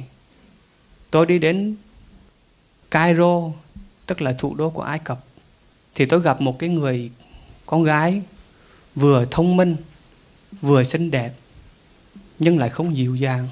[1.11, 1.75] tôi đi đến
[2.91, 3.51] Cairo,
[4.05, 5.23] tức là thủ đô của Ai Cập,
[5.95, 7.11] thì tôi gặp một cái người
[7.65, 8.21] con gái
[8.95, 9.75] vừa thông minh,
[10.61, 11.33] vừa xinh đẹp,
[12.39, 13.47] nhưng lại không dịu dàng.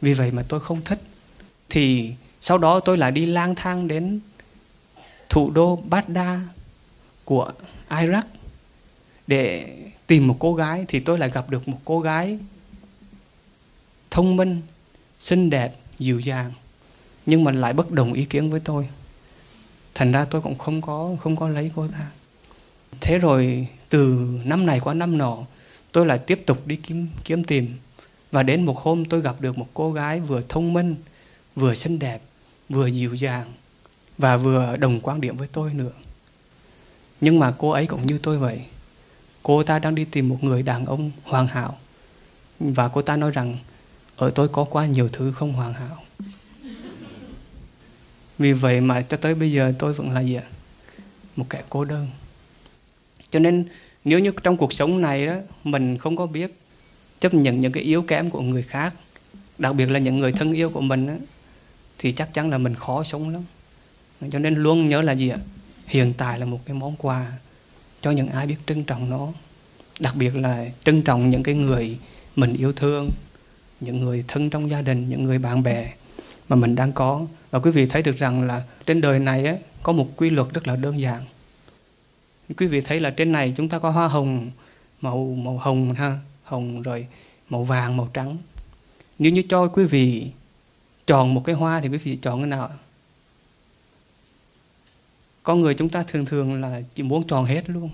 [0.00, 1.00] Vì vậy mà tôi không thích.
[1.70, 4.20] Thì sau đó tôi lại đi lang thang đến
[5.28, 6.40] thủ đô Baghdad
[7.24, 7.52] của
[7.88, 8.22] Iraq
[9.26, 10.84] để tìm một cô gái.
[10.88, 12.38] Thì tôi lại gặp được một cô gái
[14.14, 14.60] thông minh,
[15.20, 16.52] xinh đẹp, dịu dàng.
[17.26, 18.88] Nhưng mà lại bất đồng ý kiến với tôi.
[19.94, 22.10] Thành ra tôi cũng không có không có lấy cô ta.
[23.00, 25.38] Thế rồi từ năm này qua năm nọ,
[25.92, 27.76] tôi lại tiếp tục đi kiếm kiếm tìm.
[28.32, 30.94] Và đến một hôm tôi gặp được một cô gái vừa thông minh,
[31.56, 32.22] vừa xinh đẹp,
[32.68, 33.52] vừa dịu dàng
[34.18, 35.92] và vừa đồng quan điểm với tôi nữa.
[37.20, 38.60] Nhưng mà cô ấy cũng như tôi vậy.
[39.42, 41.78] Cô ta đang đi tìm một người đàn ông hoàn hảo.
[42.60, 43.56] Và cô ta nói rằng
[44.16, 46.02] ở tôi có quá nhiều thứ không hoàn hảo.
[48.38, 50.42] Vì vậy mà cho tới bây giờ tôi vẫn là gì ạ?
[51.36, 52.08] Một kẻ cô đơn.
[53.30, 53.68] Cho nên
[54.04, 55.34] nếu như trong cuộc sống này đó
[55.64, 56.54] mình không có biết
[57.20, 58.94] chấp nhận những cái yếu kém của người khác
[59.58, 61.14] đặc biệt là những người thân yêu của mình đó,
[61.98, 63.42] thì chắc chắn là mình khó sống lắm.
[64.30, 65.38] Cho nên luôn nhớ là gì ạ?
[65.86, 67.32] Hiện tại là một cái món quà
[68.02, 69.28] cho những ai biết trân trọng nó.
[70.00, 71.98] Đặc biệt là trân trọng những cái người
[72.36, 73.10] mình yêu thương
[73.84, 75.92] những người thân trong gia đình những người bạn bè
[76.48, 77.26] mà mình đang có.
[77.50, 80.46] Và quý vị thấy được rằng là trên đời này ấy, có một quy luật
[80.52, 81.24] rất là đơn giản.
[82.56, 84.50] Quý vị thấy là trên này chúng ta có hoa hồng
[85.00, 87.06] màu màu hồng ha hồng rồi
[87.50, 88.36] màu vàng màu trắng.
[89.18, 90.26] Nếu như cho quý vị
[91.06, 92.70] chọn một cái hoa thì quý vị chọn cái nào?
[95.42, 97.90] Con người chúng ta thường thường là chỉ muốn chọn hết luôn.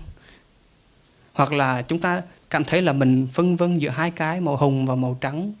[1.33, 4.85] Hoặc là chúng ta cảm thấy là mình phân vân giữa hai cái màu hồng
[4.85, 5.53] và màu trắng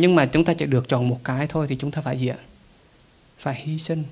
[0.00, 2.28] nhưng mà chúng ta chỉ được chọn một cái thôi thì chúng ta phải gì
[2.28, 2.36] ạ
[3.38, 4.04] phải hy sinh.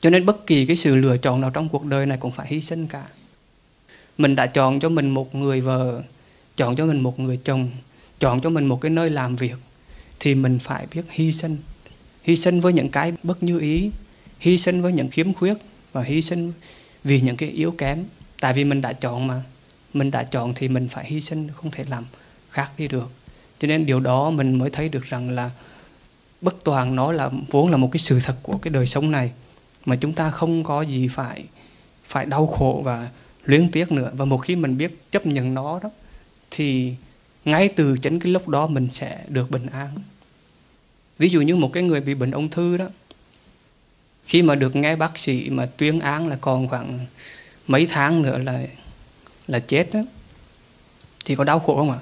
[0.00, 2.46] Cho nên bất kỳ cái sự lựa chọn nào trong cuộc đời này cũng phải
[2.46, 3.04] hy sinh cả.
[4.18, 6.02] Mình đã chọn cho mình một người vợ,
[6.56, 7.70] chọn cho mình một người chồng,
[8.20, 9.56] chọn cho mình một cái nơi làm việc
[10.20, 11.56] thì mình phải biết hy sinh.
[12.22, 13.90] Hy sinh với những cái bất như ý,
[14.38, 15.54] hy sinh với những khiếm khuyết
[15.92, 16.52] và hy sinh
[17.04, 18.04] vì những cái yếu kém.
[18.40, 19.42] Tại vì mình đã chọn mà,
[19.94, 22.04] mình đã chọn thì mình phải hy sinh, không thể làm
[22.50, 23.10] khác đi được
[23.60, 25.50] cho nên điều đó mình mới thấy được rằng là
[26.40, 29.32] bất toàn nó là vốn là một cái sự thật của cái đời sống này,
[29.84, 31.44] mà chúng ta không có gì phải
[32.04, 33.08] phải đau khổ và
[33.44, 34.10] luyến tiếc nữa.
[34.14, 35.90] Và một khi mình biết chấp nhận nó đó,
[36.50, 36.94] thì
[37.44, 39.88] ngay từ chính cái lúc đó mình sẽ được bình an.
[41.18, 42.86] Ví dụ như một cái người bị bệnh ung thư đó,
[44.26, 47.06] khi mà được nghe bác sĩ mà tuyên án là còn khoảng
[47.66, 48.62] mấy tháng nữa là
[49.46, 50.00] là chết đó,
[51.24, 51.98] thì có đau khổ không ạ?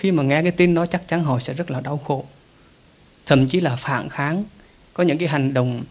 [0.00, 2.24] Khi mà nghe cái tin đó chắc chắn họ sẽ rất là đau khổ.
[3.26, 4.44] Thậm chí là phản kháng.
[4.94, 5.84] Có những cái hành động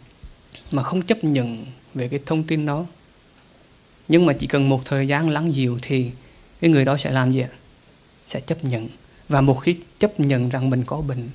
[0.71, 2.85] mà không chấp nhận về cái thông tin đó.
[4.07, 6.11] Nhưng mà chỉ cần một thời gian lắng dịu thì
[6.61, 7.49] cái người đó sẽ làm gì ạ?
[8.27, 8.89] Sẽ chấp nhận.
[9.29, 11.29] Và một khi chấp nhận rằng mình có bệnh,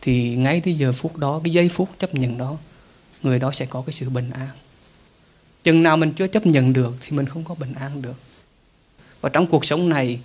[0.00, 2.56] thì ngay tới giờ phút đó, cái giây phút chấp nhận đó,
[3.22, 4.48] người đó sẽ có cái sự bình an.
[5.64, 8.16] Chừng nào mình chưa chấp nhận được thì mình không có bình an được.
[9.20, 10.20] Và trong cuộc sống này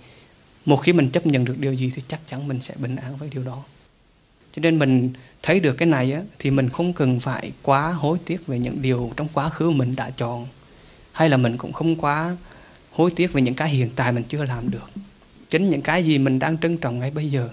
[0.66, 3.16] một khi mình chấp nhận được điều gì thì chắc chắn mình sẽ bình an
[3.16, 3.62] với điều đó.
[4.56, 5.10] Cho nên mình
[5.42, 8.82] thấy được cái này á, thì mình không cần phải quá hối tiếc về những
[8.82, 10.46] điều trong quá khứ mình đã chọn.
[11.12, 12.36] Hay là mình cũng không quá
[12.92, 14.90] hối tiếc về những cái hiện tại mình chưa làm được.
[15.48, 17.48] Chính những cái gì mình đang trân trọng ngay bây giờ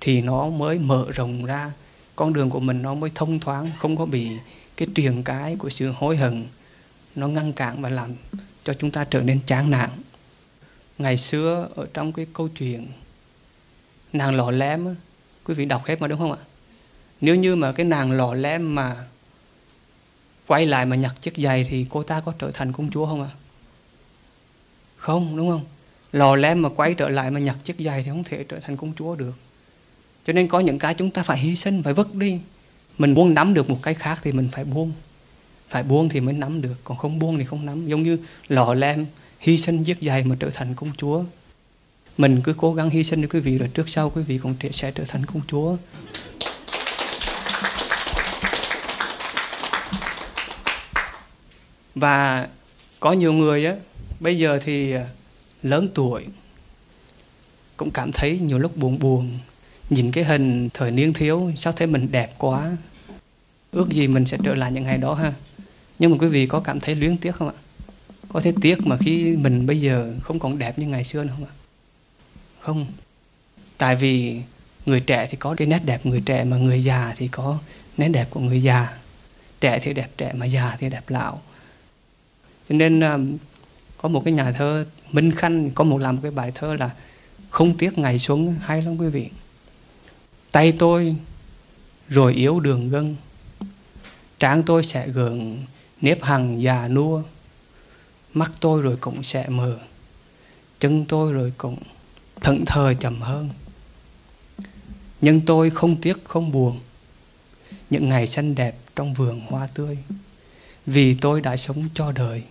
[0.00, 1.72] thì nó mới mở rộng ra.
[2.16, 4.28] Con đường của mình nó mới thông thoáng không có bị
[4.76, 6.44] cái triền cái của sự hối hận
[7.16, 8.10] nó ngăn cản và làm
[8.64, 9.90] cho chúng ta trở nên chán nản
[11.00, 12.86] ngày xưa ở trong cái câu chuyện
[14.12, 14.96] nàng lò lem
[15.44, 16.38] quý vị đọc hết mà đúng không ạ?
[17.20, 18.96] Nếu như mà cái nàng lò lem mà
[20.46, 23.22] quay lại mà nhặt chiếc giày thì cô ta có trở thành công chúa không
[23.22, 23.30] ạ?
[24.96, 25.64] Không, đúng không?
[26.12, 28.76] Lò lem mà quay trở lại mà nhặt chiếc giày thì không thể trở thành
[28.76, 29.34] công chúa được.
[30.24, 32.40] Cho nên có những cái chúng ta phải hy sinh, phải vứt đi.
[32.98, 34.92] Mình muốn nắm được một cái khác thì mình phải buông.
[35.68, 37.88] Phải buông thì mới nắm được, còn không buông thì không nắm.
[37.88, 38.18] Giống như
[38.48, 39.06] lò lem
[39.40, 41.24] hy sinh giết dài mà trở thành công chúa.
[42.18, 44.54] Mình cứ cố gắng hy sinh cho quý vị, rồi trước sau quý vị cũng
[44.72, 45.76] sẽ trở thành công chúa.
[51.94, 52.48] Và
[53.00, 53.74] có nhiều người á,
[54.20, 55.06] bây giờ thì à,
[55.62, 56.24] lớn tuổi,
[57.76, 59.38] cũng cảm thấy nhiều lúc buồn buồn,
[59.90, 62.76] nhìn cái hình thời niên thiếu, sao thấy mình đẹp quá.
[63.72, 65.32] Ước gì mình sẽ trở lại những ngày đó ha.
[65.98, 67.54] Nhưng mà quý vị có cảm thấy luyến tiếc không ạ?
[68.32, 71.32] Có thấy tiếc mà khi mình bây giờ không còn đẹp như ngày xưa nữa
[71.36, 71.54] không ạ?
[72.60, 72.86] Không.
[73.78, 74.40] Tại vì
[74.86, 77.58] người trẻ thì có cái nét đẹp người trẻ mà người già thì có
[77.96, 78.96] nét đẹp của người già.
[79.60, 81.42] Trẻ thì đẹp trẻ mà già thì đẹp lão.
[82.68, 83.18] Cho nên à,
[83.98, 86.90] có một cái nhà thơ Minh Khanh, có một làm một cái bài thơ là
[87.50, 89.28] không tiếc ngày xuống hay lắm quý vị.
[90.52, 91.16] Tay tôi
[92.08, 93.16] rồi yếu đường gân,
[94.38, 95.58] tráng tôi sẽ gượng
[96.00, 97.22] nếp hằng già nua
[98.34, 99.78] mắt tôi rồi cũng sẽ mờ
[100.80, 101.76] chân tôi rồi cũng
[102.40, 103.48] thận thờ chậm hơn.
[105.20, 106.80] Nhưng tôi không tiếc, không buồn.
[107.90, 109.98] Những ngày xanh đẹp trong vườn hoa tươi.
[110.86, 112.42] Vì tôi đã sống cho đời,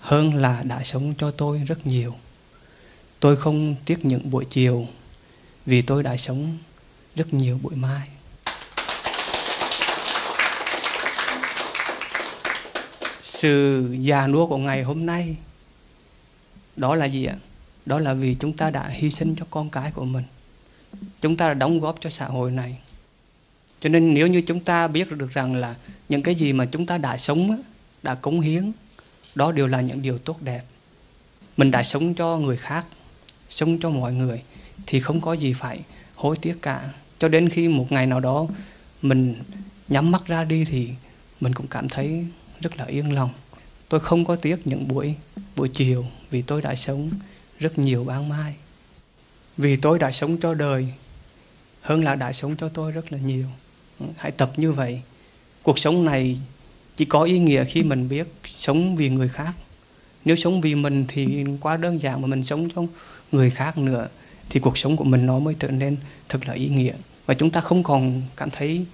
[0.00, 2.14] hơn là đã sống cho tôi rất nhiều.
[3.20, 4.86] Tôi không tiếc những buổi chiều,
[5.66, 6.58] vì tôi đã sống
[7.16, 8.08] rất nhiều buổi mai.
[13.36, 15.36] Sự già nua của ngày hôm nay,
[16.76, 17.36] đó là gì ạ?
[17.86, 20.24] Đó là vì chúng ta đã hy sinh cho con cái của mình.
[21.20, 22.78] Chúng ta đã đóng góp cho xã hội này.
[23.80, 25.74] Cho nên nếu như chúng ta biết được rằng là
[26.08, 27.62] những cái gì mà chúng ta đã sống
[28.02, 28.72] đã cống hiến,
[29.34, 30.62] đó đều là những điều tốt đẹp.
[31.56, 32.86] Mình đã sống cho người khác,
[33.50, 34.42] sống cho mọi người,
[34.86, 35.80] thì không có gì phải
[36.14, 36.88] hối tiếc cả.
[37.18, 38.46] Cho đến khi một ngày nào đó
[39.02, 39.34] mình
[39.88, 40.88] nhắm mắt ra đi thì
[41.40, 42.26] mình cũng cảm thấy
[42.60, 43.30] rất là yên lòng.
[43.88, 45.14] Tôi không có tiếc những buổi
[45.56, 47.10] buổi chiều vì tôi đã sống
[47.58, 48.54] rất nhiều ban mai.
[49.56, 50.88] Vì tôi đã sống cho đời
[51.80, 53.46] hơn là đã sống cho tôi rất là nhiều.
[54.16, 55.00] Hãy tập như vậy.
[55.62, 56.38] Cuộc sống này
[56.96, 59.52] chỉ có ý nghĩa khi mình biết sống vì người khác.
[60.24, 62.82] Nếu sống vì mình thì quá đơn giản mà mình sống cho
[63.32, 64.08] người khác nữa,
[64.50, 65.96] thì cuộc sống của mình nó mới trở nên
[66.28, 66.94] thật là ý nghĩa.
[67.26, 68.84] Và chúng ta không còn cảm thấy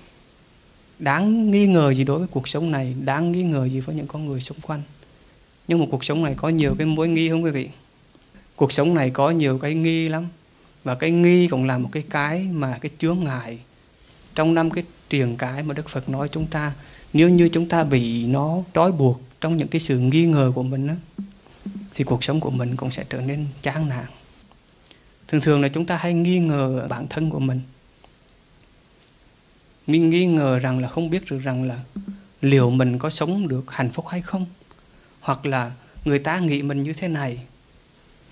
[1.02, 4.06] đáng nghi ngờ gì đối với cuộc sống này đáng nghi ngờ gì với những
[4.06, 4.82] con người xung quanh.
[5.68, 7.68] Nhưng mà cuộc sống này có nhiều cái mối nghi không quý vị?
[8.56, 10.26] Cuộc sống này có nhiều cái nghi lắm.
[10.84, 13.58] Và cái nghi cũng là một cái cái mà cái chướng ngại
[14.34, 16.72] trong năm cái truyền cái mà Đức Phật nói chúng ta.
[17.12, 20.62] Nếu như chúng ta bị nó trói buộc trong những cái sự nghi ngờ của
[20.62, 20.94] mình đó,
[21.94, 24.06] thì cuộc sống của mình cũng sẽ trở nên chán nản.
[25.28, 27.60] Thường thường là chúng ta hay nghi ngờ bản thân của mình
[29.86, 31.78] mình nghi ngờ rằng là không biết được rằng là
[32.42, 34.46] liệu mình có sống được hạnh phúc hay không,
[35.20, 35.72] hoặc là
[36.04, 37.38] người ta nghĩ mình như thế này,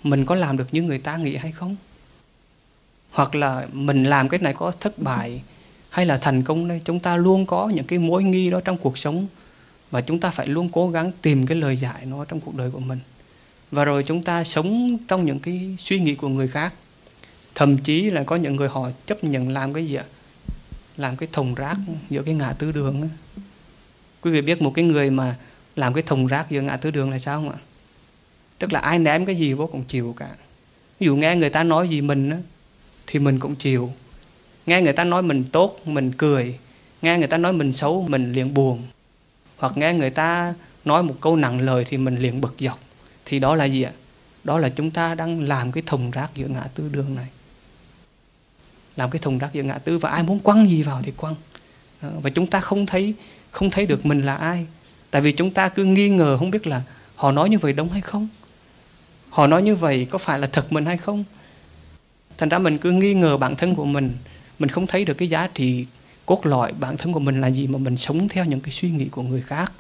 [0.03, 1.77] mình có làm được như người ta nghĩ hay không?
[3.11, 5.43] Hoặc là mình làm cái này có thất bại
[5.91, 6.81] hay là thành công đây?
[6.85, 9.27] Chúng ta luôn có những cái mối nghi đó trong cuộc sống
[9.91, 12.71] và chúng ta phải luôn cố gắng tìm cái lời giải nó trong cuộc đời
[12.71, 12.99] của mình.
[13.71, 16.75] Và rồi chúng ta sống trong những cái suy nghĩ của người khác.
[17.55, 20.05] Thậm chí là có những người họ chấp nhận làm cái gì ạ?
[21.01, 21.77] Làm cái thùng rác
[22.11, 23.09] giữa cái ngã tư đường
[24.23, 25.37] quý vị biết một cái người mà
[25.77, 27.59] làm cái thùng rác giữa ngã tư đường là sao không ạ?
[28.59, 30.29] Tức là ai ném cái gì vô cũng chịu cả.
[31.01, 32.39] Ví dụ nghe người ta nói gì mình á,
[33.07, 33.93] thì mình cũng chịu.
[34.67, 36.59] Nghe người ta nói mình tốt mình cười.
[37.03, 38.83] Nghe người ta nói mình xấu mình liền buồn.
[39.57, 40.55] Hoặc nghe người ta
[40.85, 42.79] nói một câu nặng lời thì mình liền bực dọc.
[43.25, 43.93] Thì đó là gì ạ?
[44.45, 47.27] Đó là chúng ta đang làm cái thùng rác giữa ngã tư đường này
[48.97, 51.35] làm cái thùng rác giữa ngã tư và ai muốn quăng gì vào thì quăng.
[52.01, 53.15] Ờ, và chúng ta không thấy
[53.51, 54.67] không thấy được mình là ai.
[55.11, 56.83] Tại vì chúng ta cứ nghi ngờ không biết là
[57.15, 58.29] họ nói như vậy đúng hay không?
[59.31, 61.25] Họ nói như vậy có phải là thật mình hay không?
[62.39, 64.17] Thành ra mình cứ nghi ngờ bản thân của mình.
[64.59, 65.87] Mình không thấy được cái giá trị
[66.27, 68.91] cốt lõi bản thân của mình là gì mà mình sống theo những cái suy
[68.91, 69.73] nghĩ của người khác.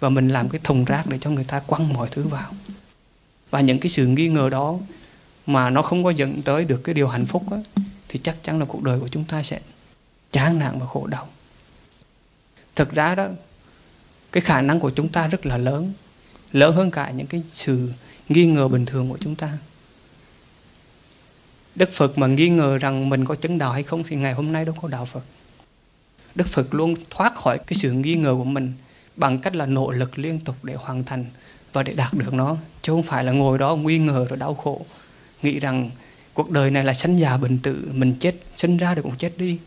[0.00, 2.52] Và mình làm cái thùng rác để cho người ta quăng mọi thứ vào.
[3.50, 4.78] Và những cái sự nghi ngờ đó
[5.46, 7.56] mà nó không có dẫn tới được cái điều hạnh phúc đó,
[8.12, 9.60] thì chắc chắn là cuộc đời của chúng ta sẽ
[10.32, 11.28] chán nản và khổ đau
[12.76, 13.28] thực ra đó,
[14.32, 15.92] cái khả năng của chúng ta rất là lớn
[16.52, 17.92] lớn hơn cả những cái sự
[18.28, 19.58] nghi ngờ bình thường của chúng ta
[21.74, 24.52] Đức Phật mà nghi ngờ rằng mình có chứng đạo hay không thì ngày hôm
[24.52, 25.22] nay đâu có đạo Phật.
[26.34, 28.72] Đức Phật luôn thoát khỏi cái sự nghi ngờ của mình
[29.16, 31.24] bằng cách là nỗ lực liên tục để hoàn thành
[31.72, 32.56] và để đạt được nó.
[32.82, 34.86] Chứ không phải là ngồi đó nghi ngờ rồi đau khổ.
[35.42, 35.90] Nghĩ rằng
[36.40, 39.32] cuộc đời này là sanh già bệnh tử, mình chết, sinh ra được cũng chết
[39.36, 39.58] đi.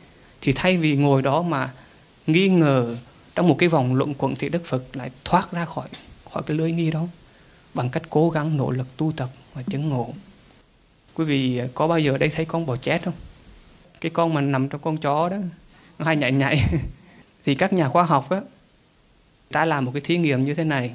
[0.41, 1.71] Thì thay vì ngồi đó mà
[2.27, 2.95] nghi ngờ
[3.35, 5.87] trong một cái vòng luận quẩn thì Đức Phật lại thoát ra khỏi
[6.31, 7.07] khỏi cái lưới nghi đó
[7.73, 10.09] bằng cách cố gắng nỗ lực tu tập và chứng ngộ.
[11.13, 13.13] Quý vị có bao giờ đây thấy con bò chết không?
[14.01, 15.37] Cái con mà nằm trong con chó đó
[15.99, 16.63] nó hay nhảy nhảy.
[17.43, 18.41] Thì các nhà khoa học á
[19.51, 20.93] ta làm một cái thí nghiệm như thế này.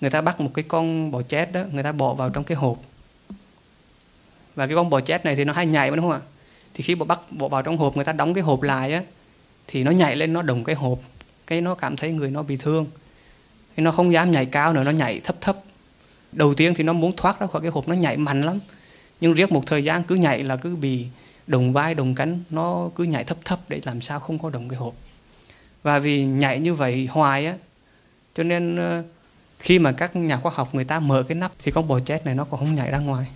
[0.00, 2.56] Người ta bắt một cái con bò chết đó người ta bỏ vào trong cái
[2.56, 2.78] hộp
[4.58, 6.20] và cái con bò chét này thì nó hay nhảy đúng không ạ?
[6.74, 9.02] Thì khi bỏ bắt bộ vào trong hộp, người ta đóng cái hộp lại á,
[9.66, 10.98] thì nó nhảy lên, nó đồng cái hộp,
[11.46, 12.86] cái nó cảm thấy người nó bị thương.
[13.76, 15.56] Cái nó không dám nhảy cao nữa, nó nhảy thấp thấp.
[16.32, 18.58] Đầu tiên thì nó muốn thoát ra khỏi cái hộp, nó nhảy mạnh lắm.
[19.20, 21.06] Nhưng riết một thời gian cứ nhảy là cứ bị
[21.46, 24.68] đồng vai đồng cánh, nó cứ nhảy thấp thấp để làm sao không có đồng
[24.68, 24.94] cái hộp.
[25.82, 27.56] Và vì nhảy như vậy hoài á,
[28.34, 29.02] cho nên ờ,
[29.58, 32.26] khi mà các nhà khoa học người ta mở cái nắp thì con bò chết
[32.26, 33.26] này nó còn không nhảy ra ngoài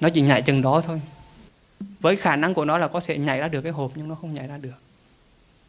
[0.00, 1.00] nó chỉ nhảy chừng đó thôi.
[2.00, 4.14] Với khả năng của nó là có thể nhảy ra được cái hộp, nhưng nó
[4.14, 4.78] không nhảy ra được.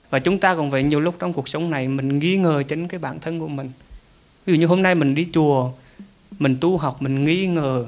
[0.09, 2.87] Và chúng ta cũng vậy nhiều lúc trong cuộc sống này mình nghi ngờ chính
[2.87, 3.71] cái bản thân của mình.
[4.45, 5.71] Ví dụ như hôm nay mình đi chùa,
[6.39, 7.85] mình tu học, mình nghi ngờ,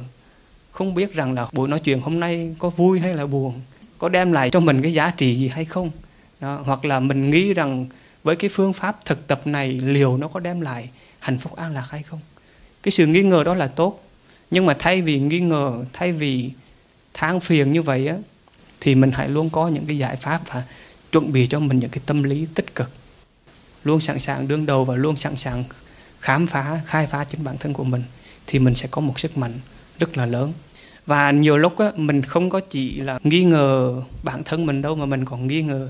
[0.72, 3.62] không biết rằng là buổi nói chuyện hôm nay có vui hay là buồn,
[3.98, 5.92] có đem lại cho mình cái giá trị gì hay không.
[6.40, 6.62] Đó.
[6.66, 7.86] hoặc là mình nghĩ rằng
[8.24, 10.90] với cái phương pháp thực tập này liều nó có đem lại
[11.20, 12.20] hạnh phúc an lạc hay không.
[12.84, 14.04] Cái sự nghi ngờ đó là tốt
[14.52, 16.52] nhưng mà thay vì nghi ngờ thay vì
[17.14, 18.16] than phiền như vậy á
[18.82, 20.64] thì mình hãy luôn có những cái giải pháp và
[21.12, 22.90] chuẩn bị cho mình những cái tâm lý tích cực.
[23.84, 25.64] Luôn sẵn sàng đương đầu và luôn sẵn sàng
[26.20, 28.04] khám phá khai phá chính bản thân của mình
[28.48, 29.60] thì mình sẽ có một sức mạnh
[30.00, 30.54] rất là lớn.
[31.06, 34.96] Và nhiều lúc á, mình không có chỉ là nghi ngờ bản thân mình đâu
[34.96, 35.90] mà mình còn nghi ngờ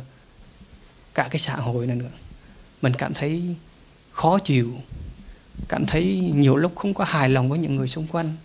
[1.14, 2.12] cả cái xã hội này nữa.
[2.82, 3.56] Mình cảm thấy
[4.12, 4.76] khó chịu
[5.68, 8.36] cảm thấy nhiều lúc không có hài lòng với những người xung quanh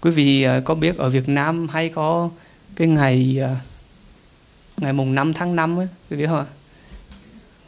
[0.00, 2.30] quý vị à, có biết ở Việt Nam hay có
[2.76, 3.56] cái ngày à,
[4.76, 6.46] ngày mùng 5 tháng 5 ấy, quý vị không ạ?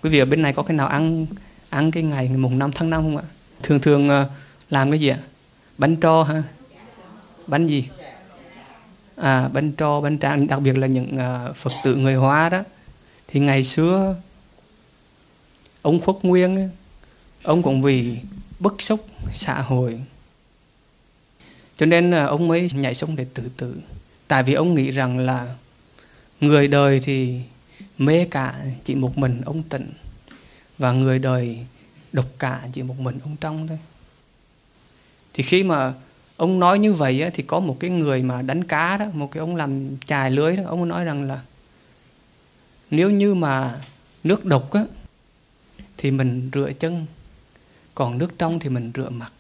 [0.03, 1.27] Quý vị ở bên này có cái nào ăn
[1.71, 3.25] ăn cái ngày mùng 5 tháng 5 không ạ?
[3.63, 4.27] Thường thường à,
[4.71, 5.19] làm cái gì ạ?
[5.79, 6.43] Bánh tro ha?
[7.49, 7.89] bánh gì
[9.17, 11.19] à, bánh tro, bánh tráng đặc biệt là những
[11.55, 12.63] phật tử người hoa đó
[13.29, 14.17] thì ngày xưa
[15.83, 16.71] ông khuất nguyên
[17.43, 18.19] ông cũng vì
[18.59, 20.01] bức xúc xã hội
[21.79, 23.77] cho nên là ông mới nhảy sông để tự tử.
[24.29, 25.55] Tại vì ông nghĩ rằng là
[26.41, 27.41] người đời thì
[27.99, 29.87] mê cả chỉ một mình ông tịnh
[30.79, 31.59] và người đời
[32.13, 33.79] độc cả chỉ một mình ông trong thôi.
[35.35, 35.93] Thì khi mà
[36.37, 39.31] ông nói như vậy á, thì có một cái người mà đánh cá đó một
[39.33, 41.41] cái ông làm chài lưới đó ông nói rằng là
[42.91, 43.81] nếu như mà
[44.25, 44.85] nước độc á
[45.97, 47.07] thì mình rửa chân
[47.95, 49.33] còn nước trong thì mình rửa mặt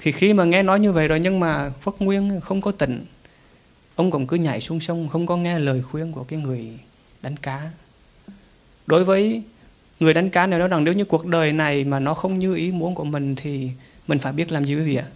[0.00, 3.04] thì khi mà nghe nói như vậy rồi nhưng mà Phất Nguyên không có tỉnh.
[3.94, 6.78] Ông cũng cứ nhảy xuống sông, không có nghe lời khuyên của cái người
[7.22, 7.70] đánh cá.
[8.86, 9.42] Đối với
[10.00, 12.54] người đánh cá này nói rằng nếu như cuộc đời này mà nó không như
[12.54, 13.70] ý muốn của mình thì
[14.08, 15.06] mình phải biết làm gì quý vị ạ.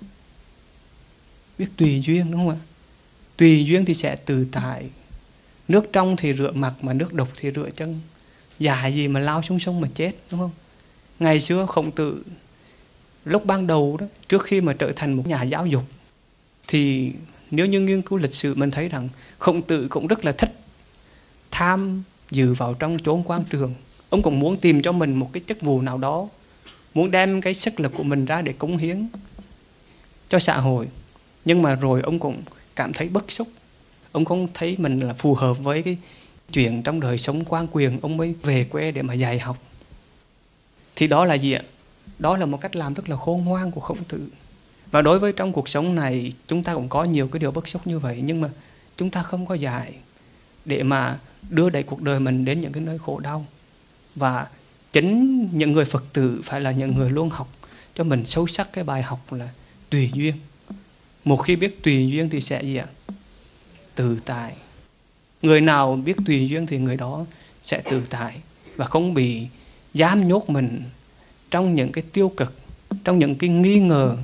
[1.58, 2.60] Biết tùy duyên, đúng không ạ?
[3.36, 4.90] Tùy duyên thì sẽ từ tại.
[5.68, 8.00] Nước trong thì rửa mặt mà nước độc thì rửa chân.
[8.58, 10.50] Dài gì mà lao xuống sông mà chết, đúng không?
[11.18, 12.22] Ngày xưa khổng tử
[13.24, 15.82] lúc ban đầu đó, trước khi mà trở thành một nhà giáo dục,
[16.68, 17.12] thì
[17.50, 20.52] nếu như nghiên cứu lịch sử, mình thấy rằng khổng tử cũng rất là thích
[21.50, 23.74] tham dự vào trong chốn quan trường.
[24.10, 26.28] Ông cũng muốn tìm cho mình một cái chức vụ nào đó,
[26.94, 29.08] muốn đem cái sức lực của mình ra để cống hiến
[30.28, 30.88] cho xã hội.
[31.44, 32.42] Nhưng mà rồi ông cũng
[32.76, 33.48] cảm thấy bất xúc.
[34.12, 35.96] Ông không thấy mình là phù hợp với cái
[36.52, 38.00] chuyện trong đời sống quan quyền.
[38.00, 39.58] Ông mới về quê để mà dạy học.
[40.96, 41.62] Thì đó là gì ạ?
[42.18, 44.28] Đó là một cách làm rất là khôn ngoan của khổng tử.
[44.90, 47.68] Và đối với trong cuộc sống này, chúng ta cũng có nhiều cái điều bất
[47.68, 48.48] xúc như vậy, nhưng mà
[48.96, 49.94] chúng ta không có dạy
[50.64, 51.18] để mà
[51.50, 53.46] đưa đẩy cuộc đời mình đến những cái nơi khổ đau.
[54.14, 54.46] Và
[54.92, 57.48] chính những người phật tử phải là những người luôn học
[57.94, 59.48] cho mình sâu sắc cái bài học là
[59.90, 60.34] tùy duyên.
[61.24, 62.86] Một khi biết tùy duyên thì sẽ gì ạ?
[63.94, 64.54] Tự tại.
[65.42, 67.24] Người nào biết tùy duyên thì người đó
[67.62, 68.36] sẽ tự tại
[68.76, 69.46] và không bị
[69.94, 70.82] dám nhốt mình
[71.50, 72.54] trong những cái tiêu cực,
[73.04, 74.16] trong những cái nghi ngờ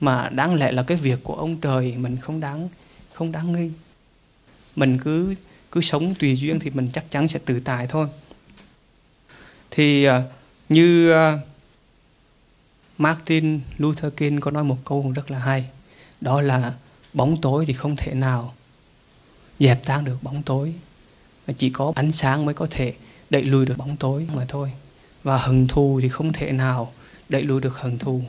[0.00, 2.68] mà đáng lẽ là cái việc của ông trời mình không đáng
[3.12, 3.70] không đáng nghi.
[4.76, 5.34] Mình cứ
[5.72, 8.08] cứ sống tùy duyên thì mình chắc chắn sẽ tự tài thôi.
[9.70, 10.22] Thì à,
[10.68, 11.38] như à,
[12.98, 15.68] Martin Luther King có nói một câu rất là hay,
[16.20, 16.74] đó là
[17.12, 18.54] bóng tối thì không thể nào
[19.58, 20.74] dẹp tan được bóng tối.
[21.46, 22.94] Mà chỉ có ánh sáng mới có thể
[23.30, 24.72] đẩy lùi được bóng tối mà thôi
[25.28, 26.92] và hận thù thì không thể nào
[27.28, 28.22] đẩy lùi được hận thù.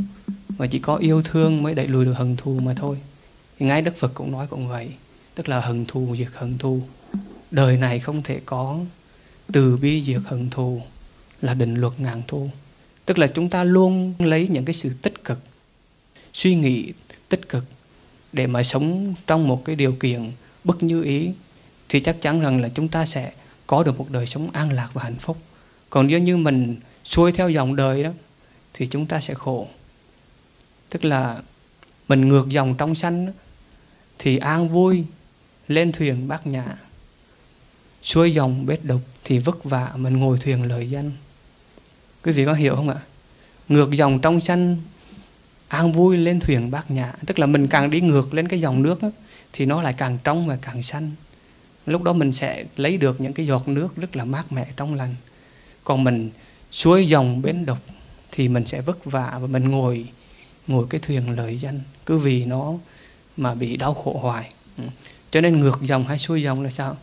[0.57, 2.97] Mà chỉ có yêu thương mới đẩy lùi được hận thù mà thôi.
[3.59, 4.89] Thì ngay đức phật cũng nói cũng vậy.
[5.35, 6.81] Tức là hận thù diệt hận thù.
[7.51, 8.79] Đời này không thể có.
[9.53, 10.81] Từ bi diệt hận thù
[11.41, 12.49] là định luật ngàn thu
[13.09, 15.39] tức là chúng ta luôn lấy những cái sự tích cực,
[16.33, 16.93] suy nghĩ
[17.29, 17.63] tích cực
[18.33, 20.31] để mà sống trong một cái điều kiện
[20.63, 21.29] bất như ý,
[21.89, 23.31] thì chắc chắn rằng là chúng ta sẽ
[23.67, 25.37] có được một đời sống an lạc và hạnh phúc.
[25.89, 28.09] Còn nếu như mình xuôi theo dòng đời đó
[28.73, 29.67] thì chúng ta sẽ khổ.
[30.89, 31.41] Tức là
[32.07, 33.31] mình ngược dòng trong xanh đó,
[34.19, 35.05] thì an vui
[35.67, 36.65] lên thuyền bát nhã.
[38.03, 41.11] Xuôi dòng bết độc thì vất vả mình ngồi thuyền lời danh.
[42.23, 42.99] Quý vị có hiểu không ạ?
[43.69, 44.77] Ngược dòng trong xanh
[45.67, 47.13] an vui lên thuyền bát nhã.
[47.25, 49.09] Tức là mình càng đi ngược lên cái dòng nước đó,
[49.53, 51.11] thì nó lại càng trong và càng xanh
[51.89, 54.95] lúc đó mình sẽ lấy được những cái giọt nước rất là mát mẻ trong
[54.95, 55.15] lành.
[55.83, 56.29] Còn mình
[56.71, 57.79] suối dòng bến độc
[58.31, 60.05] thì mình sẽ vất vả và mình ngồi
[60.67, 61.81] ngồi cái thuyền lợi danh.
[62.05, 62.73] Cứ vì nó
[63.37, 64.53] mà bị đau khổ hoài.
[64.77, 64.83] Ừ.
[65.31, 66.97] Cho nên ngược dòng hay xuôi dòng là sao?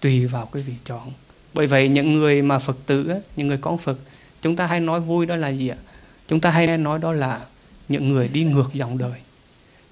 [0.00, 1.12] Tùy vào cái vị chọn.
[1.54, 3.98] Bởi vậy những người mà phật tử những người con phật,
[4.42, 5.76] chúng ta hay nói vui đó là gì ạ?
[6.28, 7.40] Chúng ta hay nói đó là
[7.88, 9.20] những người đi ngược dòng đời.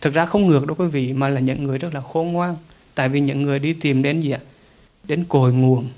[0.00, 2.56] Thực ra không ngược đâu quý vị, mà là những người rất là khôn ngoan.
[2.94, 4.40] Tại vì những người đi tìm đến gì ạ?
[5.04, 5.88] Đến cội nguồn,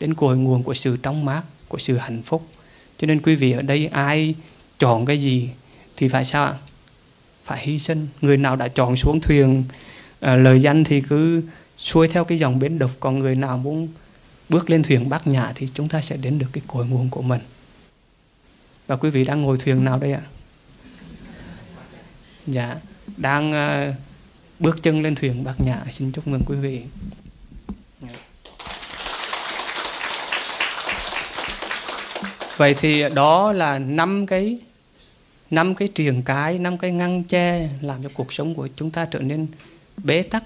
[0.00, 2.46] đến cội nguồn của sự trong mát của sự hạnh phúc.
[2.98, 4.34] Cho nên quý vị ở đây ai
[4.78, 5.50] chọn cái gì
[5.96, 6.54] thì phải sao ạ?
[7.44, 8.08] Phải hy sinh.
[8.20, 9.64] Người nào đã chọn xuống thuyền
[10.20, 11.42] à, lời danh thì cứ
[11.78, 12.90] xuôi theo cái dòng bến độc.
[13.00, 13.88] Còn người nào muốn
[14.48, 17.22] bước lên thuyền bát nhã thì chúng ta sẽ đến được cái cội nguồn của
[17.22, 17.40] mình.
[18.86, 20.22] Và quý vị đang ngồi thuyền nào đây ạ?
[22.46, 22.76] Dạ
[23.16, 23.94] đang uh,
[24.58, 25.84] bước chân lên thuyền bát nhã.
[25.90, 26.82] Xin chúc mừng quý vị.
[32.56, 34.58] Vậy thì đó là năm cái
[35.50, 39.04] năm cái triền cái, năm cái ngăn che làm cho cuộc sống của chúng ta
[39.04, 39.46] trở nên
[40.04, 40.44] bế tắc,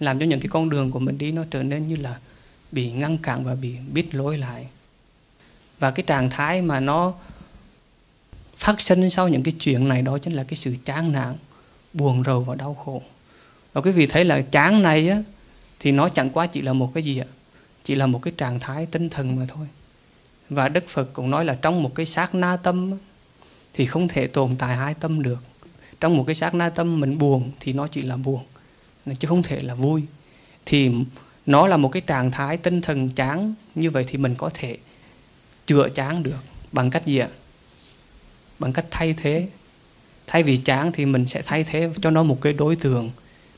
[0.00, 2.18] làm cho những cái con đường của mình đi nó trở nên như là
[2.72, 4.66] bị ngăn cản và bị biết lối lại.
[5.78, 7.12] Và cái trạng thái mà nó
[8.56, 11.34] phát sinh sau những cái chuyện này đó chính là cái sự chán nản,
[11.92, 13.02] buồn rầu và đau khổ.
[13.72, 15.22] Và quý vị thấy là chán này á,
[15.78, 17.26] thì nó chẳng qua chỉ là một cái gì ạ?
[17.84, 19.66] Chỉ là một cái trạng thái tinh thần mà thôi
[20.50, 22.92] và đức phật cũng nói là trong một cái sát na tâm
[23.74, 25.42] thì không thể tồn tại hai tâm được.
[26.00, 28.42] Trong một cái sát na tâm mình buồn thì nó chỉ là buồn,
[29.18, 30.02] chứ không thể là vui.
[30.66, 30.90] Thì
[31.46, 34.78] nó là một cái trạng thái tinh thần chán, như vậy thì mình có thể
[35.66, 36.38] chữa chán được.
[36.72, 37.28] Bằng cách gì ạ?
[38.58, 39.48] Bằng cách thay thế.
[40.26, 43.10] Thay vì chán thì mình sẽ thay thế cho nó một cái đối tượng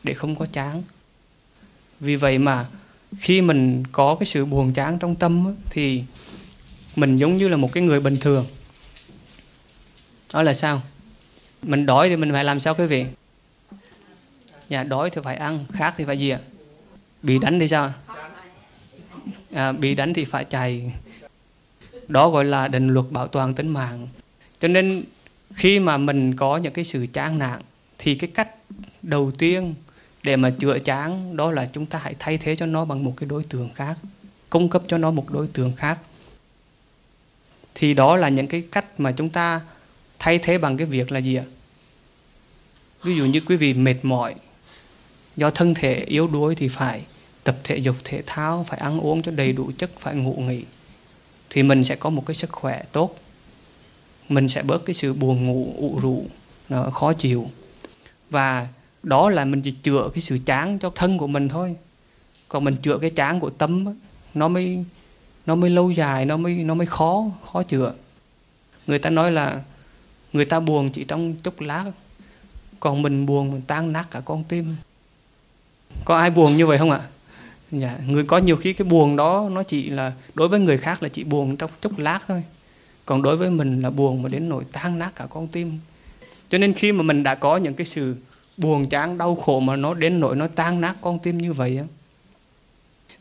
[0.02, 0.82] để không có chán.
[2.00, 2.66] Vì vậy mà
[3.18, 6.04] khi mình có cái sự buồn chán trong tâm thì
[6.96, 8.46] mình giống như là một cái người bình thường.
[10.32, 10.82] Đó là sao?
[11.62, 13.06] Mình đói thì mình phải làm sao quý vị?
[14.68, 16.38] Dạ đói thì phải ăn khác thì phải gì ạ?
[17.22, 17.92] Bị đánh thì sao
[19.52, 20.92] à, bị đánh thì phải chạy
[22.08, 24.08] đó gọi là định luật bảo toàn tính mạng.
[24.60, 25.04] Cho nên
[25.54, 27.60] khi mà mình có những cái sự chán nản
[27.98, 28.48] thì cái cách
[29.02, 29.74] đầu tiên
[30.22, 33.14] để mà chữa chán đó là chúng ta hãy thay thế cho nó bằng một
[33.16, 33.98] cái đối tượng khác
[34.50, 35.98] cung cấp cho nó một đối tượng khác
[37.78, 39.60] thì đó là những cái cách mà chúng ta
[40.18, 41.44] thay thế bằng cái việc là gì ạ?
[43.02, 44.34] Ví dụ như quý vị mệt mỏi
[45.36, 47.02] do thân thể yếu đuối thì phải
[47.44, 50.64] tập thể dục, thể thao, phải ăn uống cho đầy đủ chất, phải ngủ nghỉ.
[51.50, 53.16] Thì mình sẽ có một cái sức khỏe tốt.
[54.28, 56.26] Mình sẽ bớt cái sự buồn ngủ ụ rũ,
[56.68, 57.50] nó khó chịu.
[58.30, 58.68] Và
[59.02, 61.76] đó là mình chỉ chữa cái sự chán cho thân của mình thôi.
[62.48, 63.84] Còn mình chữa cái chán của tâm
[64.34, 64.84] nó mới
[65.46, 67.92] nó mới lâu dài, nó mới nó mới khó khó chữa.
[68.86, 69.62] Người ta nói là
[70.32, 71.84] người ta buồn chỉ trong chốc lát,
[72.80, 74.76] còn mình buồn, mình tan nát cả con tim.
[76.04, 77.00] Có ai buồn như vậy không ạ?
[77.70, 81.02] Dạ người có nhiều khi cái buồn đó nó chỉ là, đối với người khác
[81.02, 82.42] là chỉ buồn trong chốc lát thôi.
[83.04, 85.78] Còn đối với mình là buồn mà đến nỗi tan nát cả con tim.
[86.50, 88.16] Cho nên khi mà mình đã có những cái sự
[88.56, 91.78] buồn chán, đau khổ mà nó đến nỗi nó tan nát con tim như vậy
[91.78, 91.84] á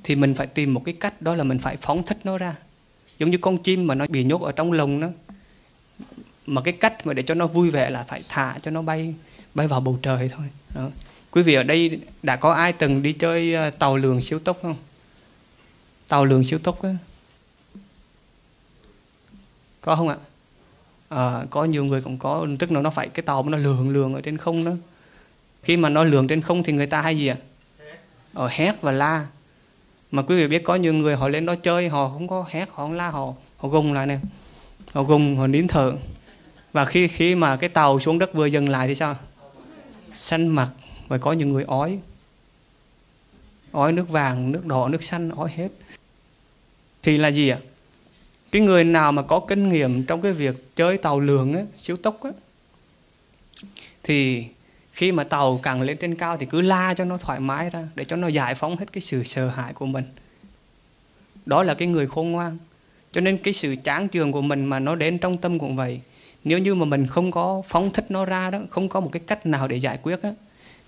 [0.05, 2.55] thì mình phải tìm một cái cách đó là mình phải phóng thích nó ra.
[3.19, 5.07] Giống như con chim mà nó bị nhốt ở trong lồng đó.
[6.45, 9.15] Mà cái cách mà để cho nó vui vẻ là phải thả cho nó bay
[9.53, 10.45] bay vào bầu trời thôi.
[10.75, 10.89] Đó.
[11.31, 14.59] quý vị ở đây đã có ai từng đi chơi ờ, tàu lường siêu tốc
[14.61, 14.75] không?
[16.07, 16.97] Tàu lường siêu tốc á.
[19.81, 20.17] Có không ạ?
[21.09, 24.13] À, có nhiều người cũng có tức là nó phải cái tàu nó lường lường
[24.13, 24.71] ở trên không đó.
[25.63, 27.37] Khi mà nó lường trên không thì người ta hay gì ạ?
[28.33, 29.27] Ở ờ, hét và la
[30.15, 32.69] mà quý vị biết có nhiều người họ lên đó chơi, họ không có hét,
[32.69, 34.19] họ không la, họ họ gùng lại nè.
[34.93, 35.93] Họ gùng, họ nín thở.
[36.73, 39.15] Và khi khi mà cái tàu xuống đất vừa dừng lại thì sao?
[40.13, 40.69] Xanh mặt
[41.07, 41.99] và có những người ói.
[43.71, 45.69] Ói nước vàng, nước đỏ, nước xanh, ói hết.
[47.03, 47.57] Thì là gì ạ?
[48.51, 51.97] Cái người nào mà có kinh nghiệm trong cái việc chơi tàu lường á, siêu
[51.97, 52.29] tốc á,
[54.03, 54.45] thì
[54.95, 57.87] khi mà tàu càng lên trên cao thì cứ la cho nó thoải mái ra,
[57.95, 60.03] để cho nó giải phóng hết cái sự sợ hãi của mình.
[61.45, 62.57] Đó là cái người khôn ngoan.
[63.11, 66.01] Cho nên cái sự chán trường của mình mà nó đến trong tâm cũng vậy.
[66.43, 69.21] Nếu như mà mình không có phóng thích nó ra đó, không có một cái
[69.27, 70.33] cách nào để giải quyết á,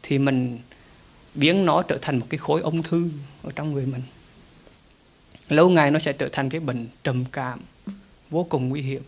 [0.04, 0.60] thì mình
[1.34, 3.10] biến nó trở thành một cái khối ung thư
[3.44, 4.02] ở trong người mình.
[5.50, 7.60] Lâu ngày nó sẽ trở thành cái bệnh trầm cảm,
[8.30, 9.02] vô cùng nguy hiểm.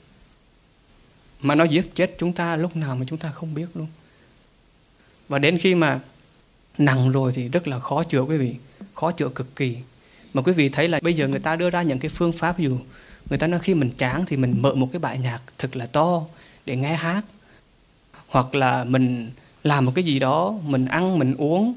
[1.41, 3.87] Mà nó giết chết chúng ta lúc nào mà chúng ta không biết luôn
[5.29, 5.99] và đến khi mà
[6.77, 8.55] nặng rồi thì rất là khó chữa, quý vị.
[8.93, 9.77] Khó chữa cực kỳ.
[10.33, 12.59] Mà quý vị thấy là bây giờ người ta đưa ra những cái phương pháp
[12.59, 12.77] dù
[13.29, 15.85] người ta nói khi mình chán thì mình mở một cái bài nhạc thật là
[15.85, 16.21] to
[16.65, 17.21] để nghe hát.
[18.27, 19.31] Hoặc là mình
[19.63, 21.73] làm một cái gì đó, mình ăn, mình uống.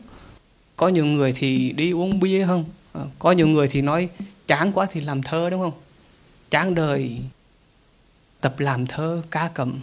[0.76, 2.64] Có nhiều người thì đi uống bia không?
[2.92, 4.08] Ờ, có nhiều người thì nói
[4.46, 5.72] chán quá thì làm thơ, đúng không?
[6.50, 7.18] Chán đời,
[8.40, 9.80] tập làm thơ, ca cầm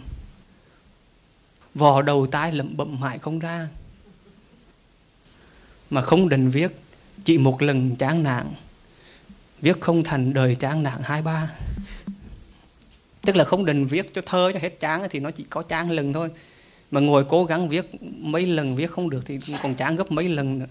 [1.74, 3.68] vò đầu tai lẩm bẩm mãi không ra.
[5.90, 6.76] Mà không định viết,
[7.24, 8.46] chỉ một lần chán nản.
[9.60, 11.50] Viết không thành đời chán nản hai ba.
[13.22, 15.90] Tức là không định viết cho thơ cho hết chán thì nó chỉ có chán
[15.90, 16.30] lần thôi.
[16.90, 20.28] Mà ngồi cố gắng viết mấy lần, viết không được thì còn chán gấp mấy
[20.28, 20.66] lần nữa.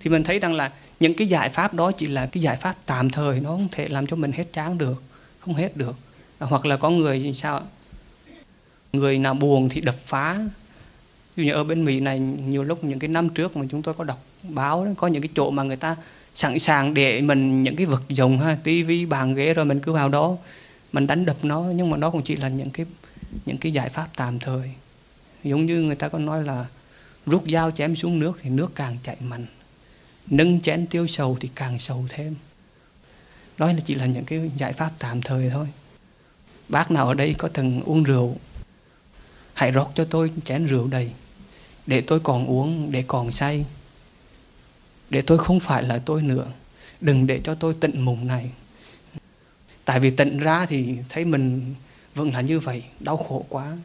[0.00, 2.76] Thì mình thấy rằng là những cái giải pháp đó chỉ là cái giải pháp
[2.86, 5.02] tạm thời, nó không thể làm cho mình hết chán được,
[5.38, 5.96] không hết được.
[6.38, 7.62] Hoặc là có người thì sao
[8.96, 10.38] người nào buồn thì đập phá.
[11.36, 13.82] Ví dụ như ở bên Mỹ này nhiều lúc những cái năm trước mà chúng
[13.82, 15.96] tôi có đọc báo đó, có những cái chỗ mà người ta
[16.34, 19.92] sẵn sàng để mình những cái vật dụng ha tivi bàn ghế rồi mình cứ
[19.92, 20.36] vào đó
[20.92, 21.60] mình đánh đập nó.
[21.60, 22.86] Nhưng mà đó cũng chỉ là những cái
[23.46, 24.70] những cái giải pháp tạm thời.
[25.44, 26.66] Giống như người ta có nói là
[27.26, 29.46] rút dao chém xuống nước thì nước càng chảy mạnh
[30.26, 32.34] nâng chén tiêu sầu thì càng sầu thêm.
[33.58, 35.66] Đó là chỉ là những cái giải pháp tạm thời thôi.
[36.68, 38.36] Bác nào ở đây có từng uống rượu?
[39.54, 41.10] Hãy rót cho tôi chén rượu đầy
[41.86, 43.64] để tôi còn uống để còn say.
[45.10, 46.46] Để tôi không phải là tôi nữa.
[47.00, 48.50] Đừng để cho tôi tịnh mùng này.
[49.84, 51.74] Tại vì tịnh ra thì thấy mình
[52.14, 53.76] vẫn là như vậy đau khổ quá.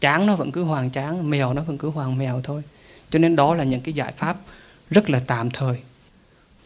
[0.00, 2.62] Chán nó vẫn cứ hoàng chán mèo nó vẫn cứ hoàng mèo thôi.
[3.10, 4.36] Cho nên đó là những cái giải pháp
[4.90, 5.76] rất là tạm thời.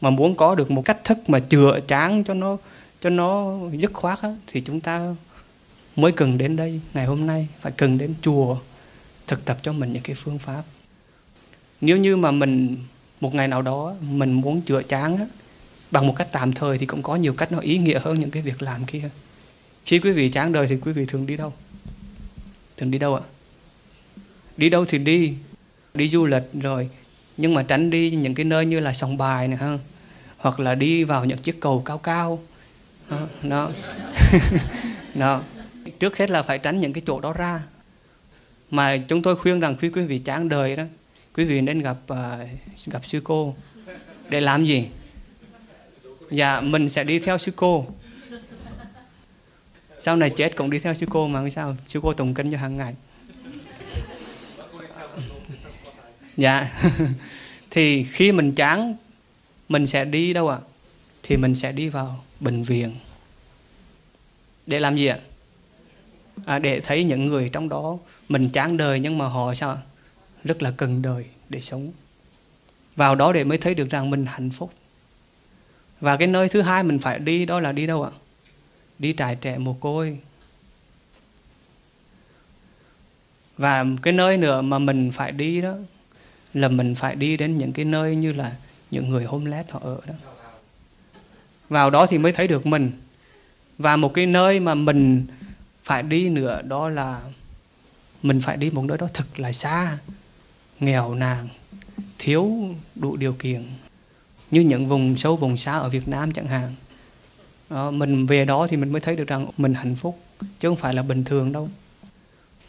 [0.00, 2.56] Mà muốn có được một cách thức mà chữa chán cho nó
[3.00, 5.14] cho nó dứt khoát á, thì chúng ta
[5.96, 8.56] mới cần đến đây ngày hôm nay phải cần đến chùa
[9.26, 10.62] thực tập cho mình những cái phương pháp.
[11.80, 12.76] Nếu như mà mình
[13.20, 15.26] một ngày nào đó mình muốn chữa chán á,
[15.90, 18.30] bằng một cách tạm thời thì cũng có nhiều cách nó ý nghĩa hơn những
[18.30, 19.10] cái việc làm kia.
[19.84, 21.52] Khi quý vị chán đời thì quý vị thường đi đâu?
[22.76, 23.22] Thường đi đâu ạ?
[24.56, 25.34] Đi đâu thì đi
[25.94, 26.88] đi du lịch rồi
[27.36, 29.78] nhưng mà tránh đi những cái nơi như là sòng bài này ha?
[30.36, 32.42] Hoặc là đi vào những chiếc cầu cao cao.
[33.42, 33.70] Đó,
[35.14, 35.42] đó.
[35.98, 37.62] trước hết là phải tránh những cái chỗ đó ra.
[38.70, 40.82] Mà chúng tôi khuyên rằng khi quý vị chán đời đó
[41.34, 42.18] quý vị nên gặp uh,
[42.86, 43.54] gặp sư cô
[44.28, 44.88] để làm gì?
[46.30, 47.86] Dạ mình sẽ đi theo sư cô.
[49.98, 52.52] Sau này chết cũng đi theo sư cô mà không sao sư cô tụng kinh
[52.52, 52.94] cho hàng ngày.
[56.36, 56.70] Dạ.
[57.70, 58.94] Thì khi mình chán
[59.68, 60.58] mình sẽ đi đâu ạ?
[60.62, 60.66] À?
[61.28, 62.94] thì mình sẽ đi vào bệnh viện.
[64.66, 65.18] Để làm gì ạ?
[65.18, 65.24] à,
[66.44, 67.98] À, để thấy những người trong đó,
[68.28, 69.78] mình chán đời nhưng mà họ sao
[70.44, 71.92] rất là cần đời để sống.
[72.96, 74.72] Vào đó để mới thấy được rằng mình hạnh phúc.
[76.00, 78.10] Và cái nơi thứ hai mình phải đi đó là đi đâu ạ?
[78.98, 80.18] Đi trại trẻ mồ côi.
[83.58, 85.74] Và cái nơi nữa mà mình phải đi đó
[86.54, 88.56] là mình phải đi đến những cái nơi như là
[88.90, 90.14] những người homeless họ ở đó.
[91.68, 92.92] Vào đó thì mới thấy được mình.
[93.78, 95.26] Và một cái nơi mà mình
[95.86, 97.20] phải đi nữa đó là
[98.22, 99.98] mình phải đi một nơi đó thật là xa.
[100.80, 101.48] Nghèo nàn
[102.18, 103.64] thiếu đủ điều kiện.
[104.50, 106.74] Như những vùng sâu vùng xa ở Việt Nam chẳng hạn.
[107.70, 110.18] Đó, mình về đó thì mình mới thấy được rằng mình hạnh phúc
[110.60, 111.68] chứ không phải là bình thường đâu.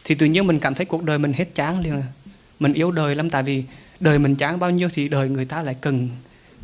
[0.04, 2.08] Thì tự nhiên mình cảm thấy cuộc đời mình hết chán liền à.
[2.60, 3.64] mình yếu đời lắm tại vì
[4.00, 6.10] đời mình chán bao nhiêu thì đời người ta lại cần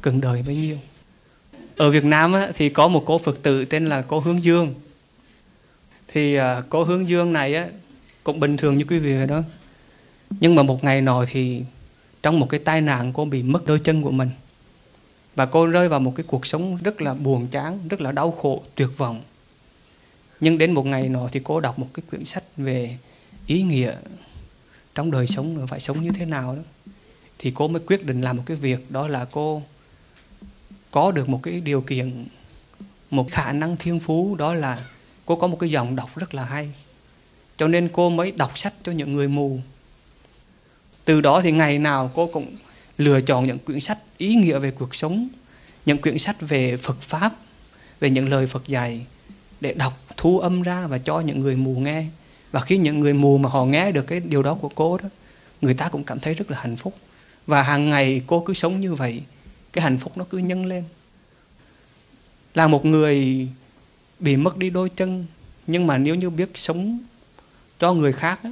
[0.02, 0.78] cần đời bấy nhiêu.
[1.78, 4.74] Ở Việt Nam á, thì có một cô Phật tử tên là cô Hướng Dương
[6.14, 7.68] thì à, uh, cô Hướng Dương này á,
[8.24, 9.42] cũng bình thường như quý vị vậy đó.
[10.40, 11.62] Nhưng mà một ngày nọ thì
[12.24, 14.30] trong một cái tai nạn cô bị mất đôi chân của mình.
[15.36, 18.32] Và cô rơi vào một cái cuộc sống rất là buồn chán rất là đau
[18.32, 19.22] khổ tuyệt vọng.
[20.40, 22.98] Nhưng đến một ngày nọ thì cô đọc một cái quyển sách về
[23.48, 23.94] ý nghĩa
[24.96, 26.62] trong đời sống phải sống như thế nào đó.
[27.40, 29.62] Thì cô mới quyết định làm một cái việc đó là cô
[30.92, 32.26] có được một cái điều kiện
[33.12, 34.86] một khả năng thiên phú đó là
[35.26, 36.72] cô có một cái dòng đọc rất là hay.
[37.58, 39.60] Cho nên cô mới đọc sách cho những người mù.
[41.06, 42.56] Từ đó thì ngày nào cô cũng
[42.98, 45.28] lựa chọn những quyển sách ý nghĩa về cuộc sống,
[45.86, 47.36] những quyển sách về phật pháp,
[48.00, 49.06] về những lời phật dạy
[49.62, 52.06] để đọc, thu âm ra và cho những người mù nghe.
[52.52, 55.10] Và khi những người mù mà họ nghe được cái điều đó của cô đó,
[55.62, 56.94] người ta cũng cảm thấy rất là hạnh phúc.
[57.48, 59.22] Và hàng ngày cô cứ sống như vậy,
[59.74, 60.84] cái hạnh phúc nó cứ nhân lên.
[62.54, 63.48] Là một người
[64.24, 65.26] bị mất đi đôi chân.
[65.68, 67.00] Nhưng mà nếu như biết sống
[67.80, 68.50] cho người khác á,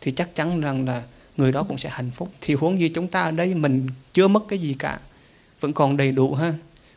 [0.00, 1.02] thì chắc chắn rằng là
[1.36, 2.28] người đó cũng sẽ hạnh phúc.
[2.40, 4.98] Thì huống gì chúng ta ở đây mình chưa mất cái gì cả
[5.60, 6.54] vẫn còn đầy đủ ha.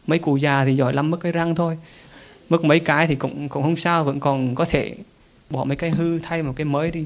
[0.07, 1.77] Mấy cụ già thì giỏi lắm mất cái răng thôi.
[2.49, 4.95] Mất mấy cái thì cũng cũng không sao vẫn còn có thể
[5.49, 7.05] bỏ mấy cái hư thay một cái mới đi.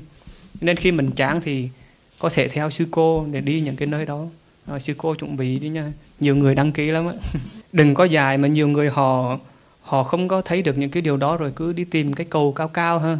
[0.61, 1.69] Nên khi mình chán thì
[2.19, 4.25] có thể theo sư cô để đi những cái nơi đó.
[4.67, 5.91] Rồi sư cô chuẩn bị đi nha.
[6.19, 7.13] Nhiều người đăng ký lắm á.
[7.71, 9.39] Đừng có dài mà nhiều người họ
[9.83, 12.53] họ không có thấy được những cái điều đó rồi cứ đi tìm cái cầu
[12.53, 13.17] cao cao ha.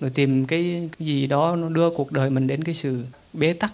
[0.00, 3.52] Rồi tìm cái, cái gì đó nó đưa cuộc đời mình đến cái sự bế
[3.52, 3.72] tắc.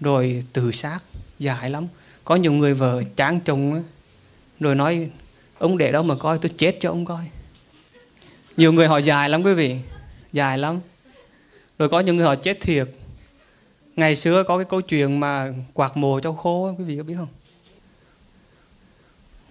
[0.00, 0.98] Rồi tự sát
[1.38, 1.86] dài lắm.
[2.24, 3.82] Có nhiều người vợ chán chồng
[4.60, 5.10] rồi nói
[5.58, 7.24] ông để đâu mà coi tôi chết cho ông coi.
[8.56, 9.76] Nhiều người họ dài lắm quý vị
[10.32, 10.80] dài lắm.
[11.78, 12.88] Rồi có những người họ chết thiệt.
[13.96, 17.14] Ngày xưa có cái câu chuyện mà quạt mồ cho khô quý vị có biết
[17.18, 17.28] không?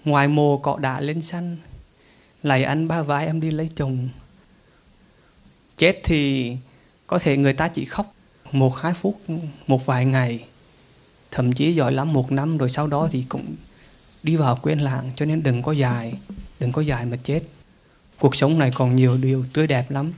[0.07, 1.57] Ngoài mồ cọ đã lên săn,
[2.43, 4.09] lại anh ba vai em đi lấy chồng.
[5.77, 6.51] Chết thì
[7.07, 8.13] có thể người ta chỉ khóc
[8.51, 9.21] một hai phút,
[9.67, 10.45] một vài ngày.
[11.31, 13.55] Thậm chí giỏi lắm một năm rồi sau đó thì cũng
[14.23, 16.13] đi vào quên lãng cho nên đừng có dài,
[16.59, 17.41] đừng có dài mà chết.
[18.19, 20.13] Cuộc sống này còn nhiều điều tươi đẹp lắm.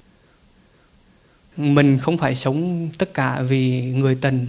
[1.58, 4.48] Mình không phải sống tất cả vì người tình,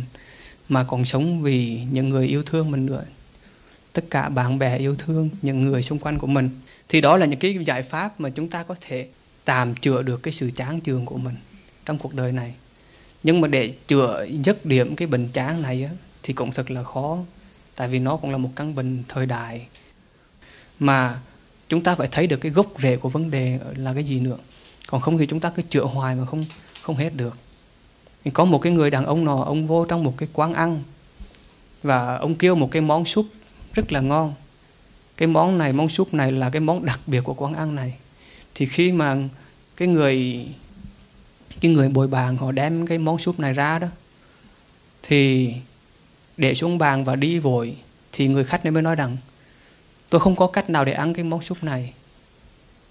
[0.68, 3.04] mà còn sống vì những người yêu thương mình nữa
[3.92, 6.50] tất cả bạn bè yêu thương những người xung quanh của mình.
[6.88, 9.08] Thì đó là những cái giải pháp mà chúng ta có thể
[9.44, 11.34] tạm chữa được cái sự chán chường của mình
[11.86, 12.54] trong cuộc đời này.
[13.22, 15.90] Nhưng mà để chữa dứt điểm cái bệnh chán này á,
[16.22, 17.18] thì cũng thật là khó
[17.76, 19.66] tại vì nó cũng là một căn bệnh thời đại.
[20.78, 21.20] Mà
[21.68, 24.36] chúng ta phải thấy được cái gốc rễ của vấn đề là cái gì nữa.
[24.86, 26.44] Còn không thì chúng ta cứ chữa hoài mà không
[26.82, 27.36] không hết được.
[28.32, 30.82] Có một cái người đàn ông nọ ông vô trong một cái quán ăn
[31.82, 33.26] và ông kêu một cái món súp
[33.74, 34.34] rất là ngon.
[35.16, 37.94] Cái món này, món súp này là cái món đặc biệt của quán ăn này.
[38.54, 39.16] Thì khi mà
[39.76, 40.46] cái người
[41.60, 43.86] cái người bồi bàn họ đem cái món súp này ra đó,
[45.02, 45.52] thì
[46.36, 47.76] để xuống bàn và đi vội,
[48.12, 49.16] thì người khách này mới nói rằng,
[50.08, 51.92] tôi không có cách nào để ăn cái món súp này.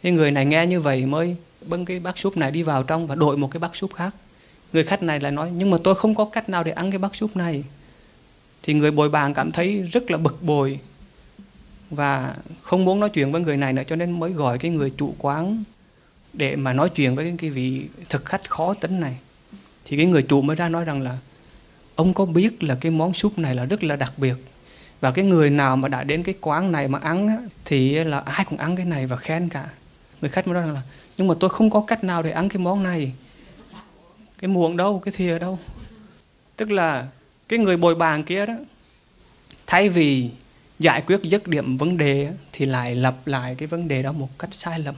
[0.03, 1.35] Cái người này nghe như vậy mới
[1.65, 4.15] bưng cái bát súp này đi vào trong và đổi một cái bát súp khác.
[4.73, 6.99] Người khách này lại nói, nhưng mà tôi không có cách nào để ăn cái
[6.99, 7.63] bát súp này
[8.63, 10.79] thì người bồi bàn cảm thấy rất là bực bội
[11.89, 14.91] và không muốn nói chuyện với người này nữa, cho nên mới gọi cái người
[14.97, 15.63] chủ quán
[16.33, 19.17] để mà nói chuyện với cái vị thực khách khó tính này.
[19.85, 21.17] Thì cái người chủ mới ra nói rằng là,
[21.95, 24.35] ông có biết là cái món súp này là rất là đặc biệt
[25.01, 28.45] và cái người nào mà đã đến cái quán này mà ăn thì là ai
[28.45, 29.69] cũng ăn cái này và khen cả.
[30.21, 30.81] Người khách mới nói rằng là,
[31.17, 33.13] nhưng mà tôi không có cách nào để ăn cái món này.
[34.39, 35.59] Cái muỗng đâu, cái thìa đâu.
[36.55, 37.07] Tức là
[37.49, 38.53] cái người bồi bàn kia đó,
[39.67, 40.29] thay vì
[40.79, 44.39] giải quyết dứt điểm vấn đề thì lại lặp lại cái vấn đề đó một
[44.39, 44.95] cách sai lầm.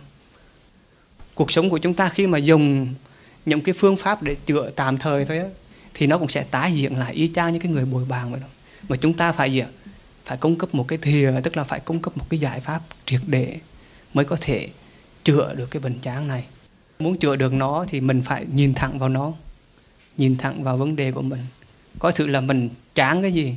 [1.36, 2.94] Cuộc sống của chúng ta khi mà dùng
[3.46, 5.46] những cái phương pháp để chữa tạm thời thôi á,
[5.94, 8.40] thì nó cũng sẽ tái diễn lại y chang như cái người bồi bàn vậy
[8.40, 8.48] đó.
[8.90, 9.64] Mà chúng ta phải gì
[10.26, 12.82] phải cung cấp một cái thìa, tức là phải cung cấp một cái giải pháp
[13.06, 13.58] triệt để
[14.14, 14.70] mới có thể
[15.24, 16.46] chữa được cái bệnh chán này.
[17.00, 19.34] Muốn chữa được nó thì mình phải nhìn thẳng vào nó,
[20.18, 21.40] nhìn thẳng vào vấn đề của mình
[22.00, 23.56] có thử là mình chán cái gì?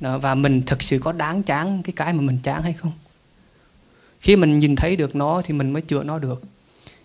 [0.00, 2.92] Đó, và mình thực sự có đáng chán cái cái mà mình chán hay không?
[4.20, 6.42] Khi mình nhìn thấy được nó thì mình mới chữa nó được.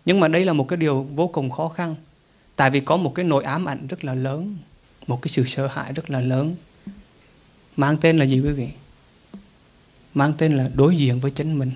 [0.06, 1.95] Nhưng mà đây là một cái điều vô cùng khó khăn
[2.56, 4.57] tại vì có một cái nỗi ám ảnh rất là lớn
[5.07, 6.56] một cái sự sợ hãi rất là lớn
[7.76, 8.68] mang tên là gì quý vị?
[10.14, 11.72] Mang tên là đối diện với chính mình.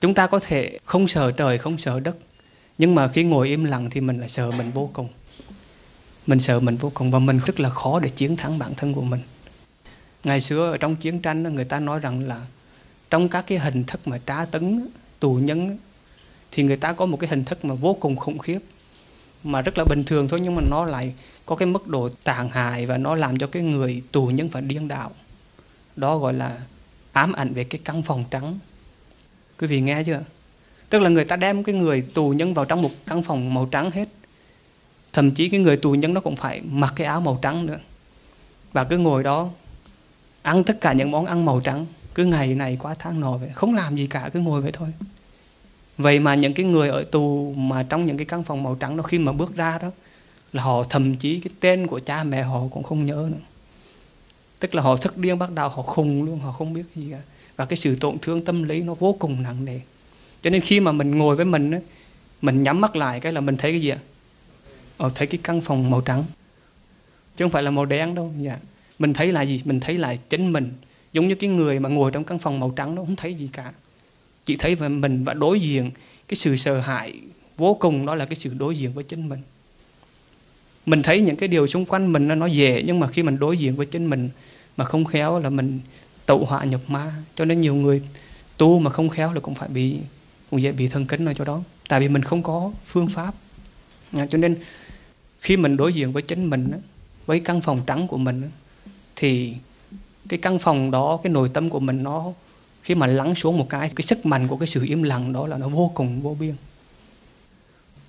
[0.00, 2.16] Chúng ta có thể không sợ trời không sợ đất
[2.78, 5.08] nhưng mà khi ngồi im lặng thì mình lại sợ mình vô cùng
[6.26, 8.94] mình sợ mình vô cùng và mình rất là khó để chiến thắng bản thân
[8.94, 9.20] của mình.
[10.24, 12.40] Ngày xưa ở trong chiến tranh người ta nói rằng là
[13.10, 14.88] trong các cái hình thức mà tra tấn,
[15.20, 15.78] tù nhân
[16.52, 18.58] thì người ta có một cái hình thức mà vô cùng khủng khiếp,
[19.44, 21.14] mà rất là bình thường thôi, nhưng mà nó lại
[21.46, 24.62] có cái mức độ tàn hại và nó làm cho cái người tù nhân phải
[24.62, 25.10] điên đạo
[25.96, 26.60] đó gọi là
[27.12, 28.58] ám ảnh về cái căn phòng trắng.
[29.58, 30.20] Quý vị nghe chưa?
[30.88, 33.66] Tức là người ta đem cái người tù nhân vào trong một căn phòng màu
[33.66, 34.08] trắng hết
[35.14, 37.78] thậm chí cái người tù nhân nó cũng phải mặc cái áo màu trắng nữa.
[38.72, 39.50] Và cứ ngồi đó,
[40.42, 43.50] ăn tất cả những món ăn màu trắng, cứ ngày này qua tháng nọ vậy
[43.54, 44.88] không làm gì cả, cứ ngồi vậy thôi.
[45.98, 48.96] Vậy mà những cái người ở tù mà trong những cái căn phòng màu trắng
[48.96, 49.90] đó, khi mà bước ra đó,
[50.52, 53.44] là họ thậm chí cái tên của cha mẹ họ cũng không nhớ nữa.
[54.60, 57.18] Tức là họ thức điên bắt đầu, họ khùng luôn, họ không biết gì cả.
[57.56, 59.80] Và cái sự tổn thương tâm lý nó vô cùng nặng nề.
[60.42, 61.80] Cho nên khi mà mình ngồi với mình
[62.42, 63.98] mình nhắm mắt lại cái là mình thấy cái gì ạ?
[64.96, 66.24] Ở thấy cái căn phòng màu trắng.
[67.36, 68.32] Chứ không phải là màu đen đâu.
[68.40, 68.58] Dạ.
[68.98, 69.60] mình thấy là gì?
[69.64, 70.72] Mình thấy là chính mình.
[71.12, 73.48] Giống như cái người mà ngồi trong căn phòng màu trắng nó không thấy gì
[73.52, 73.72] cả.
[74.44, 75.90] Chỉ thấy về mình và đối diện
[76.28, 77.12] cái sự sợ hãi
[77.56, 79.40] vô cùng, đó là cái sự đối diện với chính mình.
[80.86, 83.56] Mình thấy những cái điều xung quanh mình nó dễ, nhưng mà khi mình đối
[83.56, 84.28] diện với chính mình
[84.76, 85.80] mà không khéo là mình
[86.26, 87.14] tậu họa nhập ma.
[87.34, 88.02] Cho nên nhiều người
[88.56, 89.96] tu mà không khéo là cũng phải bị,
[90.50, 91.62] cũng dễ bị thần kinh ở chỗ đó.
[91.88, 93.34] Tại vì mình không có phương pháp.
[94.12, 94.56] Dạ, cho nên
[95.44, 96.72] khi mình đối diện với chính mình
[97.26, 98.50] với căn phòng trắng của mình
[99.16, 99.54] thì
[100.28, 102.32] cái căn phòng đó, cái nội tâm của mình nó,
[102.82, 105.46] khi mà lắng xuống một cái cái sức mạnh của cái sự im lặng đó
[105.46, 106.54] là nó vô cùng vô biên.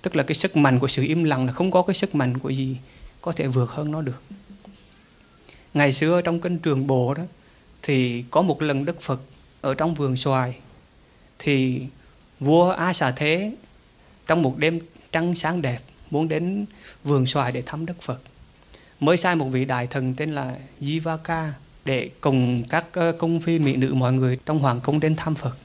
[0.02, 2.38] Tức là cái sức mạnh của sự im lặng là không có cái sức mạnh
[2.38, 2.76] của gì
[3.20, 4.22] có thể vượt hơn nó được.
[5.74, 7.22] Ngày xưa trong kinh trường bộ đó,
[7.82, 9.20] thì có một lần đức phật
[9.60, 10.56] ở trong vườn xoài,
[11.38, 11.82] thì
[12.40, 13.52] vua a xà thế
[14.26, 14.80] trong một đêm
[15.12, 15.80] trăng sáng đẹp
[16.10, 16.66] muốn đến
[17.06, 18.20] vườn xoài để thăm đức phật.
[19.00, 21.48] Mới sai một vị đại thần tên là jivaka
[21.84, 25.34] để cùng các ờ, công phi mỹ nữ mọi người trong hoàng cung đến thăm
[25.34, 25.56] phật.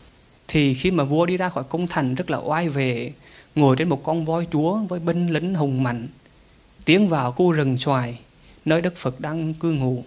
[0.47, 3.11] Thì khi mà vua đi ra khỏi cung thành rất là oai về
[3.55, 6.07] ngồi trên một con voi chúa với binh lính hùng mạnh
[6.85, 8.19] tiến vào khu rừng xoài
[8.65, 10.03] nơi đức phật đang cư ngụ.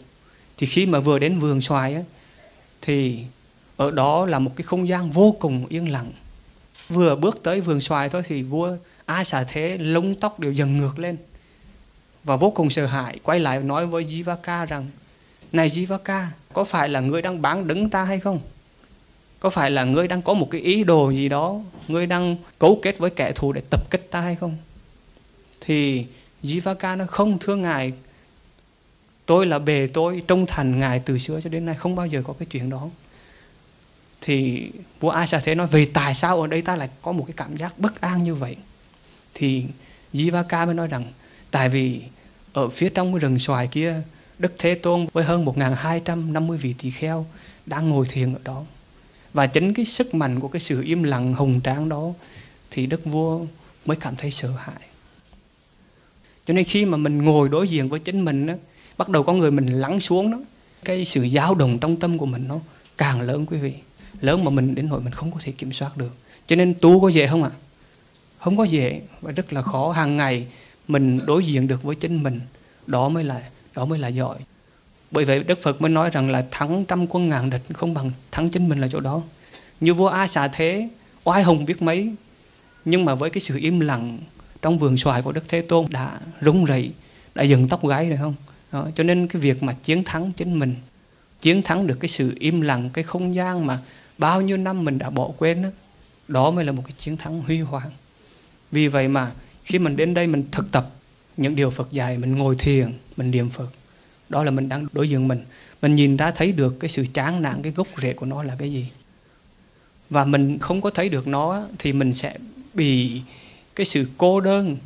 [0.56, 2.02] Thì khi mà vừa đến vườn xoài á,
[2.82, 3.24] thì
[3.76, 6.12] ở đó là một cái không gian vô cùng yên lặng.
[6.88, 10.78] Vừa bước tới vườn xoài thôi thì vua ai xả thế, lông tóc đều dần
[10.78, 11.16] ngược lên.
[12.24, 14.86] Và vô cùng sợ hãi, quay lại nói với Jivaka rằng,
[15.52, 18.40] này Jivaka, có phải là ngươi đang bán đứng ta hay không?
[19.40, 22.78] Có phải là ngươi đang có một cái ý đồ gì đó, ngươi đang cấu
[22.82, 24.56] kết với kẻ thù để tập kích ta hay không?
[25.60, 26.06] Thì
[26.42, 27.92] Jivaka nó không thưa ngài,
[29.26, 32.22] tôi là bề tôi, trung thành ngài từ xưa cho đến nay, không bao giờ
[32.24, 32.88] có cái chuyện đó.
[34.20, 34.70] Thì
[35.00, 37.56] vua Asa thế nói, vì tại sao ở đây ta lại có một cái cảm
[37.56, 38.56] giác bất an như vậy?
[39.34, 39.64] Thì
[40.14, 41.04] Jivaka mới nói rằng
[41.50, 42.02] tại vì
[42.52, 44.02] ở phía trong cái rừng xoài kia
[44.38, 47.26] Đức Thế Tôn với hơn 1.250 vị tỳ kheo
[47.66, 48.64] đang ngồi thiền ở đó.
[49.32, 52.12] Và chính cái sức mạnh của cái sự im lặng hùng tráng đó
[52.70, 53.46] thì đức vua
[53.86, 54.80] mới cảm thấy sợ hãi.
[56.46, 58.54] Cho nên khi mà mình ngồi đối diện với chính mình đó,
[58.98, 60.38] bắt đầu có người mình lắng xuống đó
[60.84, 62.60] cái sự dao động trong tâm của mình nó
[62.96, 63.72] càng lớn quý vị.
[64.20, 66.12] Lớn mà mình đến nỗi mình không có thể kiểm soát được.
[66.46, 67.50] Cho nên tu có dễ không ạ?
[67.52, 67.63] à?
[68.44, 69.92] Không có dễ và rất là khó.
[69.92, 70.46] Hàng ngày
[70.88, 72.40] mình đối diện được với chính mình.
[72.86, 73.42] Đó mới là
[73.76, 74.38] đó mới là giỏi.
[75.10, 78.10] Bởi vậy đức phật mới nói rằng là thắng trăm quân ngàn địch không bằng
[78.30, 79.22] thắng chính mình là chỗ đó.
[79.80, 80.88] Như vua a xà thế
[81.24, 82.14] oai hùng biết mấy
[82.84, 84.18] nhưng mà với cái sự im lặng
[84.62, 86.92] trong vườn xoài của đức thế tôn đã rung rẩy
[87.34, 88.34] đã dừng tóc gáy rồi không?
[88.72, 90.74] Đó, cho nên cái việc mà chiến thắng chính mình
[91.40, 93.78] chiến thắng được cái sự im lặng cái không gian mà
[94.18, 95.68] bao nhiêu năm mình đã bỏ quên đó,
[96.28, 97.90] đó mới là một cái chiến thắng huy hoàng
[98.74, 99.32] vì vậy mà
[99.64, 100.90] khi mình đến đây mình thực tập
[101.36, 103.68] những điều Phật dạy, mình ngồi thiền, mình niệm Phật,
[104.28, 105.44] đó là mình đang đối diện mình.
[105.82, 108.56] Mình nhìn ra thấy được cái sự chán nản, cái gốc rễ của nó là
[108.58, 108.86] cái gì.
[110.10, 112.38] Và mình không có thấy được nó thì mình sẽ
[112.74, 113.20] bị
[113.74, 114.76] cái sự cô đơn,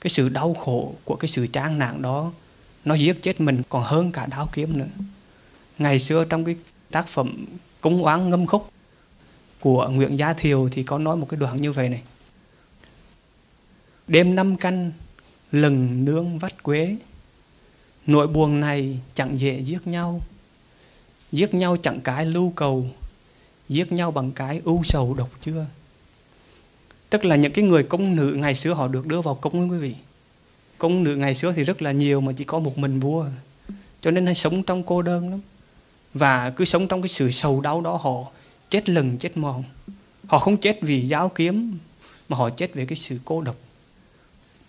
[0.00, 2.32] cái sự đau khổ của cái sự chán nản đó,
[2.84, 4.88] nó giết chết mình còn hơn cả đao kiếm nữa.
[5.78, 6.56] Ngày xưa trong cái
[6.90, 7.46] tác phẩm
[7.80, 8.70] cúng oán ngâm khúc
[9.60, 12.02] của Nguyễn Gia Thiều thì có nói một cái đoạn như vậy này
[14.06, 14.92] đêm năm canh
[15.52, 16.96] lừng nương vắt quế.
[18.06, 20.20] Nội buồn này chẳng dễ giết nhau.
[21.32, 22.86] Giết nhau chẳng cái lưu cầu,
[23.68, 25.66] giết nhau bằng cái ưu sầu độc chưa.
[27.10, 29.78] Tức là những cái người công nữ ngày xưa họ được đưa vào công quý
[29.78, 29.94] vị.
[30.78, 33.26] Công nữ ngày xưa thì rất là nhiều mà chỉ có một mình vua.
[34.00, 35.40] Cho nên hay sống trong cô đơn lắm.
[36.14, 38.30] Và cứ sống trong cái sự sầu đau đó họ
[38.68, 39.64] chết lần chết mòn.
[40.26, 41.78] Họ không chết vì giáo kiếm,
[42.28, 43.56] mà họ chết vì cái sự cô độc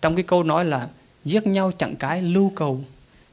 [0.06, 0.88] trong cái câu nói là
[1.24, 2.84] giết nhau chẳng cái lưu cầu.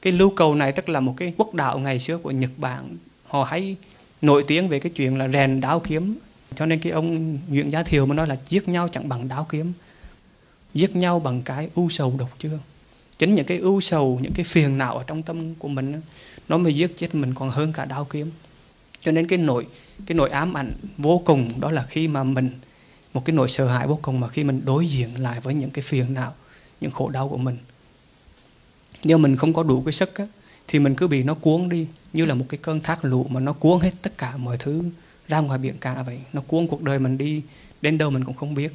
[0.02, 2.98] Cái lưu cầu này tức là một cái quốc đạo ngày xưa của Nhật Bản.
[3.26, 3.76] Họ hay
[4.22, 6.16] nổi tiếng về cái chuyện là rèn đao kiếm.
[6.56, 9.48] Cho nên cái ông Nguyễn Gia Thiều mới nói là giết nhau chẳng bằng đao
[9.50, 9.74] kiếm.
[10.74, 12.60] Giết nhau bằng cái ưu sầu độc chưa?
[13.18, 16.02] Chính những cái ưu sầu, những cái phiền não ở trong tâm của mình
[16.50, 18.32] nó mới giết chết mình còn hơn cả đao kiếm.
[19.02, 19.68] Cho nên cái nỗi
[20.06, 22.50] cái nỗi ám ảnh vô cùng đó là khi mà mình,
[23.14, 25.72] một cái nỗi sợ hãi vô cùng mà khi mình đối diện lại với những
[25.72, 26.34] cái phiền não
[26.84, 27.58] những khổ đau của mình.
[29.04, 30.28] Nếu mình không có đủ cái sức á,
[30.68, 33.40] thì mình cứ bị nó cuốn đi như là một cái cơn thác lũ mà
[33.40, 34.84] nó cuốn hết tất cả mọi thứ
[35.28, 36.20] ra ngoài biển cả vậy.
[36.34, 37.42] Nó cuốn cuộc đời mình đi
[37.82, 38.74] đến đâu mình cũng không biết.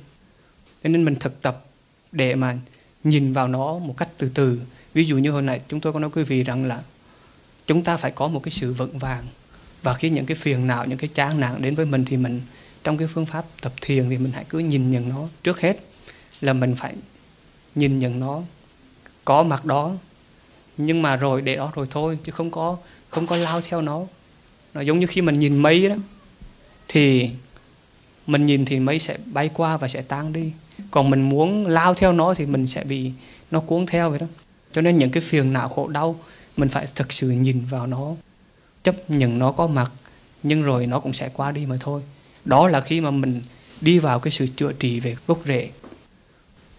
[0.83, 1.65] Thế nên mình thực tập
[2.13, 2.59] để mà
[3.05, 4.61] nhìn vào nó một cách từ từ.
[4.95, 6.83] Ví dụ như hồi nãy chúng tôi có nói quý vị rằng là
[7.67, 9.25] chúng ta phải có một cái sự vững vàng.
[9.83, 12.41] Và khi những cái phiền não những cái chán nản đến với mình thì mình
[12.85, 15.77] trong cái phương pháp tập thiền thì mình hãy cứ nhìn nhận nó trước hết
[16.41, 16.95] là mình phải
[17.79, 18.43] nhìn nhận nó,
[19.25, 19.93] có mặt đó.
[20.77, 22.77] Nhưng mà rồi để đó rồi thôi, chứ không có
[23.11, 24.03] không có lao theo nó.
[24.75, 25.95] Nó giống như khi mình nhìn mây đó,
[26.89, 27.31] thì
[28.27, 30.53] mình nhìn thì mây sẽ bay qua và sẽ tan đi.
[30.91, 33.11] Còn mình muốn lao theo nó thì mình sẽ bị
[33.51, 34.27] nó cuốn theo vậy đó.
[34.73, 36.21] Cho nên những cái phiền não khổ đau,
[36.57, 38.15] mình phải thực sự nhìn vào nó,
[38.85, 39.93] chấp nhận nó có mặt,
[40.43, 42.03] nhưng rồi nó cũng sẽ qua đi mà thôi.
[42.45, 43.43] Đó là khi mà mình
[43.81, 45.71] đi vào cái sự chữa trị về gốc rễ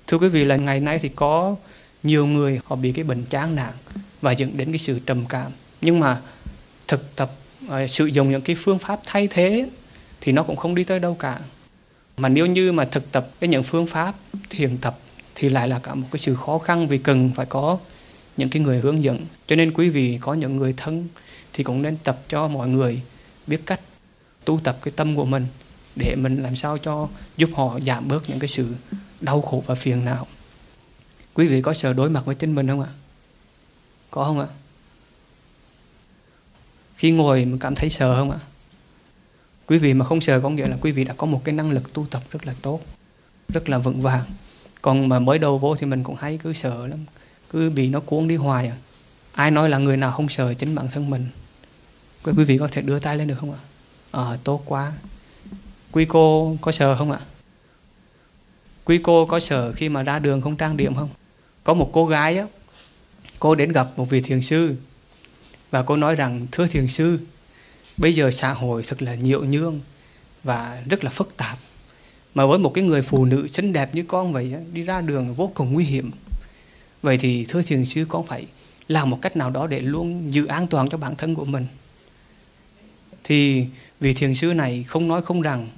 [0.10, 1.56] thưa quý vị là ngày nay thì có
[2.03, 3.73] nhiều người họ bị cái bệnh chán nản
[4.22, 5.52] và dẫn đến cái sự trầm cảm.
[5.81, 6.18] Nhưng mà
[6.88, 7.31] thực tập
[7.65, 9.69] uh, sử dụng những cái phương pháp thay thế
[10.22, 11.40] thì nó cũng không đi tới đâu cả.
[12.18, 14.15] Mà nếu như mà thực tập với những phương pháp
[14.49, 14.99] thiền tập
[15.36, 17.77] thì lại là cả một cái sự khó khăn vì cần phải có
[18.38, 19.26] những cái người hướng dẫn.
[19.48, 21.07] Cho nên quý vị có những người thân
[21.53, 23.02] thì cũng nên tập cho mọi người
[23.48, 23.81] biết cách
[24.45, 25.45] tu tập cái tâm của mình
[26.00, 27.08] để mình làm sao cho
[27.38, 28.76] giúp họ giảm bớt những cái sự
[29.22, 30.28] đau khổ và phiền não.
[31.34, 32.90] Quý vị có sợ đối mặt với chính mình không ạ?
[34.12, 34.48] Có không ạ?
[36.96, 38.40] Khi ngồi mà cảm thấy sợ không ạ?
[39.68, 41.72] Quý vị mà không sợ có nghĩa là quý vị đã có một cái năng
[41.72, 42.82] lực tu tập rất là tốt
[43.54, 44.24] rất là vững vàng.
[44.82, 47.06] Còn mà mới đầu vô thì mình cũng hay cứ sợ lắm
[47.50, 48.76] cứ bị nó cuốn đi hoài à.
[49.32, 51.28] Ai nói là người nào không sợ chính bản thân mình?
[52.24, 53.60] Quý vị có thể đưa tay lên được không ạ?
[54.12, 54.92] À, tốt quá
[55.91, 57.20] quý cô có sợ không ạ?
[58.86, 61.10] Quý cô có sợ khi mà ra đường không trang điểm không?
[61.64, 62.45] Có một cô gái á,
[63.40, 64.76] cô đến gặp một vị thiền sư
[65.72, 67.20] và cô nói rằng, thưa thiền sư,
[67.98, 69.80] bây giờ xã hội thật là nhiễu nhương
[70.44, 71.57] và rất là phức tạp.
[72.36, 75.34] Mà với một cái người phụ nữ xinh đẹp như con vậy đi ra đường
[75.34, 76.11] vô cùng nguy hiểm.
[77.02, 78.45] Vậy thì, thưa thiền sư, con phải
[78.88, 81.66] làm một cách nào đó để luôn giữ an toàn cho bản thân của mình.
[83.24, 83.66] Thì
[83.99, 85.70] vị thiền sư này không nói không rằng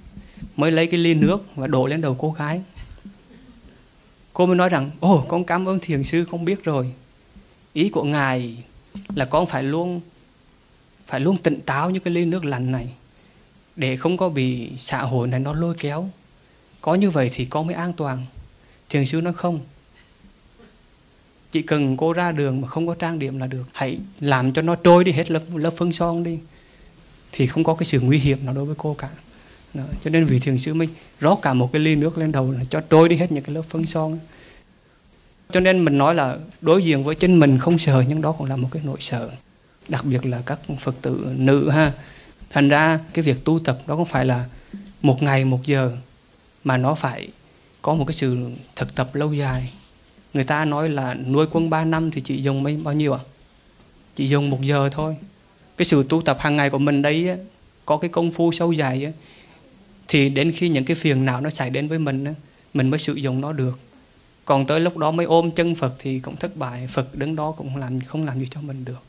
[0.56, 2.62] mới lấy cái ly nước và đổ lên đầu cô gái.
[4.34, 6.94] Cô mới nói rằng, ồ, con cảm ơn thiền sư, con biết rồi.
[7.74, 8.58] Ý của ngài
[9.16, 10.02] là con phải luôn
[11.08, 12.90] phải luôn tỉnh táo như cái ly nước lạnh này,
[13.76, 16.10] để không có bị xã hội này nó lôi kéo.
[16.82, 18.26] Có như vậy thì con mới an toàn.
[18.90, 19.60] Thiền sư nói, không.
[21.52, 23.64] Chỉ cần cô ra đường mà không có trang điểm là được.
[23.74, 26.40] Hãy làm cho nó trôi đi hết lớp lớp phân son đi,
[27.32, 29.10] thì không có cái sự nguy hiểm nào đối với cô cả
[29.74, 29.84] đó.
[30.02, 30.90] cho nên vị thiền sư mình
[31.20, 33.62] rót cả một cái ly nước lên đầu cho trôi đi hết những cái lớp
[33.62, 34.20] phân son
[35.52, 38.48] cho nên mình nói là đối diện với chính mình không sợ nhưng đó cũng
[38.48, 39.30] là một cái nỗi sợ
[39.88, 41.92] đặc biệt là các phật tử nữ ha
[42.50, 44.46] thành ra cái việc tu tập đó không phải là
[45.02, 45.98] một ngày một giờ
[46.64, 47.28] mà nó phải
[47.82, 48.38] có một cái sự
[48.76, 49.74] thực tập lâu dài
[50.34, 53.20] người ta nói là nuôi quân 3 năm thì chỉ dùng mấy bao nhiêu ạ
[53.24, 53.28] à?
[54.16, 55.16] chỉ dùng một giờ thôi
[55.78, 57.30] cái sự tu tập hàng ngày của mình đấy
[57.86, 59.14] có cái công phu sâu dài ấy,
[60.12, 62.26] thì đến khi những cái phiền não nó xảy đến với mình
[62.74, 63.80] mình mới sử dụng nó được.
[64.46, 67.52] Còn tới lúc đó mới ôm chân Phật thì cũng thất bại, Phật đứng đó
[67.52, 69.04] cũng làm, không làm gì cho mình được.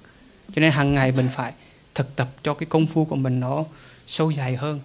[0.55, 1.53] Cho nên hàng ngày mình phải
[1.95, 3.65] thực tập cho cái công phu của mình nó
[4.07, 4.81] sâu dài hơn.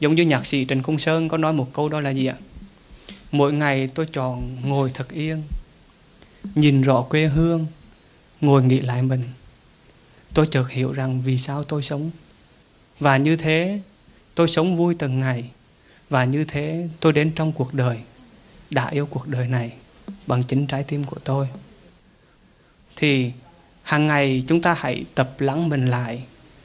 [0.00, 2.36] Giống như nhạc sĩ Trần Công Sơn có nói một câu đó là gì ạ?
[3.32, 5.42] Mỗi ngày tôi chọn ngồi thật yên,
[6.54, 7.66] nhìn rõ quê hương,
[8.40, 9.22] ngồi nghĩ lại mình.
[10.34, 12.10] Tôi chợt hiểu rằng vì sao tôi sống.
[12.98, 13.80] Và như thế
[14.40, 15.44] tôi sống vui từng ngày.
[16.10, 17.98] Và như thế tôi đến trong cuộc đời,
[18.70, 19.72] đã yêu cuộc đời này
[20.26, 21.48] bằng chính trái tim của tôi.
[22.96, 23.32] Thì
[23.82, 26.22] hàng ngày chúng ta hãy tập lắng mình lại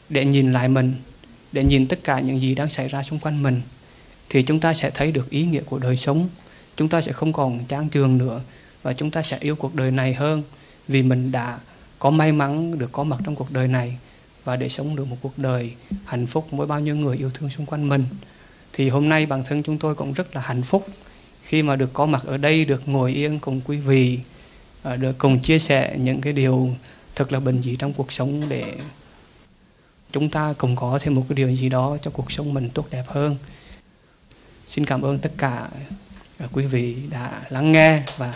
[0.09, 0.93] để nhìn lại mình,
[1.51, 3.61] để nhìn tất cả những gì đang xảy ra xung quanh mình.
[4.29, 6.29] Thì chúng ta sẽ thấy được ý nghĩa của đời sống.
[6.75, 8.41] Chúng ta sẽ không còn chán trường nữa
[8.83, 10.43] và chúng ta sẽ yêu cuộc đời này hơn
[10.87, 11.59] vì mình đã
[11.99, 13.97] có may mắn, được có mặt trong cuộc đời này
[14.45, 15.73] và để sống được một cuộc đời
[16.05, 18.05] hạnh phúc với bao nhiêu người yêu thương xung quanh mình.
[18.73, 20.87] Thì hôm nay bản thân chúng tôi cũng rất là hạnh phúc
[21.43, 24.19] khi mà được có mặt ở đây, được ngồi yên cùng quý vị
[24.83, 26.75] à, được cùng chia sẻ những cái điều
[27.15, 28.73] thật là bình dị trong cuộc sống để
[30.11, 32.87] chúng ta cùng có thêm một cái điều gì đó cho cuộc sống mình tốt
[32.91, 33.35] đẹp hơn.
[34.67, 35.69] Xin cảm ơn tất cả
[36.37, 38.33] à, quý vị đã lắng nghe và